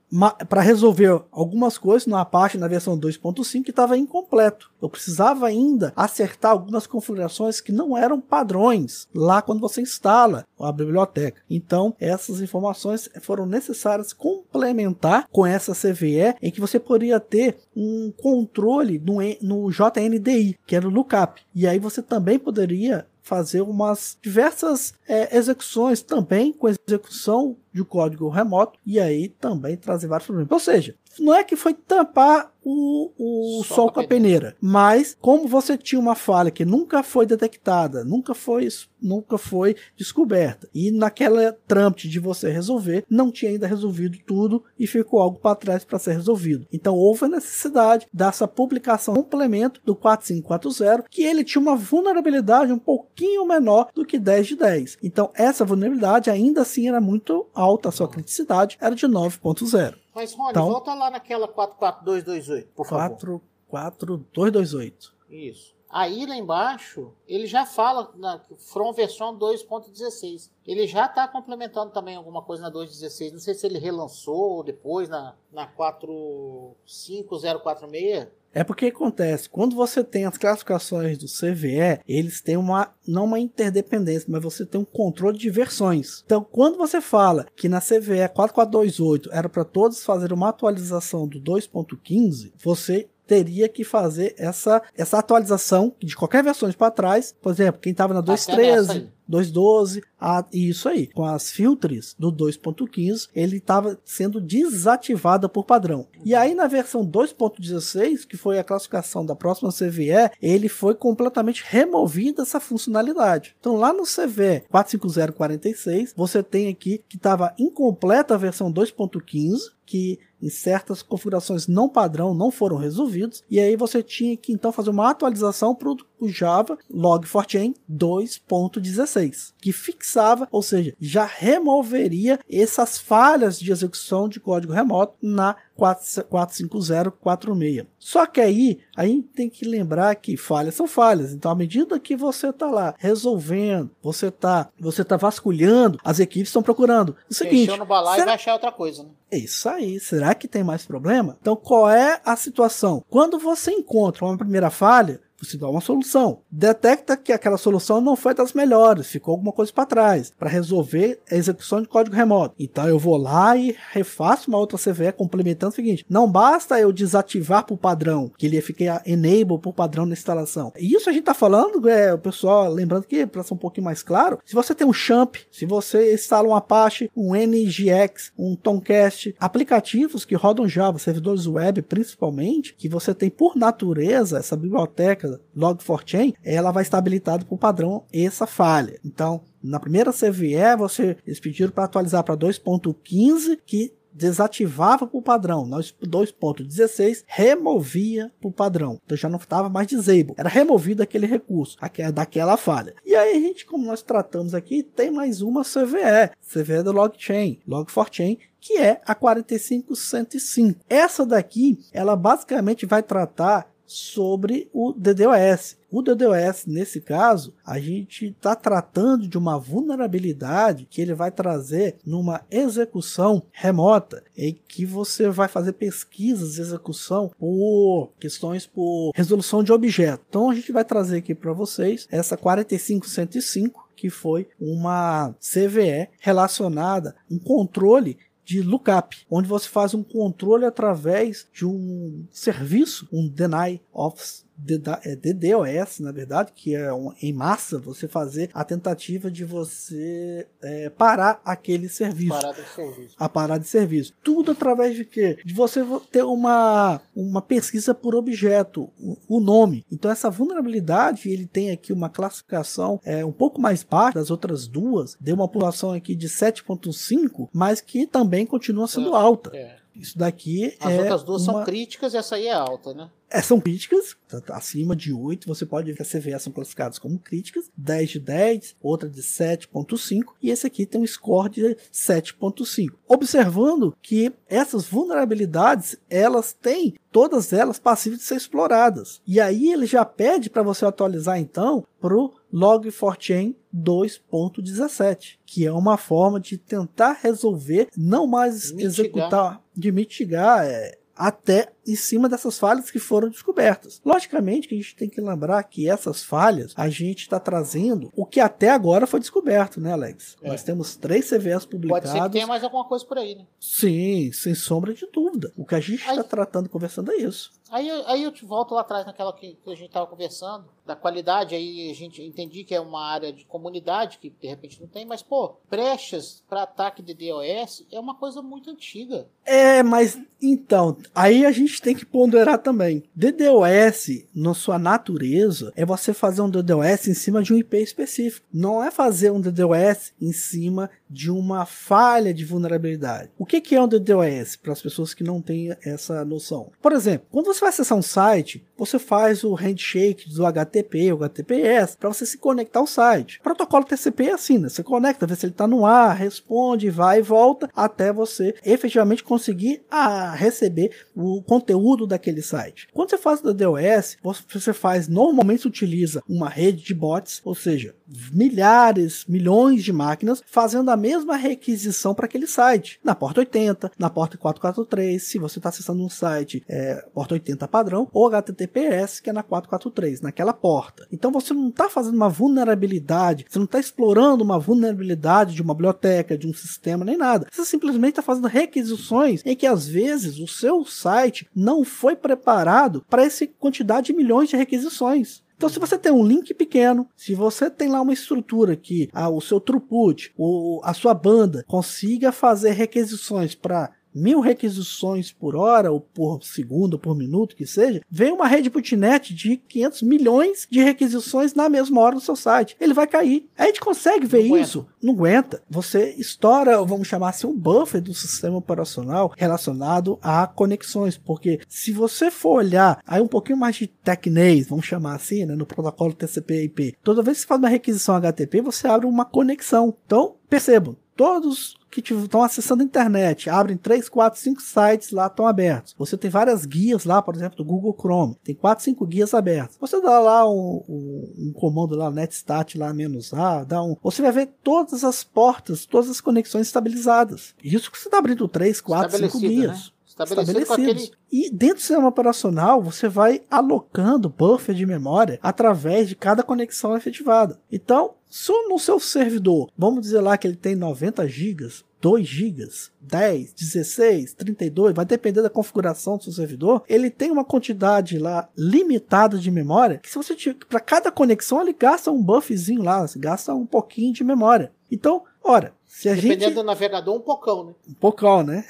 para 0.47 0.61
resolver 0.61 1.21
algumas 1.31 1.77
coisas 1.77 2.07
na 2.07 2.23
parte 2.23 2.57
na 2.57 2.67
versão 2.67 2.97
2.5 2.97 3.63
que 3.63 3.71
estava 3.71 3.97
incompleto. 3.97 4.71
Eu 4.81 4.89
precisava 4.89 5.45
ainda 5.47 5.91
acertar 5.95 6.51
algumas 6.51 6.87
configurações 6.87 7.59
que 7.59 7.73
não 7.73 7.97
eram 7.97 8.21
padrões 8.21 9.07
lá 9.13 9.41
quando 9.41 9.59
você 9.59 9.81
instala 9.81 10.45
a 10.59 10.71
biblioteca. 10.71 11.41
Então, 11.49 11.93
essas 11.99 12.41
informações 12.41 13.09
foram 13.21 13.45
necessárias 13.45 14.13
complementar 14.13 15.27
com 15.29 15.45
essa 15.45 15.73
CVE 15.73 16.35
em 16.41 16.51
que 16.51 16.61
você 16.61 16.79
poderia 16.79 17.19
ter 17.19 17.57
um 17.75 18.06
controle 18.11 18.99
no, 18.99 19.17
no 19.41 19.71
JNDI, 19.71 20.57
que 20.65 20.75
era 20.75 20.87
o 20.87 20.91
lookup. 20.91 21.41
E 21.53 21.67
aí 21.67 21.79
você 21.79 22.01
também 22.01 22.39
poderia 22.39 23.05
fazer 23.27 23.61
umas 23.61 24.17
diversas 24.21 24.93
é, 25.05 25.35
execuções 25.37 26.01
também 26.01 26.53
com 26.53 26.69
execução 26.69 27.57
de 27.73 27.83
código 27.83 28.29
remoto 28.29 28.79
e 28.85 28.99
aí 29.01 29.27
também 29.27 29.75
trazer 29.75 30.07
vários 30.07 30.25
problemas. 30.25 30.51
Ou 30.51 30.59
seja, 30.59 30.95
não 31.19 31.35
é 31.35 31.43
que 31.43 31.57
foi 31.57 31.73
tampar 31.73 32.51
o, 32.69 33.59
o 33.59 33.63
sol, 33.63 33.75
sol 33.75 33.91
com 33.91 34.01
a 34.01 34.03
peneira. 34.03 34.53
Mas, 34.59 35.15
como 35.21 35.47
você 35.47 35.77
tinha 35.77 35.99
uma 35.99 36.15
falha 36.15 36.51
que 36.51 36.65
nunca 36.65 37.01
foi 37.01 37.25
detectada, 37.25 38.03
nunca 38.03 38.33
foi, 38.33 38.67
nunca 39.01 39.37
foi 39.37 39.77
descoberta, 39.95 40.67
e 40.75 40.91
naquela 40.91 41.53
trâmite 41.65 42.09
de 42.09 42.19
você 42.19 42.51
resolver, 42.51 43.05
não 43.09 43.31
tinha 43.31 43.51
ainda 43.51 43.67
resolvido 43.67 44.17
tudo 44.25 44.63
e 44.77 44.85
ficou 44.85 45.21
algo 45.21 45.39
para 45.39 45.55
trás 45.55 45.85
para 45.85 45.97
ser 45.97 46.13
resolvido. 46.13 46.67
Então, 46.73 46.93
houve 46.93 47.25
a 47.25 47.29
necessidade 47.29 48.05
dessa 48.11 48.45
publicação 48.47 49.15
complemento 49.15 49.79
do 49.85 49.95
4540, 49.95 51.05
que 51.09 51.23
ele 51.23 51.45
tinha 51.45 51.61
uma 51.61 51.75
vulnerabilidade 51.75 52.73
um 52.73 52.79
pouquinho 52.79 53.45
menor 53.45 53.87
do 53.95 54.05
que 54.05 54.19
10 54.19 54.47
de 54.47 54.55
10. 54.57 54.97
Então, 55.01 55.31
essa 55.35 55.63
vulnerabilidade 55.63 56.29
ainda 56.29 56.63
assim 56.63 56.89
era 56.89 56.99
muito 56.99 57.47
alta, 57.53 57.87
a 57.87 57.93
sua 57.93 58.09
criticidade 58.09 58.77
era 58.81 58.93
de 58.93 59.07
9.0. 59.07 59.95
Mas, 60.17 60.33
Rony, 60.33 60.49
então, 60.49 60.67
volta 60.67 60.95
lá 60.95 61.11
naquela 61.11 61.47
44228, 61.47 62.69
por 62.73 62.87
favor. 62.87 63.39
44228. 63.69 65.13
Isso. 65.29 65.77
Aí 65.87 66.25
lá 66.25 66.35
embaixo, 66.35 67.13
ele 67.27 67.45
já 67.45 67.67
fala 67.67 68.11
na 68.15 68.41
From 68.57 68.91
versão 68.93 69.37
2.16. 69.37 70.49
Ele 70.65 70.87
já 70.87 71.05
está 71.05 71.27
complementando 71.27 71.91
também 71.91 72.15
alguma 72.15 72.41
coisa 72.41 72.63
na 72.63 72.71
2.16. 72.71 73.33
Não 73.33 73.39
sei 73.39 73.53
se 73.53 73.67
ele 73.67 73.77
relançou 73.77 74.63
depois 74.63 75.07
na, 75.07 75.35
na 75.51 75.67
45046. 75.67 78.29
É 78.57 78.63
porque 78.63 78.87
acontece, 78.87 79.47
quando 79.47 79.75
você 79.75 80.03
tem 80.03 80.25
as 80.25 80.35
classificações 80.35 81.15
do 81.19 81.27
CVE, 81.27 82.01
eles 82.07 82.41
têm 82.41 82.57
uma 82.57 82.91
não 83.07 83.25
uma 83.25 83.39
interdependência, 83.39 84.27
mas 84.27 84.41
você 84.41 84.65
tem 84.65 84.81
um 84.81 84.83
controle 84.83 85.37
de 85.37 85.47
versões. 85.47 86.23
Então, 86.25 86.43
quando 86.43 86.75
você 86.75 86.99
fala 86.99 87.45
que 87.55 87.69
na 87.69 87.79
CVE 87.79 88.27
4428 88.33 89.29
era 89.31 89.47
para 89.47 89.63
todos 89.63 90.03
fazer 90.03 90.33
uma 90.33 90.49
atualização 90.49 91.27
do 91.27 91.39
2.15, 91.39 92.51
você 92.57 93.07
teria 93.27 93.67
que 93.67 93.83
fazer 93.83 94.33
essa, 94.37 94.81
essa 94.95 95.19
atualização 95.19 95.93
de 95.99 96.15
qualquer 96.15 96.43
versão 96.43 96.71
para 96.71 96.89
trás. 96.89 97.35
Por 97.41 97.51
exemplo, 97.51 97.81
quem 97.81 97.91
estava 97.91 98.13
na 98.13 98.23
2.13, 98.23 99.07
2.12, 99.29 100.01
a, 100.19 100.45
isso 100.51 100.87
aí. 100.87 101.07
Com 101.07 101.25
as 101.25 101.51
filters 101.51 102.15
do 102.17 102.31
2.15, 102.31 103.29
ele 103.35 103.57
estava 103.57 103.99
sendo 104.05 104.39
desativado 104.39 105.49
por 105.49 105.65
padrão. 105.65 106.07
E 106.23 106.33
aí 106.33 106.55
na 106.55 106.67
versão 106.67 107.05
2.16, 107.05 108.25
que 108.25 108.37
foi 108.37 108.57
a 108.57 108.63
classificação 108.63 109.25
da 109.25 109.35
próxima 109.35 109.71
CVE, 109.71 110.31
ele 110.41 110.69
foi 110.69 110.95
completamente 110.95 111.63
removida 111.67 112.43
essa 112.43 112.59
funcionalidade. 112.59 113.55
Então 113.59 113.75
lá 113.75 113.91
no 113.91 114.03
CVE 114.03 114.63
45046, 114.69 116.13
você 116.15 116.41
tem 116.41 116.69
aqui 116.69 117.03
que 117.09 117.17
estava 117.17 117.53
incompleta 117.59 118.33
a 118.33 118.37
versão 118.37 118.71
2.15, 118.71 119.76
que 119.87 120.19
em 120.39 120.49
certas 120.49 121.01
configurações 121.01 121.65
não 121.65 121.89
padrão 121.89 122.35
não 122.35 122.51
foram 122.51 122.77
resolvidos, 122.77 123.41
e 123.49 123.59
aí 123.59 123.75
você 123.75 124.03
tinha 124.03 124.37
que 124.37 124.51
então 124.51 124.71
fazer 124.71 124.91
uma 124.91 125.09
atualização 125.09 125.73
para 125.73 125.89
o 125.89 126.29
Java 126.29 126.77
Log4j 126.93 127.73
2.16, 127.91 129.53
que 129.59 129.71
fixava, 129.71 130.47
ou 130.51 130.61
seja, 130.61 130.93
já 130.99 131.25
removeria 131.25 132.39
essas 132.51 132.97
falhas 132.97 133.57
de 133.59 133.71
execução 133.71 134.29
de 134.29 134.39
código 134.39 134.73
remoto 134.73 135.15
na 135.21 135.55
45046. 135.77 137.85
Só 137.99 138.25
que 138.25 138.41
aí 138.41 138.79
a 138.95 139.05
gente 139.05 139.27
tem 139.29 139.49
que 139.49 139.65
lembrar 139.65 140.15
que 140.15 140.35
falhas 140.35 140.75
são 140.75 140.87
falhas. 140.87 141.31
Então, 141.31 141.51
à 141.51 141.55
medida 141.55 141.99
que 141.99 142.15
você 142.15 142.49
está 142.49 142.67
lá 142.67 142.95
resolvendo, 142.97 143.91
você 144.01 144.27
está 144.27 144.69
você 144.79 145.03
tá 145.03 145.17
vasculhando, 145.17 145.99
as 146.03 146.19
equipes 146.19 146.49
estão 146.49 146.63
procurando. 146.63 147.15
O 147.29 147.33
seguinte, 147.33 147.65
Fechou 147.65 147.77
no 147.77 147.85
balaio 147.85 148.15
será... 148.15 148.25
vai 148.25 148.35
achar 148.35 148.53
outra 148.53 148.71
coisa, 148.71 149.03
né? 149.03 149.09
É 149.29 149.37
isso 149.37 149.67
aí. 149.67 149.99
Será 149.99 150.33
que 150.33 150.47
tem 150.47 150.63
mais 150.63 150.85
problema? 150.85 151.37
Então, 151.41 151.55
qual 151.55 151.89
é 151.89 152.21
a 152.23 152.35
situação? 152.35 153.03
Quando 153.09 153.37
você 153.37 153.71
encontra 153.71 154.25
uma 154.25 154.37
primeira 154.37 154.69
falha, 154.69 155.19
você 155.41 155.57
dá 155.57 155.69
uma 155.69 155.81
solução. 155.81 156.41
Detecta 156.51 157.15
que 157.15 157.31
aquela 157.31 157.57
solução 157.57 158.01
não 158.01 158.15
foi 158.15 158.33
das 158.33 158.53
melhores, 158.53 159.07
ficou 159.07 159.33
alguma 159.33 159.51
coisa 159.51 159.71
para 159.71 159.85
trás, 159.85 160.33
para 160.37 160.49
resolver 160.49 161.19
a 161.31 161.35
execução 161.35 161.81
de 161.81 161.87
código 161.87 162.15
remoto. 162.15 162.55
Então 162.59 162.87
eu 162.87 162.97
vou 162.97 163.17
lá 163.17 163.55
e 163.55 163.75
refaço 163.91 164.49
uma 164.49 164.57
outra 164.57 164.77
CVE 164.77 165.11
complementando 165.11 165.71
o 165.71 165.75
seguinte: 165.75 166.05
não 166.09 166.29
basta 166.29 166.79
eu 166.79 166.91
desativar 166.91 167.65
por 167.65 167.77
padrão, 167.77 168.31
que 168.37 168.45
ele 168.45 168.61
fique 168.61 168.85
enable 169.05 169.59
por 169.59 169.73
padrão 169.73 170.05
na 170.05 170.13
instalação. 170.13 170.73
Isso 170.77 171.09
a 171.09 171.13
gente 171.13 171.21
está 171.21 171.33
falando, 171.33 171.87
é, 171.87 172.13
o 172.13 172.19
pessoal, 172.19 172.71
lembrando 172.71 173.05
que 173.05 173.25
para 173.25 173.43
ser 173.43 173.53
um 173.53 173.57
pouquinho 173.57 173.85
mais 173.85 174.01
claro, 174.01 174.39
se 174.45 174.55
você 174.55 174.73
tem 174.73 174.87
um 174.87 174.93
champ, 174.93 175.35
se 175.51 175.65
você 175.65 176.13
instala 176.13 176.47
um 176.47 176.55
Apache, 176.55 177.11
um 177.15 177.35
NGX, 177.35 178.31
um 178.37 178.55
Tomcast, 178.55 179.35
aplicativos 179.39 180.25
que 180.25 180.35
rodam 180.35 180.67
Java, 180.67 180.97
servidores 180.99 181.45
web 181.47 181.81
principalmente, 181.81 182.73
que 182.73 182.89
você 182.89 183.13
tem 183.13 183.29
por 183.29 183.55
natureza 183.55 184.39
essa 184.39 184.55
biblioteca 184.55 185.26
Log4chain, 185.55 186.33
ela 186.43 186.71
vai 186.71 186.83
estar 186.83 186.97
habilitada 186.97 187.45
por 187.45 187.57
padrão 187.57 188.05
essa 188.11 188.45
falha. 188.47 188.99
Então, 189.05 189.41
na 189.61 189.79
primeira 189.79 190.13
CVE, 190.13 190.75
você, 190.77 191.17
eles 191.25 191.39
pediram 191.39 191.71
para 191.71 191.85
atualizar 191.85 192.23
para 192.23 192.37
2.15, 192.37 193.59
que 193.65 193.93
desativava 194.17 195.05
por 195.05 195.21
padrão. 195.21 195.69
2.16 195.69 197.23
removia 197.27 198.31
por 198.41 198.51
padrão. 198.51 198.99
Então 199.05 199.15
já 199.15 199.29
não 199.29 199.37
estava 199.37 199.69
mais 199.69 199.87
disable. 199.87 200.33
Era 200.35 200.49
removido 200.49 201.03
aquele 201.03 201.27
recurso, 201.27 201.77
daquela 202.13 202.57
falha. 202.57 202.95
E 203.05 203.15
aí 203.15 203.37
a 203.37 203.39
gente, 203.39 203.65
como 203.65 203.85
nós 203.85 204.01
tratamos 204.01 204.55
aqui, 204.55 204.81
tem 204.81 205.11
mais 205.11 205.41
uma 205.41 205.61
CVE. 205.63 206.31
CVE 206.41 206.83
do 206.83 206.91
Logchain, 206.91 207.59
Log4chain, 207.67 208.39
que 208.59 208.77
é 208.77 209.01
a 209.05 209.13
45105. 209.13 210.79
Essa 210.89 211.25
daqui, 211.25 211.77
ela 211.93 212.15
basicamente 212.15 212.85
vai 212.85 213.03
tratar 213.03 213.69
sobre 213.87 214.69
o 214.73 214.91
DDoS. 214.91 215.77
O 215.89 216.01
DDoS, 216.01 216.65
nesse 216.67 216.99
caso, 216.99 217.53
a 217.65 217.79
gente 217.79 218.27
está 218.27 218.53
tratando 218.53 219.25
de 219.25 219.37
uma 219.37 219.57
vulnerabilidade 219.57 220.85
que 220.89 221.01
ele 221.01 221.13
vai 221.13 221.31
trazer 221.31 221.95
numa 222.05 222.41
execução 222.51 223.41
remota, 223.51 224.21
em 224.37 224.59
que 224.67 224.85
você 224.85 225.29
vai 225.29 225.47
fazer 225.47 225.71
pesquisas 225.73 226.55
de 226.55 226.61
execução 226.61 227.31
por 227.39 228.11
questões 228.19 228.67
por 228.67 229.11
resolução 229.15 229.63
de 229.63 229.71
objeto. 229.71 230.25
Então 230.27 230.49
a 230.49 230.55
gente 230.55 230.73
vai 230.73 230.83
trazer 230.83 231.19
aqui 231.19 231.33
para 231.33 231.53
vocês 231.53 232.05
essa 232.11 232.35
45105 232.35 233.87
que 233.97 234.11
foi 234.11 234.47
uma 234.61 235.33
CVE 235.41 236.07
relacionada, 236.19 237.15
um 237.29 237.39
controle 237.39 238.17
de 238.47 238.61
lookup, 238.61 239.17
onde 239.29 239.45
você 239.45 239.67
faz 239.67 239.93
um 239.93 240.01
controle 240.01 240.63
através 240.63 241.45
de 241.53 241.65
um 241.65 242.25
serviço, 242.31 243.05
um 243.11 243.27
deny 243.27 243.81
of 243.91 244.23
DDoS, 244.57 245.99
é, 245.99 246.03
na 246.03 246.11
verdade, 246.11 246.51
que 246.55 246.75
é 246.75 246.91
um, 246.91 247.13
em 247.21 247.31
massa 247.31 247.77
você 247.77 248.07
fazer 248.07 248.49
a 248.53 248.63
tentativa 248.63 249.29
de 249.29 249.45
você 249.45 250.47
é, 250.61 250.89
parar 250.89 251.39
aquele 251.45 251.87
serviço. 251.87 252.29
Parar 252.29 252.53
de 252.53 252.67
serviço. 252.69 253.15
A 253.19 253.29
parar 253.29 253.57
de 253.57 253.67
serviço. 253.67 254.13
Tudo 254.23 254.51
através 254.51 254.95
de 254.95 255.05
quê? 255.05 255.37
De 255.45 255.53
você 255.53 255.85
ter 256.11 256.23
uma, 256.23 256.99
uma 257.15 257.41
pesquisa 257.41 257.93
por 257.93 258.15
objeto, 258.15 258.89
o, 258.99 259.17
o 259.27 259.39
nome. 259.39 259.85
Então 259.91 260.09
essa 260.09 260.29
vulnerabilidade, 260.29 261.29
ele 261.29 261.45
tem 261.45 261.71
aqui 261.71 261.93
uma 261.93 262.09
classificação 262.09 262.99
é, 263.05 263.23
um 263.23 263.31
pouco 263.31 263.61
mais 263.61 263.83
baixa 263.83 264.17
das 264.17 264.31
outras 264.31 264.67
duas, 264.67 265.15
deu 265.19 265.35
uma 265.35 265.47
população 265.47 265.93
aqui 265.93 266.15
de 266.15 266.27
7.5, 266.27 267.49
mas 267.53 267.81
que 267.81 268.07
também 268.07 268.45
continua 268.45 268.87
sendo 268.87 269.13
é, 269.13 269.17
alta. 269.17 269.55
É. 269.55 269.86
Isso 269.99 270.17
daqui 270.17 270.75
As 270.79 270.91
é 270.91 270.99
outras 270.99 271.23
duas 271.23 271.43
uma... 271.43 271.53
são 271.53 271.63
críticas 271.63 272.13
e 272.13 272.17
essa 272.17 272.35
aí 272.35 272.47
é 272.47 272.53
alta, 272.53 272.93
né? 272.93 273.09
É, 273.29 273.41
são 273.41 273.59
críticas, 273.59 274.15
acima 274.49 274.95
de 274.95 275.11
8, 275.11 275.47
você 275.47 275.65
pode 275.65 275.87
ver 275.87 275.97
que 275.97 276.01
as 276.01 276.09
CVE 276.09 276.39
são 276.39 276.53
classificadas 276.53 276.97
como 276.97 277.19
críticas, 277.19 277.69
10 277.75 278.09
de 278.11 278.19
10, 278.21 278.75
outra 278.81 279.09
de 279.09 279.21
7.5, 279.21 280.27
e 280.41 280.49
esse 280.49 280.65
aqui 280.65 280.85
tem 280.85 281.01
um 281.01 281.05
score 281.05 281.49
de 281.49 281.77
7.5. 281.91 282.93
Observando 283.05 283.93
que 284.01 284.31
essas 284.47 284.85
vulnerabilidades, 284.85 285.97
elas 286.09 286.53
têm, 286.53 286.95
todas 287.11 287.51
elas 287.51 287.79
passíveis 287.79 288.21
de 288.21 288.27
ser 288.27 288.35
exploradas. 288.35 289.21
E 289.27 289.41
aí 289.41 289.73
ele 289.73 289.85
já 289.85 290.05
pede 290.05 290.49
para 290.49 290.63
você 290.63 290.85
atualizar 290.85 291.37
então 291.37 291.85
para 291.99 292.15
o 292.15 292.33
Log4chain 292.53 293.55
2.17, 293.75 295.37
que 295.45 295.65
é 295.65 295.71
uma 295.71 295.97
forma 295.97 296.39
de 296.39 296.57
tentar 296.57 297.19
resolver, 297.21 297.89
não 297.95 298.25
mais 298.25 298.71
mitigar. 298.71 298.85
executar, 298.85 299.63
de 299.75 299.91
mitigar 299.91 300.65
é, 300.65 300.97
até 301.17 301.71
em 301.85 301.95
cima 301.95 302.29
dessas 302.29 302.59
falhas 302.59 302.91
que 302.91 302.99
foram 302.99 303.29
descobertas. 303.29 303.99
Logicamente 304.05 304.67
que 304.67 304.75
a 304.75 304.77
gente 304.77 304.95
tem 304.95 305.09
que 305.09 305.19
lembrar 305.19 305.63
que 305.63 305.89
essas 305.89 306.23
falhas 306.23 306.73
a 306.77 306.89
gente 306.89 307.21
está 307.21 307.39
trazendo 307.39 308.11
o 308.15 308.25
que 308.25 308.39
até 308.39 308.69
agora 308.69 309.07
foi 309.07 309.19
descoberto, 309.19 309.81
né, 309.81 309.93
Alex? 309.93 310.37
É. 310.41 310.49
Nós 310.49 310.63
temos 310.63 310.95
três 310.95 311.29
CVS 311.29 311.65
publicados. 311.65 312.09
Pode 312.09 312.19
ser 312.19 312.23
que 312.25 312.33
tenha 312.33 312.47
mais 312.47 312.63
alguma 312.63 312.85
coisa 312.85 313.05
por 313.05 313.17
aí, 313.17 313.35
né? 313.35 313.45
Sim, 313.59 314.31
sem 314.31 314.53
sombra 314.53 314.93
de 314.93 315.07
dúvida. 315.11 315.51
O 315.57 315.65
que 315.65 315.75
a 315.75 315.79
gente 315.79 316.07
está 316.07 316.23
tratando, 316.23 316.69
conversando 316.69 317.11
é 317.11 317.17
isso. 317.17 317.51
Aí, 317.71 317.89
aí 318.05 318.23
eu 318.23 318.31
te 318.31 318.45
volto 318.45 318.73
lá 318.73 318.81
atrás 318.81 319.05
naquela 319.05 319.33
que, 319.33 319.55
que 319.55 319.69
a 319.71 319.75
gente 319.75 319.87
estava 319.87 320.07
conversando, 320.07 320.65
da 320.87 320.95
qualidade, 320.95 321.53
aí 321.53 321.91
a 321.91 321.93
gente 321.93 322.23
entendi 322.23 322.63
que 322.63 322.73
é 322.73 322.79
uma 322.79 323.05
área 323.05 323.31
de 323.31 323.45
comunidade 323.45 324.17
que 324.17 324.29
de 324.29 324.47
repente 324.47 324.79
não 324.79 324.87
tem, 324.87 325.05
mas 325.05 325.21
pô, 325.21 325.57
brechas 325.69 326.41
para 326.49 326.63
ataque 326.63 327.03
de 327.03 327.13
DOS 327.13 327.85
é 327.91 327.99
uma 327.99 328.15
coisa 328.15 328.41
muito 328.41 328.71
antiga. 328.71 329.27
É, 329.45 329.83
mas 329.83 330.17
então, 330.41 330.97
aí 331.13 331.45
a 331.45 331.51
gente 331.51 331.81
tem 331.81 331.95
que 331.95 332.05
ponderar 332.05 332.59
também. 332.59 333.03
DDoS, 333.13 334.27
na 334.33 334.53
sua 334.53 334.79
natureza, 334.79 335.73
é 335.75 335.85
você 335.85 336.13
fazer 336.13 336.41
um 336.41 336.49
DDoS 336.49 337.07
em 337.07 337.13
cima 337.13 337.43
de 337.43 337.53
um 337.53 337.57
IP 337.57 337.77
específico. 337.77 338.45
Não 338.53 338.83
é 338.83 338.89
fazer 338.89 339.31
um 339.31 339.41
DDoS 339.41 340.13
em 340.21 340.31
cima 340.31 340.89
de 341.09 341.31
uma 341.31 341.65
falha 341.65 342.33
de 342.33 342.43
vulnerabilidade. 342.43 343.29
O 343.37 343.45
que, 343.45 343.75
é 343.75 343.81
um 343.81 343.87
DDoS 343.87 344.55
para 344.55 344.73
as 344.73 344.81
pessoas 344.81 345.13
que 345.13 345.23
não 345.23 345.41
têm 345.41 345.75
essa 345.83 346.25
noção? 346.25 346.71
Por 346.81 346.91
exemplo, 346.91 347.27
quando 347.31 347.45
você 347.45 347.61
vai 347.61 347.69
acessar 347.69 347.97
um 347.97 348.01
site, 348.01 348.65
você 348.77 348.99
faz 348.99 349.43
o 349.43 349.53
handshake 349.53 350.29
do 350.29 350.45
HTTP 350.45 351.11
ou 351.13 351.23
HTTPS 351.23 351.95
para 351.97 352.09
você 352.09 352.25
se 352.25 352.37
conectar 352.37 352.79
ao 352.79 352.87
site. 352.87 353.39
O 353.39 353.43
protocolo 353.43 353.85
TCP 353.85 354.25
é 354.25 354.33
assim, 354.33 354.57
né? 354.57 354.69
Você 354.69 354.83
conecta, 354.83 355.25
vê 355.25 355.35
se 355.35 355.45
ele 355.45 355.53
está 355.53 355.67
no 355.67 355.85
ar, 355.85 356.15
responde, 356.15 356.89
vai 356.89 357.19
e 357.19 357.21
volta 357.21 357.69
até 357.75 358.11
você 358.11 358.55
efetivamente 358.65 359.23
conseguir 359.23 359.81
a, 359.89 360.33
receber 360.33 360.91
o 361.15 361.41
conteúdo 361.41 362.05
daquele 362.05 362.41
site. 362.41 362.87
Quando 362.93 363.09
você 363.09 363.17
faz 363.17 363.41
o 363.41 363.53
DDoS, 363.53 364.17
você 364.23 364.73
faz 364.73 365.07
normalmente 365.07 365.67
utiliza 365.67 366.21
uma 366.27 366.49
rede 366.49 366.83
de 366.83 366.93
bots, 366.93 367.41
ou 367.43 367.55
seja, 367.55 367.95
milhares, 368.31 369.25
milhões 369.27 369.83
de 369.83 369.91
máquinas 369.91 370.41
fazendo 370.45 370.89
a 370.89 370.97
mesma 370.97 371.35
requisição 371.35 372.13
para 372.13 372.25
aquele 372.25 372.47
site. 372.47 372.99
Na 373.03 373.15
porta 373.15 373.41
80, 373.41 373.91
na 373.97 374.09
porta 374.09 374.37
443, 374.37 375.21
se 375.21 375.37
você 375.37 375.59
está 375.59 375.69
acessando 375.69 376.03
um 376.03 376.09
site 376.09 376.63
é, 376.67 377.05
porta 377.13 377.33
80 377.33 377.67
padrão, 377.67 378.07
ou 378.13 378.25
Que 378.67 379.29
é 379.29 379.33
na 379.33 379.43
443, 379.43 380.21
naquela 380.21 380.53
porta. 380.53 381.07
Então 381.11 381.31
você 381.31 381.53
não 381.53 381.69
está 381.69 381.89
fazendo 381.89 382.15
uma 382.15 382.29
vulnerabilidade, 382.29 383.45
você 383.47 383.59
não 383.59 383.65
está 383.65 383.79
explorando 383.79 384.43
uma 384.43 384.59
vulnerabilidade 384.59 385.55
de 385.55 385.61
uma 385.61 385.73
biblioteca, 385.73 386.37
de 386.37 386.47
um 386.47 386.53
sistema, 386.53 387.05
nem 387.05 387.17
nada. 387.17 387.47
Você 387.51 387.65
simplesmente 387.65 388.11
está 388.11 388.21
fazendo 388.21 388.47
requisições 388.47 389.41
em 389.45 389.55
que 389.55 389.65
às 389.65 389.87
vezes 389.87 390.39
o 390.39 390.47
seu 390.47 390.85
site 390.85 391.47
não 391.55 391.83
foi 391.83 392.15
preparado 392.15 393.03
para 393.09 393.23
essa 393.23 393.47
quantidade 393.59 394.07
de 394.07 394.13
milhões 394.13 394.49
de 394.49 394.55
requisições. 394.55 395.41
Então, 395.57 395.69
se 395.69 395.79
você 395.79 395.97
tem 395.97 396.11
um 396.11 396.25
link 396.25 396.53
pequeno, 396.53 397.09
se 397.15 397.33
você 397.33 397.67
tem 397.67 397.89
lá 397.89 397.99
uma 397.99 398.13
estrutura 398.13 398.75
que 398.75 399.09
ah, 399.11 399.27
o 399.27 399.41
seu 399.41 399.59
throughput, 399.59 400.31
o, 400.37 400.79
a 400.83 400.93
sua 400.93 401.15
banda 401.15 401.65
consiga 401.67 402.31
fazer 402.31 402.71
requisições 402.73 403.55
para 403.55 403.91
mil 404.17 404.39
requisições 404.39 405.31
por 405.31 405.55
hora, 405.55 405.91
ou 405.91 405.99
por 406.01 406.43
segundo, 406.43 406.93
ou 406.93 406.99
por 406.99 407.15
minuto, 407.15 407.55
que 407.55 407.65
seja, 407.65 408.01
vem 408.09 408.31
uma 408.31 408.47
rede 408.47 408.69
botnet 408.69 409.33
de 409.33 409.57
500 409.57 410.01
milhões 410.01 410.67
de 410.69 410.81
requisições 410.81 411.53
na 411.53 411.69
mesma 411.69 412.01
hora 412.01 412.15
no 412.15 412.21
seu 412.21 412.35
site. 412.35 412.75
Ele 412.79 412.93
vai 412.93 413.07
cair. 413.07 413.47
A 413.57 413.65
gente 413.65 413.79
consegue 413.79 414.25
ver 414.25 414.47
não 414.47 414.57
isso. 414.57 414.79
Aguenta. 414.79 414.97
Não 415.01 415.13
aguenta. 415.13 415.63
Você 415.69 416.15
estoura, 416.17 416.83
vamos 416.83 417.07
chamar 417.07 417.29
assim, 417.29 417.47
um 417.47 417.57
buffer 417.57 418.01
do 418.01 418.13
sistema 418.13 418.57
operacional 418.57 419.31
relacionado 419.37 420.17
a 420.21 420.47
conexões. 420.47 421.17
Porque 421.17 421.59
se 421.67 421.91
você 421.91 422.31
for 422.31 422.57
olhar 422.57 423.01
aí 423.05 423.21
um 423.21 423.27
pouquinho 423.27 423.57
mais 423.57 423.75
de 423.75 423.87
tecnês, 423.87 424.67
vamos 424.67 424.85
chamar 424.85 425.15
assim, 425.15 425.45
né, 425.45 425.55
no 425.55 425.65
protocolo 425.65 426.13
TCP/IP, 426.13 426.95
toda 427.03 427.21
vez 427.21 427.37
que 427.37 427.41
você 427.41 427.47
faz 427.47 427.59
uma 427.59 427.69
requisição 427.69 428.15
HTTP, 428.15 428.61
você 428.61 428.87
abre 428.87 429.05
uma 429.05 429.25
conexão. 429.25 429.95
Então, 430.05 430.35
percebam, 430.49 430.95
todos 431.15 431.76
que 431.89 432.13
estão 432.13 432.43
acessando 432.43 432.83
a 432.83 432.85
internet, 432.85 433.49
abrem 433.49 433.77
3, 433.77 434.09
4, 434.09 434.39
5 434.39 434.61
sites 434.61 435.11
lá 435.11 435.27
estão 435.27 435.47
abertos. 435.47 435.95
Você 435.97 436.17
tem 436.17 436.29
várias 436.29 436.65
guias 436.65 437.05
lá, 437.05 437.21
por 437.21 437.35
exemplo, 437.35 437.57
do 437.57 437.65
Google 437.65 437.95
Chrome. 437.97 438.37
Tem 438.43 438.55
4, 438.55 438.83
5 438.83 439.05
guias 439.05 439.33
abertas. 439.33 439.77
Você 439.79 440.01
dá 440.01 440.19
lá 440.19 440.49
um, 440.49 440.83
um, 440.87 441.33
um 441.37 441.53
comando 441.53 441.95
lá, 441.95 442.11
netstat 442.11 442.77
lá 442.77 442.93
menos 442.93 443.33
A, 443.33 443.63
dá 443.63 443.81
um. 443.81 443.95
Você 444.03 444.21
vai 444.21 444.31
ver 444.31 444.49
todas 444.63 445.03
as 445.03 445.23
portas, 445.23 445.85
todas 445.85 446.09
as 446.09 446.21
conexões 446.21 446.67
estabilizadas. 446.67 447.55
Isso 447.63 447.91
que 447.91 447.97
você 447.97 448.07
está 448.07 448.17
abrindo 448.17 448.47
3, 448.47 448.81
4, 448.81 449.17
5 449.17 449.39
guias. 449.39 449.71
Né? 449.71 449.96
Estabelecidos. 450.23 450.71
Aquele... 450.71 451.11
E 451.31 451.49
dentro 451.49 451.75
do 451.75 451.81
sistema 451.81 452.07
operacional, 452.07 452.81
você 452.81 453.07
vai 453.07 453.41
alocando 453.49 454.29
buffer 454.29 454.75
de 454.75 454.85
memória 454.85 455.39
através 455.41 456.09
de 456.09 456.15
cada 456.15 456.43
conexão 456.43 456.95
efetivada. 456.95 457.59
Então, 457.71 458.15
se 458.29 458.51
no 458.67 458.77
seu 458.77 458.99
servidor, 458.99 459.69
vamos 459.77 460.01
dizer 460.01 460.21
lá 460.21 460.37
que 460.37 460.47
ele 460.47 460.55
tem 460.55 460.75
90 460.75 461.27
gigas, 461.27 461.85
2 462.01 462.27
GB, 462.27 462.67
10, 463.01 463.53
16, 463.53 464.33
32, 464.33 464.93
vai 464.93 465.05
depender 465.05 465.41
da 465.41 465.49
configuração 465.49 466.17
do 466.17 466.23
seu 466.25 466.33
servidor. 466.33 466.83
Ele 466.87 467.09
tem 467.09 467.31
uma 467.31 467.45
quantidade 467.45 468.19
lá 468.19 468.47
limitada 468.55 469.37
de 469.37 469.49
memória, 469.49 469.97
que 469.97 470.09
se 470.09 470.15
você 470.15 470.35
para 470.69 470.79
cada 470.79 471.11
conexão 471.11 471.61
ele 471.61 471.73
gasta 471.73 472.11
um 472.11 472.21
buffzinho 472.21 472.83
lá, 472.83 473.05
gasta 473.17 473.53
um 473.53 473.65
pouquinho 473.65 474.13
de 474.13 474.23
memória. 474.23 474.71
Então, 474.91 475.23
ora, 475.47 475.73
se 475.85 476.09
a 476.09 476.13
Dependendo 476.13 476.43
gente... 476.43 476.53
do 476.53 476.63
navegador, 476.63 477.15
um 477.15 477.19
pocão, 477.19 477.65
né? 477.65 477.73
Um 477.89 477.93
pocão, 477.93 478.43
né? 478.43 478.65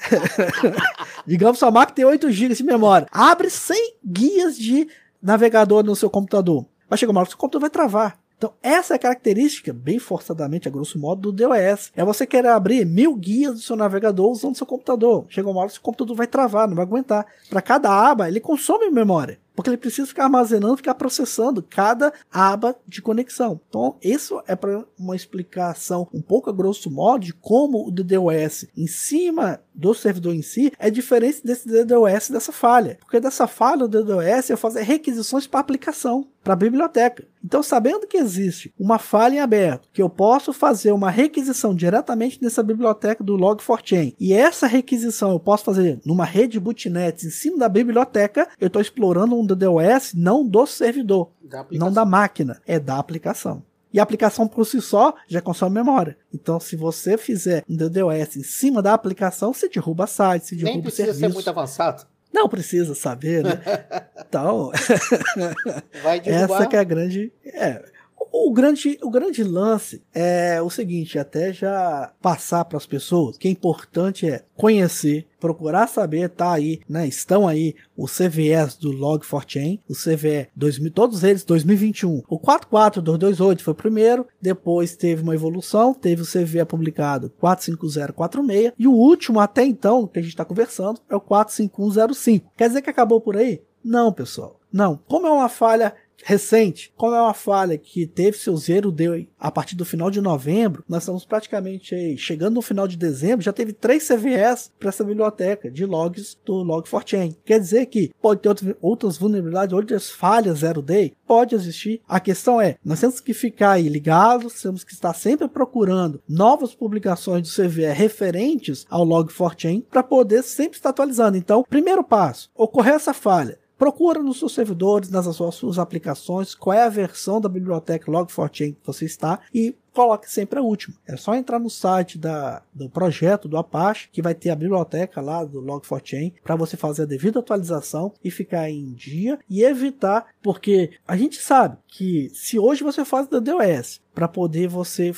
Digamos 1.26 1.56
que 1.56 1.60
sua 1.60 1.70
máquina 1.70 1.94
tem 1.94 2.04
8 2.04 2.30
GB 2.30 2.54
de 2.54 2.64
memória. 2.64 3.06
Abre 3.10 3.50
100 3.50 3.96
guias 4.04 4.56
de 4.56 4.88
navegador 5.22 5.84
no 5.84 5.94
seu 5.94 6.08
computador. 6.08 6.64
Vai 6.88 6.98
chegar 6.98 7.10
uma 7.10 7.20
hora 7.20 7.26
que 7.26 7.30
o 7.30 7.32
seu 7.32 7.38
computador 7.38 7.62
vai 7.62 7.70
travar. 7.70 8.18
Então, 8.38 8.54
essa 8.62 8.94
é 8.94 8.96
a 8.96 8.98
característica, 9.00 9.72
bem 9.72 9.98
forçadamente, 9.98 10.68
a 10.68 10.70
grosso 10.70 10.96
modo, 10.96 11.32
do 11.32 11.32
DOS. 11.32 11.90
É 11.96 12.04
você 12.04 12.24
querer 12.24 12.48
abrir 12.48 12.86
mil 12.86 13.16
guias 13.16 13.54
do 13.54 13.60
seu 13.60 13.74
navegador 13.74 14.30
usando 14.30 14.56
seu 14.56 14.66
computador. 14.66 15.26
Chega 15.28 15.50
uma 15.50 15.60
hora 15.60 15.70
que 15.70 15.78
o 15.78 15.82
computador 15.82 16.16
vai 16.16 16.26
travar, 16.28 16.68
não 16.68 16.76
vai 16.76 16.84
aguentar. 16.84 17.26
Para 17.50 17.60
cada 17.60 17.90
aba, 17.90 18.28
ele 18.28 18.38
consome 18.38 18.88
memória 18.90 19.40
porque 19.58 19.70
ele 19.70 19.76
precisa 19.76 20.06
ficar 20.06 20.22
armazenando, 20.22 20.76
ficar 20.76 20.94
processando 20.94 21.60
cada 21.60 22.12
aba 22.32 22.76
de 22.86 23.02
conexão. 23.02 23.60
Então, 23.68 23.96
isso 24.00 24.40
é 24.46 24.54
para 24.54 24.84
uma 24.96 25.16
explicação 25.16 26.06
um 26.14 26.22
pouco 26.22 26.48
a 26.48 26.52
grosso 26.52 26.88
modo 26.88 27.24
de 27.24 27.32
como 27.32 27.84
o 27.84 27.90
DDoS 27.90 28.68
em 28.76 28.86
cima 28.86 29.58
do 29.74 29.92
servidor 29.94 30.32
em 30.32 30.42
si 30.42 30.72
é 30.78 30.88
diferente 30.90 31.44
desse 31.44 31.66
DDoS 31.66 32.30
dessa 32.30 32.52
falha. 32.52 32.98
Porque 33.00 33.18
dessa 33.18 33.48
falha, 33.48 33.86
o 33.86 33.88
DDoS 33.88 34.48
é 34.48 34.54
fazer 34.54 34.82
requisições 34.82 35.48
para 35.48 35.58
aplicação, 35.58 36.28
para 36.42 36.52
a 36.54 36.56
biblioteca. 36.56 37.26
Então, 37.44 37.62
sabendo 37.62 38.06
que 38.06 38.16
existe 38.16 38.72
uma 38.78 38.98
falha 38.98 39.36
em 39.36 39.40
aberto, 39.40 39.88
que 39.92 40.02
eu 40.02 40.08
posso 40.08 40.52
fazer 40.52 40.92
uma 40.92 41.10
requisição 41.10 41.74
diretamente 41.74 42.42
nessa 42.42 42.62
biblioteca 42.62 43.22
do 43.22 43.36
Log4j, 43.36 44.14
e 44.18 44.32
essa 44.32 44.66
requisição 44.66 45.30
eu 45.30 45.40
posso 45.40 45.64
fazer 45.64 46.00
numa 46.04 46.24
rede 46.24 46.58
bootnet 46.58 47.26
em 47.26 47.30
cima 47.30 47.58
da 47.58 47.68
biblioteca, 47.68 48.48
eu 48.60 48.66
estou 48.66 48.82
explorando 48.82 49.38
um 49.38 49.44
DDoS 49.46 50.14
não 50.14 50.46
do 50.46 50.66
servidor, 50.66 51.30
da 51.42 51.66
não 51.72 51.92
da 51.92 52.04
máquina, 52.04 52.60
é 52.66 52.78
da 52.78 52.98
aplicação. 52.98 53.62
E 53.92 53.98
a 53.98 54.02
aplicação 54.02 54.46
por 54.46 54.66
si 54.66 54.82
só 54.82 55.14
já 55.26 55.40
consome 55.40 55.74
memória. 55.74 56.16
Então, 56.32 56.60
se 56.60 56.76
você 56.76 57.16
fizer 57.16 57.64
um 57.68 57.74
DDoS 57.74 58.36
em 58.36 58.42
cima 58.42 58.82
da 58.82 58.92
aplicação, 58.92 59.52
você 59.52 59.68
derruba 59.68 60.06
site, 60.06 60.46
você 60.46 60.56
derruba 60.56 60.72
Nem 60.72 60.82
precisa 60.82 61.04
serviço. 61.04 61.26
ser 61.26 61.34
muito 61.34 61.48
avançado. 61.48 62.06
Não 62.32 62.48
precisa 62.48 62.94
saber, 62.94 63.42
né? 63.42 63.60
então, 64.28 64.70
essa 66.24 66.66
que 66.66 66.76
é 66.76 66.80
a 66.80 66.84
grande... 66.84 67.32
É, 67.44 67.97
o 68.32 68.52
grande, 68.52 68.98
o 69.02 69.10
grande 69.10 69.42
lance 69.42 70.02
é 70.14 70.60
o 70.62 70.70
seguinte, 70.70 71.18
até 71.18 71.52
já 71.52 72.12
passar 72.20 72.64
para 72.64 72.76
as 72.76 72.86
pessoas, 72.86 73.36
que 73.36 73.48
é 73.48 73.50
importante 73.50 74.28
é 74.28 74.44
conhecer, 74.56 75.26
procurar 75.40 75.86
saber, 75.86 76.28
tá 76.28 76.52
aí, 76.52 76.80
né? 76.88 77.06
Estão 77.06 77.46
aí 77.46 77.74
o 77.96 78.06
CVS 78.06 78.76
do 78.76 78.92
Log4chain, 78.92 79.80
o 79.88 79.94
CVE 79.94 80.48
2000, 80.54 80.90
todos 80.90 81.24
eles 81.24 81.44
2021. 81.44 82.22
O 82.28 82.38
44228 82.38 83.62
foi 83.62 83.72
o 83.72 83.76
primeiro, 83.76 84.26
depois 84.40 84.96
teve 84.96 85.22
uma 85.22 85.34
evolução, 85.34 85.94
teve 85.94 86.22
o 86.22 86.26
CVE 86.26 86.64
publicado 86.66 87.30
45046 87.38 88.72
e 88.78 88.86
o 88.86 88.92
último 88.92 89.40
até 89.40 89.64
então 89.64 90.06
que 90.06 90.18
a 90.18 90.22
gente 90.22 90.32
está 90.32 90.44
conversando 90.44 91.00
é 91.08 91.14
o 91.14 91.20
45105. 91.20 92.52
Quer 92.56 92.68
dizer 92.68 92.82
que 92.82 92.90
acabou 92.90 93.20
por 93.20 93.36
aí? 93.36 93.62
Não, 93.84 94.12
pessoal. 94.12 94.58
Não. 94.72 95.00
Como 95.08 95.26
é 95.26 95.30
uma 95.30 95.48
falha 95.48 95.94
recente, 96.24 96.92
como 96.96 97.14
é 97.14 97.20
uma 97.20 97.34
falha 97.34 97.78
que 97.78 98.06
teve 98.06 98.38
seu 98.38 98.56
zero 98.56 98.90
deu 98.90 99.26
a 99.38 99.50
partir 99.50 99.76
do 99.76 99.84
final 99.84 100.10
de 100.10 100.20
novembro, 100.20 100.84
nós 100.88 101.02
estamos 101.02 101.24
praticamente 101.24 101.94
aí, 101.94 102.18
chegando 102.18 102.54
no 102.54 102.62
final 102.62 102.86
de 102.86 102.96
dezembro, 102.96 103.44
já 103.44 103.52
teve 103.52 103.72
três 103.72 104.06
CVS 104.06 104.72
para 104.78 104.88
essa 104.88 105.04
biblioteca 105.04 105.70
de 105.70 105.86
logs 105.86 106.36
do 106.44 106.64
Log4chain. 106.64 107.36
Quer 107.44 107.60
dizer 107.60 107.86
que 107.86 108.12
pode 108.20 108.40
ter 108.40 108.76
outras 108.80 109.16
vulnerabilidades, 109.16 109.72
outras 109.72 110.10
falhas 110.10 110.58
zero 110.58 110.82
day, 110.82 111.14
pode 111.26 111.54
existir. 111.54 112.00
A 112.08 112.20
questão 112.20 112.60
é, 112.60 112.76
nós 112.84 113.00
temos 113.00 113.20
que 113.20 113.32
ficar 113.32 113.72
aí 113.72 113.88
ligados, 113.88 114.60
temos 114.60 114.84
que 114.84 114.92
estar 114.92 115.14
sempre 115.14 115.48
procurando 115.48 116.20
novas 116.28 116.74
publicações 116.74 117.42
do 117.42 117.54
CVE 117.54 117.92
referentes 117.92 118.86
ao 118.90 119.06
Log4chain 119.06 119.84
para 119.88 120.02
poder 120.02 120.42
sempre 120.42 120.76
estar 120.76 120.90
atualizando. 120.90 121.36
Então, 121.36 121.64
primeiro 121.68 122.02
passo, 122.02 122.50
ocorrer 122.54 122.94
essa 122.94 123.14
falha, 123.14 123.58
procura 123.78 124.20
nos 124.20 124.40
seus 124.40 124.52
servidores, 124.52 125.08
nas 125.08 125.24
suas, 125.36 125.78
aplicações, 125.78 126.54
qual 126.54 126.76
é 126.76 126.82
a 126.82 126.88
versão 126.88 127.40
da 127.40 127.48
biblioteca 127.48 128.10
Log4j 128.10 128.74
que 128.74 128.76
você 128.84 129.04
está 129.04 129.38
e 129.54 129.74
coloque 129.94 130.30
sempre 130.30 130.58
a 130.58 130.62
última. 130.62 130.96
É 131.06 131.16
só 131.16 131.34
entrar 131.34 131.58
no 131.58 131.70
site 131.70 132.18
da, 132.18 132.62
do 132.74 132.88
projeto 132.88 133.48
do 133.48 133.56
Apache, 133.56 134.08
que 134.12 134.22
vai 134.22 134.34
ter 134.34 134.50
a 134.50 134.56
biblioteca 134.56 135.20
lá 135.20 135.44
do 135.44 135.62
Log4j, 135.62 136.34
para 136.42 136.56
você 136.56 136.76
fazer 136.76 137.02
a 137.02 137.06
devida 137.06 137.38
atualização 137.38 138.12
e 138.22 138.30
ficar 138.30 138.68
em 138.68 138.92
dia 138.92 139.38
e 139.48 139.62
evitar, 139.62 140.26
porque 140.42 140.90
a 141.06 141.16
gente 141.16 141.40
sabe 141.40 141.78
que 141.86 142.30
se 142.34 142.58
hoje 142.58 142.82
você 142.82 143.04
faz 143.04 143.28
DDoS 143.28 144.00
para 144.14 144.28
poder 144.28 144.68
você 144.68 145.12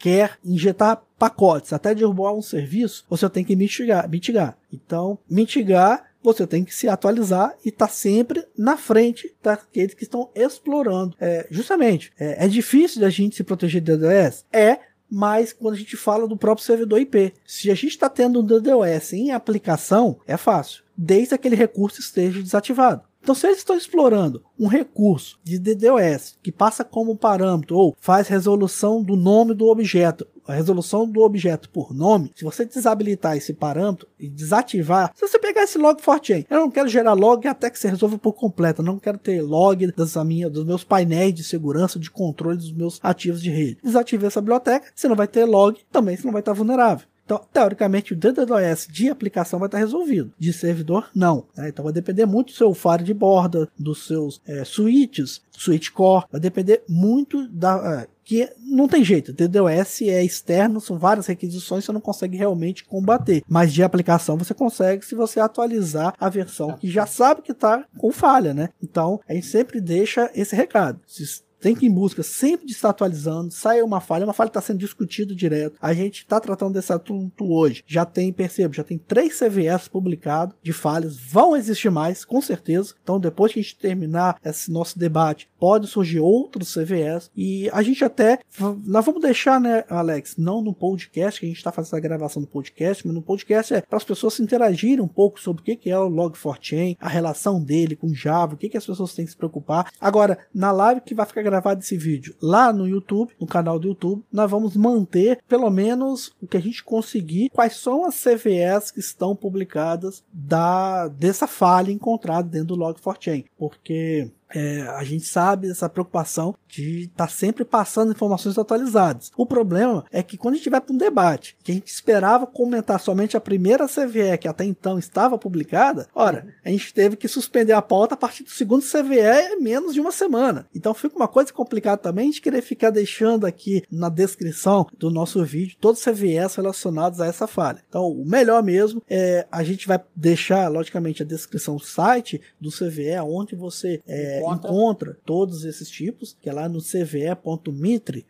quer 0.00 0.38
injetar 0.42 1.02
pacotes 1.18 1.72
até 1.74 1.94
derrubar 1.94 2.32
um 2.32 2.40
serviço, 2.40 3.04
você 3.08 3.28
tem 3.28 3.44
que 3.44 3.54
mitigar. 3.54 4.08
mitigar. 4.08 4.56
Então, 4.72 5.18
mitigar 5.28 6.09
você 6.22 6.46
tem 6.46 6.64
que 6.64 6.74
se 6.74 6.88
atualizar 6.88 7.54
e 7.64 7.68
estar 7.68 7.86
tá 7.86 7.92
sempre 7.92 8.44
na 8.56 8.76
frente 8.76 9.34
daqueles 9.42 9.94
que 9.94 10.04
estão 10.04 10.30
explorando. 10.34 11.16
É, 11.20 11.46
justamente, 11.50 12.12
é, 12.18 12.44
é 12.44 12.48
difícil 12.48 13.00
da 13.00 13.10
gente 13.10 13.36
se 13.36 13.44
proteger 13.44 13.80
de 13.80 13.96
DDoS? 13.96 14.44
É, 14.52 14.78
mas 15.10 15.52
quando 15.52 15.74
a 15.74 15.78
gente 15.78 15.96
fala 15.96 16.28
do 16.28 16.36
próprio 16.36 16.64
servidor 16.64 17.00
IP, 17.00 17.34
se 17.44 17.70
a 17.70 17.74
gente 17.74 17.88
está 17.88 18.08
tendo 18.08 18.40
um 18.40 18.44
DDoS 18.44 19.12
em 19.12 19.32
aplicação, 19.32 20.20
é 20.26 20.36
fácil, 20.36 20.84
desde 20.96 21.30
que 21.30 21.34
aquele 21.34 21.56
recurso 21.56 22.00
esteja 22.00 22.40
desativado. 22.40 23.02
Então, 23.30 23.38
se 23.38 23.46
eles 23.46 23.58
estão 23.58 23.76
explorando 23.76 24.42
um 24.58 24.66
recurso 24.66 25.38
de 25.44 25.56
DDoS 25.56 26.36
que 26.42 26.50
passa 26.50 26.82
como 26.82 27.14
parâmetro 27.14 27.76
ou 27.76 27.96
faz 28.00 28.26
resolução 28.26 29.04
do 29.04 29.14
nome 29.14 29.54
do 29.54 29.68
objeto, 29.68 30.26
a 30.48 30.52
resolução 30.52 31.08
do 31.08 31.20
objeto 31.20 31.70
por 31.70 31.94
nome, 31.94 32.32
se 32.34 32.42
você 32.42 32.64
desabilitar 32.64 33.36
esse 33.36 33.52
parâmetro 33.52 34.08
e 34.18 34.28
desativar, 34.28 35.12
se 35.14 35.28
você 35.28 35.38
pegar 35.38 35.62
esse 35.62 35.78
log 35.78 36.02
forchain, 36.02 36.44
eu 36.50 36.58
não 36.58 36.72
quero 36.72 36.88
gerar 36.88 37.12
log 37.12 37.46
até 37.46 37.70
que 37.70 37.78
você 37.78 37.88
resolva 37.88 38.18
por 38.18 38.32
completo, 38.32 38.82
eu 38.82 38.86
não 38.86 38.98
quero 38.98 39.16
ter 39.16 39.40
log 39.42 39.92
das 39.92 40.16
minha, 40.24 40.50
dos 40.50 40.64
meus 40.64 40.82
painéis 40.82 41.32
de 41.32 41.44
segurança, 41.44 42.00
de 42.00 42.10
controle 42.10 42.56
dos 42.56 42.72
meus 42.72 42.98
ativos 43.00 43.40
de 43.40 43.50
rede. 43.50 43.78
Desative 43.80 44.26
essa 44.26 44.40
biblioteca, 44.40 44.90
você 44.92 45.06
não 45.06 45.14
vai 45.14 45.28
ter 45.28 45.44
log, 45.44 45.78
também 45.92 46.16
você 46.16 46.24
não 46.24 46.32
vai 46.32 46.40
estar 46.40 46.52
vulnerável. 46.52 47.06
Então, 47.30 47.46
teoricamente, 47.52 48.12
o 48.12 48.16
DDoS 48.16 48.88
de 48.90 49.08
aplicação 49.08 49.60
vai 49.60 49.68
estar 49.68 49.78
resolvido. 49.78 50.32
De 50.36 50.52
servidor, 50.52 51.08
não. 51.14 51.46
Né? 51.56 51.68
Então, 51.68 51.84
vai 51.84 51.92
depender 51.92 52.26
muito 52.26 52.48
do 52.48 52.56
seu 52.56 52.74
faro 52.74 53.04
de 53.04 53.14
borda, 53.14 53.68
dos 53.78 54.04
seus 54.04 54.40
é, 54.44 54.64
switches, 54.64 55.40
switch 55.52 55.90
core. 55.90 56.24
Vai 56.32 56.40
depender 56.40 56.82
muito 56.88 57.46
da. 57.46 58.02
É, 58.02 58.20
que 58.24 58.48
não 58.64 58.86
tem 58.86 59.02
jeito, 59.04 59.32
DDoS 59.32 60.02
é 60.02 60.24
externo, 60.24 60.80
são 60.80 60.96
várias 60.96 61.26
requisições, 61.26 61.84
você 61.84 61.90
não 61.90 62.00
consegue 62.00 62.36
realmente 62.36 62.84
combater. 62.84 63.42
Mas 63.48 63.72
de 63.72 63.82
aplicação 63.82 64.36
você 64.36 64.54
consegue 64.54 65.04
se 65.04 65.16
você 65.16 65.40
atualizar 65.40 66.14
a 66.18 66.28
versão 66.28 66.74
que 66.74 66.88
já 66.88 67.06
sabe 67.06 67.42
que 67.42 67.50
está 67.50 67.84
com 67.98 68.12
falha, 68.12 68.54
né? 68.54 68.68
Então, 68.80 69.20
a 69.28 69.34
gente 69.34 69.46
sempre 69.46 69.80
deixa 69.80 70.30
esse 70.32 70.54
recado. 70.54 71.00
Se 71.08 71.24
tem 71.60 71.74
que 71.74 71.86
ir 71.86 71.88
em 71.88 71.94
busca 71.94 72.22
sempre 72.22 72.66
de 72.66 72.72
estar 72.72 72.90
atualizando. 72.90 73.52
Sai 73.52 73.82
uma 73.82 74.00
falha, 74.00 74.24
uma 74.24 74.32
falha 74.32 74.48
está 74.48 74.60
sendo 74.60 74.78
discutida 74.78 75.34
direto. 75.34 75.76
A 75.80 75.92
gente 75.92 76.18
está 76.18 76.40
tratando 76.40 76.74
desse 76.74 76.92
assunto 76.92 77.52
hoje. 77.52 77.84
Já 77.86 78.04
tem, 78.04 78.32
percebo, 78.32 78.74
já 78.74 78.84
tem 78.84 78.98
três 78.98 79.38
CVS 79.38 79.88
publicados 79.88 80.54
de 80.62 80.72
falhas. 80.72 81.16
Vão 81.16 81.56
existir 81.56 81.90
mais, 81.90 82.24
com 82.24 82.40
certeza. 82.40 82.94
Então, 83.02 83.20
depois 83.20 83.52
que 83.52 83.60
a 83.60 83.62
gente 83.62 83.76
terminar 83.76 84.38
esse 84.44 84.70
nosso 84.70 84.98
debate, 84.98 85.48
pode 85.58 85.86
surgir 85.86 86.20
outros 86.20 86.72
CVS. 86.74 87.30
E 87.36 87.68
a 87.72 87.82
gente 87.82 88.04
até. 88.04 88.38
Nós 88.84 89.04
vamos 89.04 89.20
deixar, 89.20 89.60
né, 89.60 89.84
Alex? 89.88 90.36
Não 90.36 90.62
no 90.62 90.74
podcast, 90.74 91.38
que 91.38 91.46
a 91.46 91.48
gente 91.48 91.58
está 91.58 91.72
fazendo 91.72 91.96
a 91.96 92.00
gravação 92.00 92.42
do 92.42 92.48
podcast, 92.48 93.06
mas 93.06 93.14
no 93.14 93.22
podcast 93.22 93.74
é 93.74 93.80
para 93.82 93.96
as 93.96 94.04
pessoas 94.04 94.34
se 94.34 94.42
interagirem 94.42 95.00
um 95.00 95.08
pouco 95.08 95.40
sobre 95.40 95.62
o 95.62 95.64
que 95.64 95.90
é 95.90 95.98
o 95.98 96.10
Log4Chain, 96.10 96.96
a 97.00 97.08
relação 97.08 97.62
dele 97.62 97.96
com 97.96 98.14
Java, 98.14 98.54
o 98.54 98.56
que 98.56 98.76
as 98.76 98.86
pessoas 98.86 99.14
têm 99.14 99.24
que 99.24 99.32
se 99.32 99.36
preocupar. 99.36 99.90
Agora, 100.00 100.38
na 100.54 100.72
live 100.72 101.00
que 101.00 101.14
vai 101.14 101.26
ficar 101.26 101.42
gravado 101.50 101.80
esse 101.80 101.96
vídeo 101.96 102.34
lá 102.40 102.72
no 102.72 102.86
YouTube, 102.86 103.32
no 103.40 103.46
canal 103.46 103.78
do 103.78 103.88
YouTube, 103.88 104.22
nós 104.32 104.50
vamos 104.50 104.76
manter 104.76 105.40
pelo 105.48 105.68
menos 105.70 106.32
o 106.40 106.46
que 106.46 106.56
a 106.56 106.60
gente 106.60 106.82
conseguir, 106.84 107.50
quais 107.50 107.76
são 107.76 108.04
as 108.04 108.22
CVEs 108.22 108.90
que 108.90 109.00
estão 109.00 109.34
publicadas 109.34 110.22
da 110.32 111.08
dessa 111.08 111.46
falha 111.46 111.90
encontrada 111.90 112.48
dentro 112.48 112.68
do 112.68 112.76
Log4chain, 112.76 113.44
porque 113.58 114.30
é, 114.54 114.82
a 114.82 115.04
gente 115.04 115.26
sabe 115.26 115.68
dessa 115.68 115.88
preocupação 115.88 116.54
de 116.68 117.02
estar 117.02 117.26
tá 117.26 117.28
sempre 117.28 117.64
passando 117.64 118.12
informações 118.12 118.58
atualizadas. 118.58 119.30
O 119.36 119.46
problema 119.46 120.04
é 120.10 120.22
que 120.22 120.36
quando 120.36 120.54
a 120.54 120.56
gente 120.56 120.70
vai 120.70 120.80
para 120.80 120.94
um 120.94 120.98
debate, 120.98 121.56
que 121.62 121.72
a 121.72 121.74
gente 121.74 121.88
esperava 121.88 122.46
comentar 122.46 122.98
somente 123.00 123.36
a 123.36 123.40
primeira 123.40 123.86
CVE 123.86 124.38
que 124.40 124.48
até 124.48 124.64
então 124.64 124.98
estava 124.98 125.36
publicada, 125.38 126.08
ora, 126.14 126.46
a 126.64 126.70
gente 126.70 126.94
teve 126.94 127.16
que 127.16 127.28
suspender 127.28 127.72
a 127.72 127.82
pauta 127.82 128.14
a 128.14 128.16
partir 128.16 128.44
do 128.44 128.50
segundo 128.50 128.82
CVE 128.82 129.52
em 129.52 129.60
menos 129.60 129.94
de 129.94 130.00
uma 130.00 130.12
semana. 130.12 130.66
Então 130.74 130.94
fica 130.94 131.16
uma 131.16 131.28
coisa 131.28 131.52
complicada 131.52 131.98
também 131.98 132.30
gente 132.30 132.40
querer 132.40 132.62
ficar 132.62 132.90
deixando 132.90 133.44
aqui 133.44 133.82
na 133.90 134.08
descrição 134.08 134.86
do 134.96 135.10
nosso 135.10 135.44
vídeo 135.44 135.76
todos 135.80 136.00
os 136.00 136.04
CVEs 136.04 136.54
relacionados 136.54 137.20
a 137.20 137.26
essa 137.26 137.46
falha. 137.46 137.82
Então 137.88 138.08
o 138.08 138.24
melhor 138.24 138.62
mesmo 138.62 139.02
é 139.08 139.46
a 139.50 139.62
gente 139.62 139.86
vai 139.86 140.00
deixar, 140.14 140.68
logicamente, 140.68 141.22
a 141.22 141.26
descrição 141.26 141.76
do 141.76 141.84
site 141.84 142.40
do 142.60 142.70
CVE, 142.70 143.18
onde 143.22 143.54
você 143.54 144.00
é, 144.06 144.39
encontra. 144.40 144.70
encontra 144.70 145.18
todos 145.24 145.64
esses 145.64 145.88
tipos, 145.88 146.36
que 146.40 146.48
é 146.48 146.52
lá 146.52 146.68
no 146.68 146.80
cve.mitre 146.80 148.26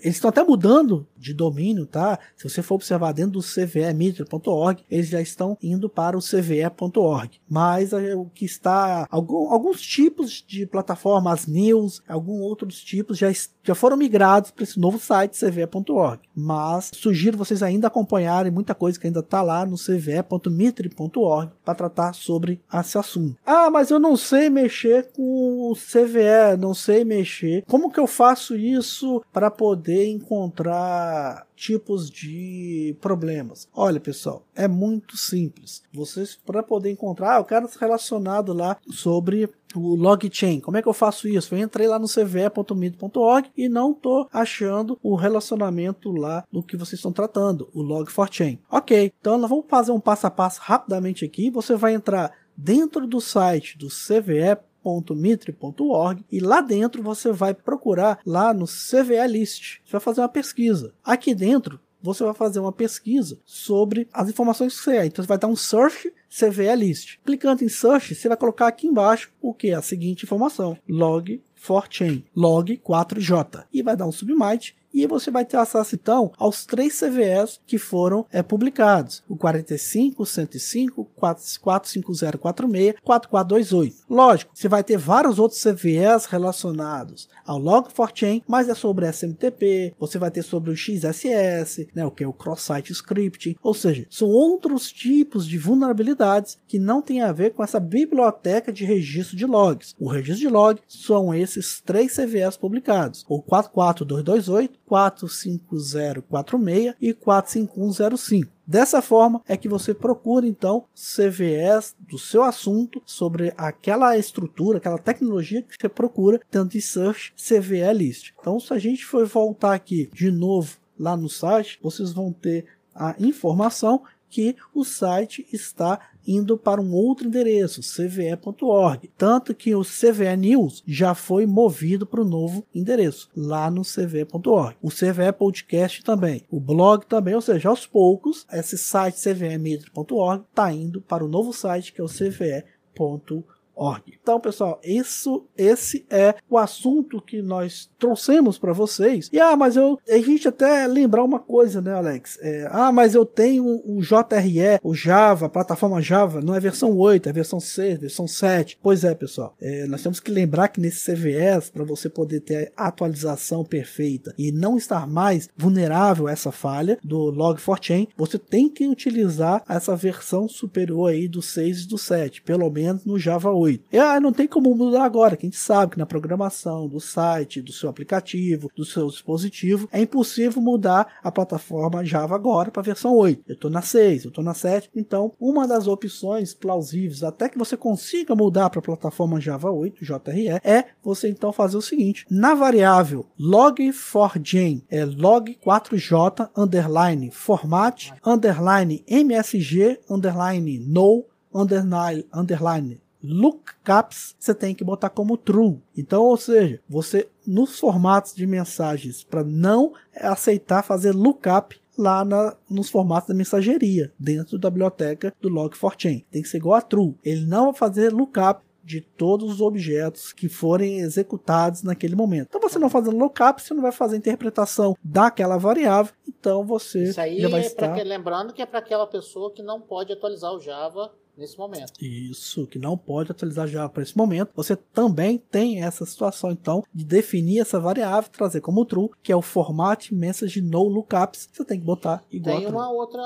Eles 0.00 0.16
estão 0.16 0.28
até 0.28 0.42
mudando 0.42 1.06
de 1.16 1.32
domínio, 1.32 1.86
tá? 1.86 2.18
Se 2.36 2.48
você 2.48 2.62
for 2.62 2.74
observar 2.74 3.12
dentro 3.12 3.32
do 3.32 3.42
cvemitre.org, 3.42 4.84
eles 4.90 5.08
já 5.08 5.20
estão 5.20 5.56
indo 5.62 5.88
para 5.88 6.16
o 6.16 6.20
cve.org. 6.20 7.40
Mas 7.48 7.92
é, 7.92 8.14
o 8.14 8.26
que 8.26 8.44
está 8.44 9.06
algum, 9.10 9.50
alguns 9.50 9.80
tipos 9.80 10.44
de 10.46 10.66
plataformas 10.66 11.46
news, 11.46 12.02
alguns 12.06 12.40
outros 12.42 12.82
tipos 12.82 13.16
já, 13.16 13.32
já 13.62 13.74
foram 13.74 13.96
migrados 13.96 14.50
para 14.50 14.64
esse 14.64 14.78
novo 14.78 14.98
site 14.98 15.36
cve.org. 15.36 16.20
Mas 16.34 16.90
sugiro 16.92 17.38
vocês 17.38 17.62
ainda 17.62 17.86
acompanharem 17.86 18.52
muita 18.52 18.74
coisa 18.74 18.98
que 18.98 19.06
ainda 19.06 19.20
está 19.20 19.40
lá 19.40 19.64
no 19.64 19.78
cve.mitre.org 19.78 21.50
para 21.64 21.74
tratar 21.74 22.12
sobre 22.12 22.60
esse 22.80 22.98
assunto. 22.98 23.36
Ah, 23.46 23.70
mas 23.70 23.90
eu 23.90 23.98
não 23.98 24.16
sei 24.16 24.50
mexer 24.50 25.10
com 25.12 25.70
o 25.70 25.74
CVE, 25.74 26.58
não 26.58 26.74
sei 26.74 27.04
mexer. 27.04 27.64
Como 27.66 27.90
que 27.90 28.00
eu 28.00 28.06
faço 28.06 28.56
isso 28.56 29.13
para 29.32 29.50
poder 29.50 30.06
encontrar 30.08 31.46
tipos 31.56 32.10
de 32.10 32.96
problemas. 33.00 33.68
Olha, 33.74 34.00
pessoal, 34.00 34.44
é 34.54 34.68
muito 34.68 35.16
simples. 35.16 35.82
Vocês 35.92 36.38
para 36.44 36.62
poder 36.62 36.90
encontrar, 36.90 37.36
ah, 37.36 37.38
eu 37.38 37.44
quero 37.44 37.68
relacionado 37.78 38.52
lá 38.52 38.76
sobre 38.90 39.48
o 39.74 39.94
logchain. 39.96 40.60
Como 40.60 40.76
é 40.76 40.82
que 40.82 40.88
eu 40.88 40.92
faço 40.92 41.26
isso? 41.28 41.54
Eu 41.54 41.58
entrei 41.58 41.86
lá 41.86 41.98
no 41.98 42.08
cve.mid.org 42.08 43.50
e 43.56 43.68
não 43.68 43.92
estou 43.92 44.28
achando 44.32 44.98
o 45.02 45.14
relacionamento 45.16 46.12
lá 46.12 46.44
no 46.52 46.62
que 46.62 46.76
vocês 46.76 46.98
estão 46.98 47.12
tratando, 47.12 47.68
o 47.74 47.82
log4chain. 47.82 48.58
Ok, 48.70 49.12
então 49.20 49.38
nós 49.38 49.50
vamos 49.50 49.66
fazer 49.68 49.92
um 49.92 50.00
passo 50.00 50.26
a 50.26 50.30
passo 50.30 50.60
rapidamente 50.62 51.24
aqui. 51.24 51.50
Você 51.50 51.74
vai 51.74 51.94
entrar 51.94 52.32
dentro 52.56 53.06
do 53.06 53.20
site 53.20 53.76
do 53.76 53.88
CVE 53.88 54.58
www.mitre.org 54.84 56.24
e 56.30 56.40
lá 56.40 56.60
dentro 56.60 57.02
você 57.02 57.32
vai 57.32 57.54
procurar 57.54 58.18
lá 58.24 58.52
no 58.52 58.66
CVE 58.66 59.26
List. 59.28 59.78
Você 59.84 59.92
vai 59.92 60.00
fazer 60.00 60.20
uma 60.20 60.28
pesquisa. 60.28 60.92
Aqui 61.02 61.34
dentro 61.34 61.80
você 62.02 62.22
vai 62.22 62.34
fazer 62.34 62.60
uma 62.60 62.72
pesquisa 62.72 63.40
sobre 63.46 64.06
as 64.12 64.28
informações 64.28 64.76
que 64.76 64.84
você 64.84 64.96
é. 64.98 65.06
Então 65.06 65.24
você 65.24 65.28
vai 65.28 65.38
dar 65.38 65.48
um 65.48 65.56
search 65.56 66.12
CVE 66.28 66.76
List. 66.76 67.16
Clicando 67.24 67.64
em 67.64 67.68
search, 67.68 68.14
você 68.14 68.28
vai 68.28 68.36
colocar 68.36 68.66
aqui 68.66 68.86
embaixo 68.86 69.32
o 69.40 69.54
que? 69.54 69.72
A 69.72 69.80
seguinte 69.80 70.24
informação: 70.24 70.76
log 70.86 71.42
4chain, 71.66 72.24
log 72.36 72.76
4j. 72.76 73.64
E 73.72 73.82
vai 73.82 73.96
dar 73.96 74.06
um 74.06 74.12
submite 74.12 74.76
e 74.94 75.06
você 75.06 75.30
vai 75.30 75.44
ter 75.44 75.56
acesso 75.56 75.96
então 75.96 76.32
aos 76.38 76.64
três 76.64 76.98
CVEs 76.98 77.60
que 77.66 77.76
foram 77.76 78.24
é, 78.30 78.42
publicados: 78.42 79.24
o 79.28 79.36
45, 79.36 80.24
105, 80.24 81.04
45046, 81.16 82.94
4428. 83.02 83.96
Lógico, 84.08 84.52
você 84.54 84.68
vai 84.68 84.84
ter 84.84 84.96
vários 84.96 85.40
outros 85.40 85.60
CVEs 85.60 86.26
relacionados 86.26 87.28
ao 87.46 87.60
Log4chain, 87.60 88.42
mas 88.46 88.68
é 88.68 88.74
sobre 88.74 89.10
SMTP, 89.10 89.94
você 89.98 90.18
vai 90.18 90.30
ter 90.30 90.42
sobre 90.42 90.70
o 90.70 90.76
XSS, 90.76 91.88
né, 91.94 92.04
o 92.04 92.10
que 92.10 92.24
é 92.24 92.28
o 92.28 92.32
Cross-Site 92.32 92.92
Scripting, 92.92 93.56
ou 93.62 93.74
seja, 93.74 94.06
são 94.10 94.28
outros 94.28 94.90
tipos 94.90 95.46
de 95.46 95.58
vulnerabilidades 95.58 96.58
que 96.66 96.78
não 96.78 97.02
tem 97.02 97.22
a 97.22 97.32
ver 97.32 97.52
com 97.52 97.62
essa 97.62 97.80
biblioteca 97.80 98.72
de 98.72 98.84
registro 98.84 99.36
de 99.36 99.46
logs. 99.46 99.94
O 99.98 100.08
registro 100.08 100.40
de 100.40 100.48
log 100.48 100.80
são 100.88 101.34
esses 101.34 101.80
três 101.80 102.14
CVEs 102.14 102.56
publicados, 102.56 103.24
o 103.28 103.42
44228, 103.42 104.78
45046 104.86 106.94
e 107.00 107.12
45105. 107.12 108.53
Dessa 108.66 109.02
forma 109.02 109.42
é 109.46 109.56
que 109.56 109.68
você 109.68 109.92
procura 109.92 110.46
então 110.46 110.86
CVEs 110.94 111.94
do 111.98 112.18
seu 112.18 112.42
assunto 112.42 113.02
sobre 113.04 113.52
aquela 113.58 114.16
estrutura, 114.16 114.78
aquela 114.78 114.98
tecnologia 114.98 115.62
que 115.62 115.76
você 115.78 115.88
procura, 115.88 116.40
tanto 116.50 116.72
de 116.72 116.80
search 116.80 117.34
CVE 117.34 117.92
list. 117.92 118.32
Então, 118.40 118.58
se 118.58 118.72
a 118.72 118.78
gente 118.78 119.04
for 119.04 119.26
voltar 119.26 119.74
aqui 119.74 120.08
de 120.14 120.30
novo 120.30 120.78
lá 120.98 121.16
no 121.16 121.28
site, 121.28 121.78
vocês 121.82 122.12
vão 122.12 122.32
ter 122.32 122.64
a 122.94 123.14
informação 123.18 124.02
que 124.30 124.56
o 124.74 124.84
site 124.84 125.46
está 125.52 126.00
indo 126.26 126.56
para 126.56 126.80
um 126.80 126.92
outro 126.92 127.26
endereço, 127.26 127.82
cve.org. 127.82 129.10
Tanto 129.16 129.54
que 129.54 129.74
o 129.74 129.82
CVE 129.82 130.36
News 130.36 130.82
já 130.86 131.14
foi 131.14 131.46
movido 131.46 132.06
para 132.06 132.20
o 132.20 132.24
novo 132.24 132.64
endereço, 132.74 133.28
lá 133.36 133.70
no 133.70 133.84
cve.org. 133.84 134.76
O 134.82 134.88
CVE 134.88 135.32
Podcast 135.36 136.02
também, 136.04 136.42
o 136.50 136.60
blog 136.60 137.06
também, 137.06 137.34
ou 137.34 137.40
seja, 137.40 137.68
aos 137.68 137.86
poucos, 137.86 138.46
esse 138.52 138.76
site 138.76 139.18
cvemetre.org 139.18 140.44
está 140.50 140.72
indo 140.72 141.00
para 141.00 141.24
o 141.24 141.28
novo 141.28 141.52
site 141.52 141.92
que 141.92 142.00
é 142.00 142.04
o 142.04 142.08
cve.org 142.08 143.53
org. 143.74 144.02
Então, 144.20 144.40
pessoal, 144.40 144.80
isso, 144.84 145.44
esse 145.56 146.04
é 146.10 146.34
o 146.48 146.58
assunto 146.58 147.20
que 147.20 147.42
nós 147.42 147.90
trouxemos 147.98 148.58
para 148.58 148.72
vocês. 148.72 149.28
E 149.32 149.40
ah, 149.40 149.56
mas 149.56 149.76
eu, 149.76 149.98
a 150.08 150.18
gente 150.18 150.48
até 150.48 150.86
lembrar 150.86 151.24
uma 151.24 151.38
coisa, 151.38 151.80
né, 151.80 151.92
Alex? 151.92 152.38
É, 152.40 152.68
ah, 152.70 152.92
mas 152.92 153.14
eu 153.14 153.24
tenho 153.24 153.82
o 153.84 154.00
JRE, 154.00 154.80
o 154.82 154.94
Java, 154.94 155.46
a 155.46 155.48
plataforma 155.48 156.00
Java, 156.00 156.40
não 156.40 156.54
é 156.54 156.60
versão 156.60 156.96
8, 156.96 157.28
é 157.28 157.32
versão 157.32 157.60
6, 157.60 157.98
versão 158.00 158.26
7. 158.26 158.78
Pois 158.82 159.04
é, 159.04 159.14
pessoal, 159.14 159.54
é, 159.60 159.86
nós 159.86 160.02
temos 160.02 160.20
que 160.20 160.30
lembrar 160.30 160.68
que 160.68 160.80
nesse 160.80 161.10
CVS, 161.10 161.70
para 161.70 161.84
você 161.84 162.08
poder 162.08 162.40
ter 162.40 162.72
a 162.76 162.86
atualização 162.86 163.64
perfeita 163.64 164.34
e 164.38 164.52
não 164.52 164.76
estar 164.76 165.06
mais 165.06 165.48
vulnerável 165.56 166.26
a 166.26 166.32
essa 166.32 166.52
falha 166.52 166.98
do 167.02 167.32
Log4chain, 167.32 168.08
você 168.16 168.38
tem 168.38 168.68
que 168.68 168.86
utilizar 168.86 169.62
essa 169.68 169.96
versão 169.96 170.48
superior 170.48 171.10
aí 171.10 171.26
do 171.28 171.42
6 171.42 171.82
e 171.82 171.88
do 171.88 171.98
7, 171.98 172.42
pelo 172.42 172.70
menos 172.70 173.04
no 173.04 173.18
Java 173.18 173.50
8. 173.50 173.63
8. 173.64 173.84
E, 173.92 173.98
ah, 173.98 174.20
não 174.20 174.32
tem 174.32 174.46
como 174.46 174.74
mudar 174.74 175.04
agora, 175.04 175.36
que 175.36 175.46
a 175.46 175.48
gente 175.48 175.58
sabe 175.58 175.92
que 175.92 175.98
na 175.98 176.06
programação 176.06 176.88
do 176.88 177.00
site, 177.00 177.60
do 177.60 177.72
seu 177.72 177.88
aplicativo, 177.88 178.70
do 178.74 178.84
seu 178.84 179.06
dispositivo, 179.08 179.88
é 179.92 180.00
impossível 180.00 180.60
mudar 180.60 181.06
a 181.22 181.30
plataforma 181.30 182.04
Java 182.04 182.34
agora 182.34 182.70
para 182.70 182.80
a 182.80 182.84
versão 182.84 183.14
8. 183.14 183.42
Eu 183.48 183.54
estou 183.54 183.70
na 183.70 183.82
6, 183.82 184.24
eu 184.24 184.28
estou 184.28 184.44
na 184.44 184.54
7. 184.54 184.90
Então, 184.94 185.32
uma 185.40 185.66
das 185.66 185.86
opções 185.86 186.54
plausíveis, 186.54 187.22
até 187.22 187.48
que 187.48 187.58
você 187.58 187.76
consiga 187.76 188.34
mudar 188.34 188.70
para 188.70 188.80
a 188.80 188.82
plataforma 188.82 189.40
Java 189.40 189.70
8, 189.70 190.04
JRE, 190.04 190.48
é 190.62 190.84
você 191.02 191.28
então 191.28 191.52
fazer 191.52 191.76
o 191.76 191.82
seguinte: 191.82 192.26
na 192.30 192.54
variável 192.54 193.26
log4j 193.40 194.82
é 194.90 195.04
log4j 195.04 196.50
underline 196.56 197.30
format 197.30 198.10
underline 198.24 199.04
msg 199.06 199.98
underline 200.08 200.78
no 200.78 201.24
underline, 201.54 202.24
underline 202.32 203.03
lookups 203.24 204.36
você 204.38 204.54
tem 204.54 204.74
que 204.74 204.84
botar 204.84 205.08
como 205.08 205.36
true. 205.36 205.78
Então, 205.96 206.22
ou 206.22 206.36
seja, 206.36 206.80
você 206.88 207.28
nos 207.46 207.78
formatos 207.78 208.34
de 208.34 208.46
mensagens 208.46 209.24
para 209.24 209.42
não 209.42 209.94
aceitar 210.14 210.82
fazer 210.82 211.12
lookup 211.12 211.80
lá 211.96 212.24
na, 212.24 212.56
nos 212.68 212.90
formatos 212.90 213.28
da 213.28 213.34
mensageria 213.34 214.12
dentro 214.18 214.58
da 214.58 214.68
biblioteca 214.68 215.32
do 215.40 215.48
Log4chain. 215.48 216.24
Tem 216.30 216.42
que 216.42 216.48
ser 216.48 216.58
igual 216.58 216.74
a 216.74 216.82
true. 216.82 217.14
Ele 217.24 217.46
não 217.46 217.66
vai 217.66 217.74
fazer 217.74 218.12
lookup 218.12 218.62
de 218.82 219.00
todos 219.00 219.50
os 219.50 219.60
objetos 219.62 220.32
que 220.32 220.46
forem 220.46 220.98
executados 220.98 221.82
naquele 221.82 222.14
momento. 222.14 222.48
Então, 222.50 222.60
você 222.60 222.78
não 222.78 222.90
fazendo 222.90 223.16
lookup, 223.16 223.62
você 223.62 223.72
não 223.72 223.80
vai 223.80 223.92
fazer 223.92 224.18
interpretação 224.18 224.94
daquela 225.02 225.56
variável, 225.56 226.12
então 226.28 226.64
você 226.64 227.04
Isso 227.04 227.20
aí 227.20 227.40
já 227.40 227.48
vai 227.48 227.62
é 227.62 227.66
estar... 227.66 227.94
que, 227.94 228.04
lembrando 228.04 228.52
que 228.52 228.60
é 228.60 228.66
para 228.66 228.80
aquela 228.80 229.06
pessoa 229.06 229.50
que 229.50 229.62
não 229.62 229.80
pode 229.80 230.12
atualizar 230.12 230.52
o 230.52 230.60
Java 230.60 231.10
nesse 231.36 231.58
momento. 231.58 231.92
Isso, 232.00 232.66
que 232.66 232.78
não 232.78 232.96
pode 232.96 233.30
atualizar 233.30 233.66
Java 233.66 233.88
para 233.88 234.02
esse 234.02 234.16
momento. 234.16 234.52
Você 234.54 234.76
também 234.76 235.38
tem 235.38 235.82
essa 235.82 236.04
situação, 236.06 236.50
então, 236.50 236.84
de 236.92 237.04
definir 237.04 237.60
essa 237.60 237.78
variável, 237.80 238.30
trazer 238.30 238.60
como 238.60 238.84
true, 238.84 239.10
que 239.22 239.32
é 239.32 239.36
o 239.36 239.42
format 239.42 240.10
message 240.10 240.60
no 240.60 240.84
lookups. 240.84 241.48
Você 241.52 241.64
tem 241.64 241.78
que 241.78 241.86
botar 241.86 242.24
igual 242.30 242.58
Tem 242.58 242.66
uma 242.66 242.90
outra. 242.90 243.22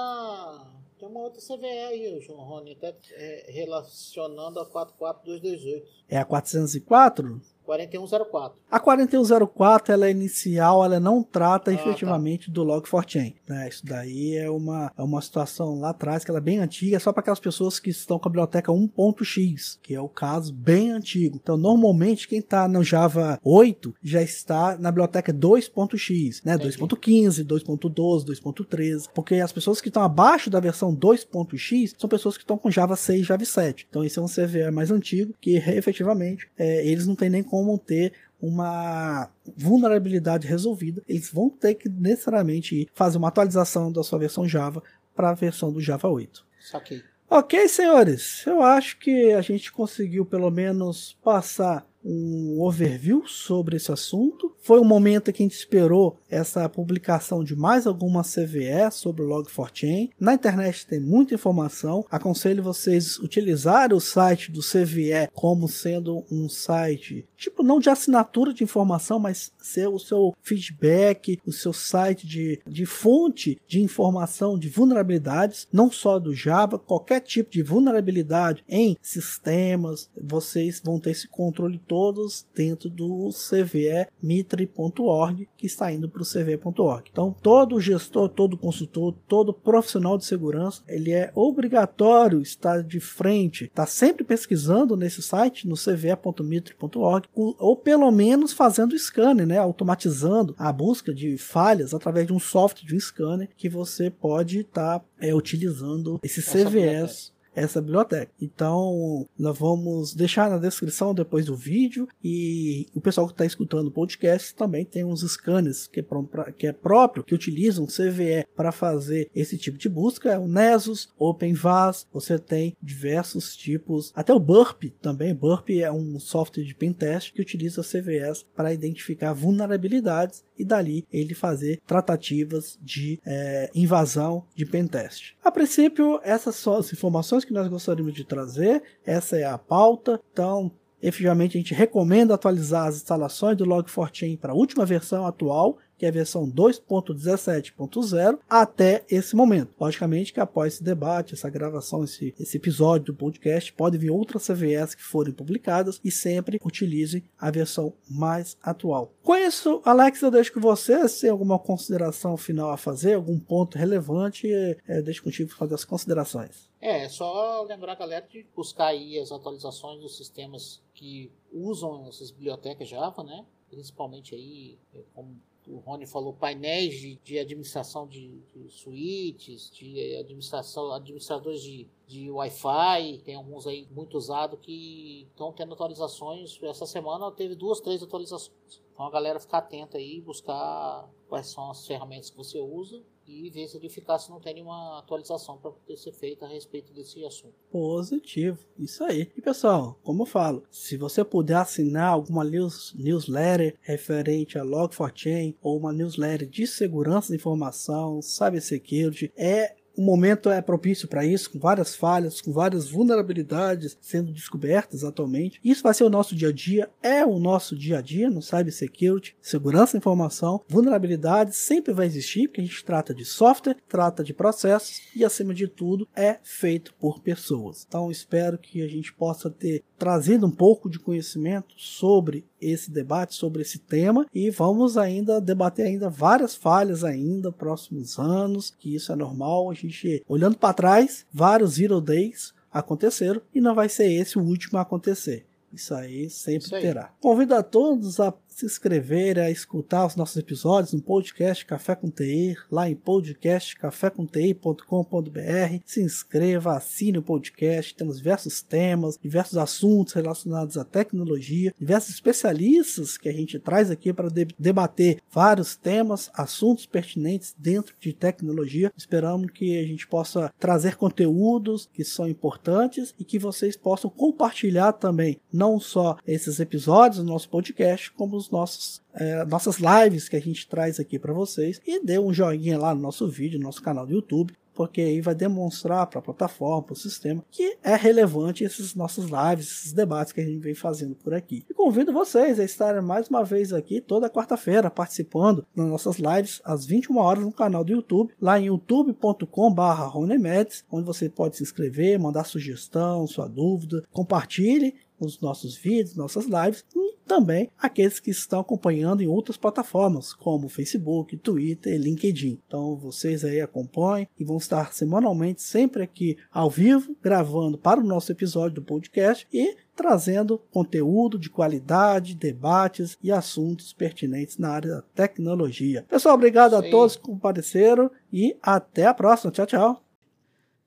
Tem 0.98 1.09
uma 1.09 1.20
outra 1.20 1.40
CVE 1.40 1.64
aí, 1.64 2.20
João 2.20 2.40
Rony, 2.40 2.72
até 2.72 2.96
é, 3.12 3.46
relacionando 3.52 4.59
a 4.59 4.66
44228. 4.66 5.86
É 6.09 6.18
a 6.18 6.24
404? 6.24 7.40
4104. 7.68 8.58
A 8.70 8.80
4104 8.80 9.92
ela 9.92 10.06
é 10.06 10.10
inicial, 10.10 10.82
ela 10.82 10.98
não 10.98 11.22
trata 11.22 11.70
Ah, 11.70 11.74
efetivamente 11.74 12.50
do 12.50 12.64
Log4chain. 12.64 13.34
Né? 13.46 13.68
Isso 13.68 13.84
daí 13.84 14.36
é 14.36 14.50
uma, 14.50 14.90
é 14.96 15.02
uma 15.02 15.20
situação 15.20 15.78
lá 15.78 15.90
atrás 15.90 16.24
que 16.24 16.30
ela 16.30 16.38
é 16.38 16.42
bem 16.42 16.60
antiga, 16.60 16.98
só 16.98 17.12
para 17.12 17.20
aquelas 17.20 17.40
pessoas 17.40 17.78
que 17.78 17.90
estão 17.90 18.18
com 18.18 18.28
a 18.28 18.30
biblioteca 18.30 18.72
1.x, 18.72 19.78
que 19.82 19.94
é 19.94 20.00
o 20.00 20.08
caso 20.08 20.52
bem 20.52 20.92
antigo. 20.92 21.36
Então, 21.36 21.56
normalmente, 21.58 22.26
quem 22.26 22.38
está 22.38 22.66
no 22.66 22.82
Java 22.82 23.38
8 23.44 23.94
já 24.02 24.22
está 24.22 24.78
na 24.78 24.90
biblioteca 24.90 25.32
2.x, 25.32 26.42
né? 26.44 26.54
Entendi. 26.54 26.78
2.15, 26.78 27.44
2.12, 27.44 28.24
2.13, 28.24 29.08
porque 29.14 29.34
as 29.36 29.52
pessoas 29.52 29.80
que 29.80 29.88
estão 29.88 30.02
abaixo 30.02 30.48
da 30.48 30.60
versão 30.60 30.94
2.x 30.94 31.94
são 31.98 32.08
pessoas 32.08 32.36
que 32.36 32.44
estão 32.44 32.56
com 32.56 32.70
Java 32.70 32.96
6, 32.96 33.26
Java 33.26 33.44
7. 33.44 33.86
Então, 33.88 34.02
esse 34.02 34.18
é 34.18 34.22
um 34.22 34.26
CVE 34.26 34.70
mais 34.70 34.90
antigo 34.90 35.34
que 35.40 35.56
efetivamente 35.56 36.48
é, 36.56 36.86
eles 36.86 37.06
não 37.06 37.14
têm 37.14 37.28
nem 37.28 37.42
como 37.42 37.57
ter 37.78 38.12
uma 38.40 39.30
vulnerabilidade 39.56 40.46
resolvida. 40.46 41.02
Eles 41.09 41.30
vão 41.30 41.50
ter 41.50 41.74
que 41.74 41.88
necessariamente 41.88 42.88
fazer 42.94 43.18
uma 43.18 43.28
atualização 43.28 43.90
da 43.90 44.02
sua 44.02 44.18
versão 44.18 44.46
Java 44.46 44.82
para 45.14 45.30
a 45.30 45.34
versão 45.34 45.72
do 45.72 45.80
Java 45.80 46.09
8. 46.09 46.46
Saquei. 46.61 47.02
Ok, 47.30 47.68
senhores, 47.68 48.46
eu 48.46 48.62
acho 48.62 48.98
que 48.98 49.32
a 49.32 49.40
gente 49.42 49.70
conseguiu 49.70 50.24
pelo 50.24 50.50
menos 50.50 51.18
passar 51.22 51.86
um 52.05 52.61
overview 52.61 53.26
sobre 53.26 53.76
esse 53.76 53.92
assunto. 53.92 54.55
Foi 54.61 54.80
um 54.80 54.84
momento 54.84 55.32
que 55.32 55.42
a 55.42 55.46
gente 55.46 55.57
esperou 55.57 56.18
essa 56.28 56.68
publicação 56.68 57.42
de 57.42 57.57
mais 57.57 57.86
alguma 57.86 58.22
CVE 58.22 58.90
sobre 58.92 59.22
o 59.22 59.28
Log4chain. 59.28 60.11
Na 60.18 60.34
internet 60.34 60.86
tem 60.86 61.01
muita 61.01 61.34
informação. 61.34 62.05
Aconselho 62.11 62.62
vocês 62.62 63.18
utilizar 63.18 63.92
o 63.92 64.01
site 64.01 64.51
do 64.51 64.61
CVE 64.61 65.28
como 65.32 65.68
sendo 65.68 66.24
um 66.30 66.49
site, 66.49 67.26
tipo, 67.36 67.62
não 67.62 67.78
de 67.78 67.90
assinatura 67.90 68.53
de 68.53 68.64
informação, 68.64 69.18
mas 69.18 69.53
ser 69.61 69.88
o 69.88 69.99
seu 69.99 70.34
feedback, 70.42 71.38
o 71.46 71.53
seu 71.53 71.72
site 71.72 72.26
de, 72.26 72.61
de 72.66 72.86
fonte 72.86 73.61
de 73.66 73.80
informação 73.80 74.59
de 74.59 74.68
vulnerabilidades, 74.68 75.68
não 75.72 75.90
só 75.90 76.18
do 76.18 76.34
Java, 76.34 76.78
qualquer 76.78 77.20
tipo 77.20 77.51
de 77.51 77.62
vulnerabilidade 77.62 78.64
em 78.68 78.96
sistemas, 79.01 80.11
vocês 80.20 80.80
vão 80.84 80.99
ter 80.99 81.11
esse 81.11 81.28
controle 81.28 81.78
todos 81.89 82.47
dentro 82.55 82.89
do 82.91 83.30
CVE 83.30 84.07
mitre.org, 84.22 85.49
que 85.57 85.66
está 85.66 85.91
indo 85.91 86.09
para 86.09 86.22
o 86.22 86.24
cve.org. 86.24 87.09
Então, 87.11 87.34
todo 87.43 87.80
gestor, 87.80 88.28
todo 88.28 88.59
consultor, 88.59 89.14
todo 89.26 89.53
profissional 89.53 90.18
de 90.18 90.26
segurança, 90.26 90.82
ele 90.86 91.12
é 91.12 91.32
obrigatório 91.34 92.43
estar 92.43 92.82
de 92.82 93.01
frente, 93.01 93.64
estar 93.64 93.86
sempre 93.86 94.22
pesquisando 94.24 94.97
nesse 94.97 95.22
site, 95.22 95.66
no 95.66 95.76
cve.mitre.org, 95.76 97.28
ou 97.34 97.76
pelo 97.76 98.11
menos 98.11 98.53
fazendo 98.53 98.99
scanner, 98.99 99.47
né, 99.47 99.59
automatizando 99.59 100.55
a 100.59 100.72
busca 100.72 101.14
de 101.14 101.39
falhas 101.39 101.95
através 101.95 102.26
de 102.26 102.32
um 102.32 102.39
software 102.39 102.86
de 102.86 102.95
um 102.95 103.01
scanner 103.01 103.49
que 103.57 103.68
você 103.68 104.11
pode 104.11 104.61
estar 104.61 105.03
é, 105.18 105.34
utilizando 105.34 106.20
esses 106.22 106.45
CVEs 106.45 107.32
essa 107.61 107.80
biblioteca. 107.80 108.32
Então, 108.40 109.26
nós 109.38 109.59
vamos 109.59 110.14
deixar 110.14 110.50
na 110.50 110.59
descrição 110.59 111.14
depois 111.14 111.46
do 111.46 111.56
vídeo 111.56 112.09
e 112.22 112.86
o 112.94 113.00
pessoal 113.00 113.26
que 113.26 113.32
está 113.32 113.44
escutando 113.44 113.88
o 113.88 113.92
podcast 113.92 114.54
também 114.54 114.84
tem 114.84 115.04
uns 115.04 115.20
scanners 115.22 115.86
que 115.86 116.00
é, 116.00 116.02
pra- 116.02 116.52
que 116.52 116.66
é 116.66 116.72
próprio, 116.72 117.24
que 117.24 117.34
utilizam 117.34 117.86
CVE 117.86 118.46
para 118.56 118.72
fazer 118.72 119.30
esse 119.34 119.56
tipo 119.59 119.78
de 119.78 119.88
busca. 119.88 120.30
É 120.32 120.38
o 120.38 120.48
Nessus, 120.48 121.09
OpenVAS, 121.18 122.06
você 122.12 122.38
tem 122.38 122.76
diversos 122.82 123.56
tipos, 123.56 124.12
até 124.14 124.32
o 124.32 124.40
Burp 124.40 124.84
também. 125.00 125.34
Burp 125.34 125.70
é 125.70 125.90
um 125.90 126.18
software 126.18 126.64
de 126.64 126.74
pentest 126.74 127.32
que 127.32 127.40
utiliza 127.40 127.82
CVEs 127.82 128.44
para 128.54 128.72
identificar 128.72 129.32
vulnerabilidades 129.32 130.44
e 130.59 130.64
dali 130.64 131.06
ele 131.12 131.34
fazer 131.34 131.80
tratativas 131.86 132.78
de 132.82 133.20
eh, 133.24 133.70
invasão 133.74 134.44
de 134.54 134.66
pentest. 134.66 135.36
A 135.42 135.50
princípio, 135.50 136.20
essas 136.22 136.56
são 136.56 136.76
as 136.76 136.92
informações 136.92 137.44
que 137.44 137.52
nós 137.52 137.68
gostaríamos 137.68 138.14
de 138.14 138.24
trazer, 138.24 138.82
essa 139.04 139.36
é 139.36 139.44
a 139.44 139.56
pauta, 139.56 140.20
então 140.32 140.70
efetivamente 141.00 141.56
a 141.56 141.61
gente 141.61 141.74
recomenda 141.74 142.34
atualizar 142.34 142.88
as 142.88 142.96
instalações 142.96 143.56
do 143.56 143.64
Log4chain 143.64 144.38
para 144.38 144.52
a 144.52 144.56
última 144.56 144.84
versão 144.84 145.24
atual, 145.26 145.78
que 145.99 146.07
é 146.07 146.09
a 146.09 146.12
versão 146.12 146.49
2.17.0, 146.49 148.38
até 148.49 149.05
esse 149.11 149.34
momento. 149.34 149.74
Logicamente 149.78 150.32
que 150.32 150.40
após 150.40 150.74
esse 150.74 150.84
debate, 150.84 151.34
essa 151.34 151.51
gravação, 151.51 152.05
esse, 152.05 152.34
esse 152.38 152.57
episódio 152.57 153.07
do 153.07 153.14
podcast, 153.14 153.72
pode 153.72 153.99
vir 153.99 154.11
outras 154.11 154.46
CVS 154.46 154.94
que 154.94 155.03
forem 155.03 155.34
publicadas 155.34 156.01
e 156.05 156.11
sempre 156.11 156.61
utilize 156.64 157.24
a 157.38 157.51
versão 157.51 157.92
mais 158.09 158.57
atual. 158.62 159.12
Com 159.22 159.34
isso, 159.36 159.82
Alex, 159.84 160.22
eu 160.22 160.30
deixo 160.30 160.53
com 160.53 160.61
você, 160.61 161.09
se 161.09 161.22
tem 161.22 161.30
alguma 161.30 161.59
consideração 161.59 162.36
final 162.36 162.70
a 162.70 162.76
fazer, 162.76 163.14
algum 163.14 163.38
ponto 163.38 163.76
relevante, 163.76 164.49
é, 164.53 165.03
deixo 165.03 165.22
contigo 165.22 165.51
fazer 165.51 165.74
as 165.74 165.84
considerações. 165.84 166.68
É, 166.80 167.05
é 167.05 167.09
só 167.09 167.62
lembrar 167.62 167.92
a 167.92 167.96
galera 167.96 168.26
de 168.26 168.46
buscar 168.55 168.88
aí 168.88 169.18
as 169.18 169.32
atualizações 169.32 170.01
dos 170.01 170.16
sistemas 170.16 170.80
que 170.94 171.30
usam 171.53 172.07
essas 172.09 172.30
bibliotecas 172.30 172.88
Java, 172.88 173.24
né? 173.24 173.44
Principalmente 173.68 174.34
aí, 174.34 174.78
é, 174.94 175.03
como 175.12 175.36
o 175.70 175.78
Rony 175.78 176.06
falou, 176.06 176.32
painéis 176.32 176.94
de, 176.94 177.16
de 177.22 177.38
administração 177.38 178.06
de, 178.06 178.40
de 178.54 178.70
suítes, 178.70 179.70
de 179.70 180.16
administração, 180.16 180.92
administradores 180.92 181.62
de, 181.62 181.86
de 182.06 182.30
Wi-Fi, 182.30 183.22
tem 183.24 183.34
alguns 183.34 183.66
aí 183.66 183.86
muito 183.90 184.16
usados 184.16 184.58
que 184.60 185.26
estão 185.30 185.52
tendo 185.52 185.74
atualizações. 185.74 186.58
Essa 186.62 186.86
semana 186.86 187.30
teve 187.30 187.54
duas, 187.54 187.80
três 187.80 188.02
atualizações. 188.02 188.82
Então 188.92 189.06
a 189.06 189.10
galera 189.10 189.38
ficar 189.38 189.58
atenta 189.58 189.98
aí, 189.98 190.20
buscar 190.20 191.08
quais 191.28 191.48
são 191.48 191.70
as 191.70 191.86
ferramentas 191.86 192.30
que 192.30 192.36
você 192.36 192.58
usa 192.58 193.02
e 193.28 193.50
ver 193.50 193.68
se 193.68 193.76
ele 193.76 193.88
ficar 193.88 194.18
se 194.18 194.30
não 194.30 194.40
tem 194.40 194.54
nenhuma 194.54 194.98
atualização 194.98 195.58
para 195.58 195.70
poder 195.70 195.96
ser 195.96 196.12
feita 196.12 196.46
a 196.46 196.48
respeito 196.48 196.92
desse 196.92 197.24
assunto. 197.24 197.54
Positivo, 197.70 198.58
isso 198.78 199.04
aí. 199.04 199.30
E 199.36 199.42
pessoal, 199.42 199.98
como 200.02 200.22
eu 200.22 200.26
falo, 200.26 200.64
se 200.70 200.96
você 200.96 201.22
puder 201.22 201.56
assinar 201.56 202.12
alguma 202.12 202.42
news, 202.44 202.94
newsletter 202.96 203.76
referente 203.80 204.58
a 204.58 204.64
Log4Chain 204.64 205.54
ou 205.62 205.76
uma 205.76 205.92
newsletter 205.92 206.48
de 206.48 206.66
segurança 206.66 207.28
de 207.28 207.36
informação, 207.36 208.22
cybersecurity, 208.22 209.32
é 209.36 209.76
o 209.99 210.03
momento 210.03 210.49
é 210.49 210.62
propício 210.62 211.09
para 211.09 211.26
isso, 211.26 211.51
com 211.51 211.59
várias 211.59 211.96
falhas, 211.96 212.40
com 212.40 212.53
várias 212.53 212.88
vulnerabilidades 212.88 213.99
sendo 214.01 214.32
descobertas 214.32 215.03
atualmente. 215.03 215.61
Isso 215.64 215.82
vai 215.82 215.92
ser 215.92 216.05
o 216.05 216.11
nosso 216.11 216.36
dia 216.36 216.51
a 216.51 216.53
dia, 216.53 216.88
é 217.03 217.26
o 217.26 217.40
nosso 217.40 217.76
dia 217.76 217.99
a 217.99 218.01
dia 218.01 218.30
no 218.30 218.40
cybersecurity, 218.40 219.34
segurança 219.42 219.94
da 219.94 219.99
informação, 219.99 220.61
vulnerabilidades 220.68 221.57
sempre 221.57 221.92
vai 221.92 222.07
existir, 222.07 222.46
porque 222.46 222.61
a 222.61 222.64
gente 222.64 222.84
trata 222.84 223.12
de 223.12 223.24
software, 223.24 223.76
trata 223.88 224.22
de 224.22 224.32
processos 224.32 225.01
e 225.16 225.24
acima 225.24 225.53
de 225.53 225.66
tudo 225.66 226.07
é 226.14 226.38
feito 226.44 226.94
por 226.94 227.18
pessoas. 227.18 227.84
Então 227.88 228.09
espero 228.09 228.57
que 228.57 228.82
a 228.82 228.88
gente 228.88 229.12
possa 229.12 229.51
ter 229.51 229.82
trazido 229.99 230.46
um 230.46 230.51
pouco 230.53 230.88
de 230.88 231.01
conhecimento 231.01 231.74
sobre 231.76 232.46
esse 232.61 232.90
debate 232.90 233.34
sobre 233.34 233.62
esse 233.62 233.78
tema 233.78 234.26
e 234.34 234.51
vamos 234.51 234.96
ainda 234.96 235.40
debater 235.40 235.86
ainda 235.86 236.09
várias 236.09 236.55
falhas 236.55 237.05
ainda 237.05 237.53
próximos 237.53 238.18
anos, 238.18 238.70
que 238.78 238.94
isso 238.94 239.12
é 239.12 239.16
normal, 239.16 239.70
a 239.70 239.74
gente 239.74 239.88
olhando 240.28 240.57
para 240.57 240.74
trás, 240.74 241.26
vários 241.32 241.74
zero 241.74 242.01
days 242.01 242.53
aconteceram 242.72 243.41
e 243.55 243.61
não 243.61 243.74
vai 243.74 243.89
ser 243.89 244.11
esse 244.12 244.39
o 244.39 244.43
último 244.43 244.78
a 244.78 244.82
acontecer. 244.82 245.47
Isso 245.72 245.95
aí 245.95 246.30
sempre 246.30 246.66
Isso 246.66 246.74
aí. 246.74 246.82
terá. 246.82 247.12
Convido 247.20 247.55
a 247.55 247.62
todos 247.62 248.18
a 248.20 248.32
se 248.59 248.66
inscrever, 248.66 249.38
a 249.38 249.50
escutar 249.52 250.04
os 250.04 250.16
nossos 250.16 250.36
episódios 250.36 250.92
no 250.92 251.00
podcast 251.00 251.64
Café 251.64 251.94
com 251.94 252.11
TI, 252.11 252.56
lá 252.68 252.90
em 252.90 252.96
podcastcafécomti.com.br. 252.96 255.82
Se 255.86 256.02
inscreva, 256.02 256.76
assine 256.76 257.18
o 257.18 257.22
podcast, 257.22 257.94
temos 257.94 258.16
diversos 258.16 258.61
temas, 258.61 259.16
diversos 259.22 259.56
assuntos 259.56 260.14
relacionados 260.14 260.76
à 260.76 260.84
tecnologia, 260.84 261.72
diversos 261.78 262.12
especialistas 262.12 263.16
que 263.16 263.28
a 263.28 263.32
gente 263.32 263.61
traz 263.61 263.92
aqui 263.92 264.12
para 264.12 264.28
debater 264.59 265.20
vários 265.30 265.76
temas, 265.76 266.28
assuntos 266.34 266.84
pertinentes 266.84 267.54
dentro 267.56 267.94
de 268.00 268.12
tecnologia. 268.12 268.92
Esperamos 268.96 269.52
que 269.52 269.78
a 269.78 269.86
gente 269.86 270.09
possa 270.09 270.52
trazer 270.59 270.96
conteúdos 270.96 271.88
que 271.92 272.02
são 272.02 272.28
importantes 272.28 273.14
e 273.20 273.24
que 273.24 273.38
vocês 273.38 273.76
possam 273.76 274.11
compartilhar 274.11 274.94
também, 274.94 275.38
não 275.52 275.78
só 275.78 276.16
esses 276.26 276.59
episódios 276.59 277.22
do 277.22 277.30
nosso 277.30 277.48
podcast, 277.48 278.11
como 278.11 278.36
os 278.36 278.47
nossos 278.51 279.01
é, 279.14 279.44
nossas 279.44 279.78
lives 279.78 280.28
que 280.28 280.36
a 280.36 280.40
gente 280.40 280.68
traz 280.68 281.01
aqui 281.01 281.18
para 281.18 281.32
vocês 281.32 281.80
e 281.86 282.05
dê 282.05 282.18
um 282.18 282.32
joinha 282.32 282.78
lá 282.78 282.94
no 282.94 283.01
nosso 283.01 283.28
vídeo, 283.28 283.59
no 283.59 283.66
nosso 283.66 283.82
canal 283.82 284.07
do 284.07 284.12
YouTube, 284.12 284.55
porque 284.78 285.01
aí 285.01 285.20
vai 285.20 285.34
demonstrar 285.34 286.07
para 286.07 286.20
a 286.20 286.22
plataforma, 286.22 286.84
para 286.84 286.92
o 286.92 286.96
sistema, 286.96 287.44
que 287.51 287.76
é 287.82 287.96
relevante 287.96 288.62
esses 288.62 288.94
nossos 288.94 289.24
lives, 289.24 289.66
esses 289.66 289.92
debates 289.92 290.32
que 290.32 290.40
a 290.40 290.44
gente 290.44 290.61
vem 290.61 290.72
fazendo 290.72 291.16
por 291.16 291.34
aqui. 291.34 291.64
E 291.68 291.74
convido 291.74 292.12
vocês 292.12 292.61
a 292.61 292.64
estarem 292.64 293.03
mais 293.03 293.26
uma 293.26 293.42
vez 293.42 293.72
aqui 293.72 294.01
toda 294.01 294.30
quarta-feira 294.30 294.88
participando 294.88 295.66
das 295.74 295.86
nossas 295.86 296.18
lives 296.18 296.61
às 296.64 296.86
21 296.86 297.18
horas 297.18 297.42
no 297.42 297.51
canal 297.51 297.82
do 297.82 297.90
YouTube, 297.90 298.32
lá 298.40 298.61
em 298.61 298.66
youtube.com/barra 298.66 300.12
onde 300.16 301.05
você 301.05 301.28
pode 301.28 301.57
se 301.57 301.64
inscrever, 301.64 302.20
mandar 302.20 302.44
sugestão, 302.44 303.26
sua 303.26 303.49
dúvida, 303.49 304.05
compartilhe 304.12 304.94
os 305.26 305.40
nossos 305.40 305.76
vídeos, 305.76 306.16
nossas 306.16 306.46
lives 306.46 306.84
e 306.94 307.18
também 307.28 307.70
aqueles 307.78 308.18
que 308.18 308.30
estão 308.30 308.60
acompanhando 308.60 309.22
em 309.22 309.28
outras 309.28 309.56
plataformas, 309.56 310.32
como 310.32 310.68
Facebook, 310.68 311.36
Twitter 311.36 311.94
e 311.94 311.98
LinkedIn. 311.98 312.58
Então 312.66 312.96
vocês 312.96 313.44
aí 313.44 313.60
acompanhem 313.60 314.26
e 314.38 314.44
vão 314.44 314.56
estar 314.56 314.92
semanalmente 314.92 315.62
sempre 315.62 316.02
aqui 316.02 316.38
ao 316.50 316.70
vivo, 316.70 317.14
gravando 317.22 317.76
para 317.76 318.00
o 318.00 318.04
nosso 318.04 318.32
episódio 318.32 318.76
do 318.76 318.82
podcast 318.82 319.46
e 319.52 319.76
trazendo 319.94 320.58
conteúdo 320.70 321.38
de 321.38 321.50
qualidade, 321.50 322.34
debates 322.34 323.18
e 323.22 323.30
assuntos 323.32 323.92
pertinentes 323.92 324.56
na 324.56 324.70
área 324.70 324.90
da 324.96 325.02
tecnologia. 325.02 326.06
Pessoal, 326.08 326.36
obrigado 326.36 326.70
Sim. 326.70 326.86
a 326.86 326.90
todos 326.90 327.16
que 327.16 327.22
compareceram 327.22 328.10
e 328.32 328.56
até 328.62 329.06
a 329.06 329.14
próxima. 329.14 329.50
Tchau, 329.50 329.66
tchau. 329.66 330.07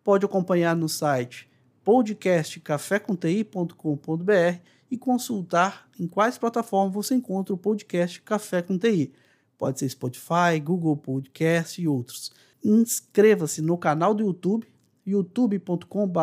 Pode 0.04 0.24
acompanhar 0.24 0.76
no 0.76 0.88
site 0.88 1.50
podcastcaféconti.com.br 1.82 4.60
e 4.90 4.96
consultar 4.96 5.88
em 5.98 6.06
quais 6.06 6.38
plataformas 6.38 6.94
você 6.94 7.16
encontra 7.16 7.54
o 7.54 7.58
podcast 7.58 8.22
Café 8.22 8.62
com 8.62 8.78
TI. 8.78 9.12
Pode 9.58 9.80
ser 9.80 9.88
Spotify, 9.88 10.60
Google 10.62 10.96
Podcast 10.96 11.82
e 11.82 11.88
outros 11.88 12.30
inscreva-se 12.64 13.62
no 13.62 13.76
canal 13.78 14.14
do 14.14 14.24
YouTube, 14.24 14.66
youtube.com.br 15.06 16.20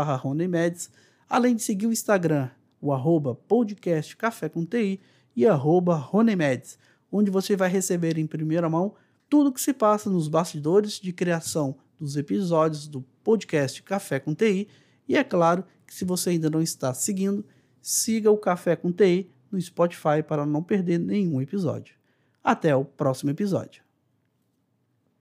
além 1.30 1.56
de 1.56 1.64
seguir 1.64 1.88
o 1.88 1.92
Instagram, 1.92 2.50
o 2.82 2.92
arroba 2.92 3.34
podcast 3.34 4.16
Café 4.16 4.50
com 4.50 4.66
TI 4.66 5.00
e 5.36 5.48
arroba 5.48 5.96
Ronemeds, 5.96 6.78
onde 7.12 7.32
você 7.32 7.56
vai 7.56 7.70
receber 7.70 8.18
em 8.18 8.28
primeira 8.28 8.70
mão 8.70 8.94
tudo 9.30 9.50
o 9.50 9.54
que 9.54 9.62
se 9.62 9.74
passa 9.74 10.10
nos 10.10 10.28
bastidores 10.28 11.00
de 11.00 11.12
criação 11.12 11.76
dos 12.00 12.18
episódios 12.18 12.88
do 12.88 13.02
podcast 13.24 13.82
Café 13.82 14.20
com 14.20 14.36
TI. 14.36 14.68
E 15.08 15.18
é 15.18 15.24
claro 15.24 15.64
que 15.88 15.94
se 15.94 16.06
você 16.06 16.32
ainda 16.32 16.50
não 16.50 16.62
está 16.62 16.94
seguindo, 16.94 17.46
siga 17.82 18.30
o 18.30 18.38
Café 18.38 18.76
com 18.76 18.92
TI 18.92 19.32
no 19.52 19.60
Spotify 19.60 20.22
para 20.28 20.46
não 20.46 20.62
perder 20.62 21.00
nenhum 21.00 21.42
episódio. 21.42 21.96
Até 22.44 22.76
o 22.76 22.84
próximo 22.84 23.32
episódio. 23.32 23.84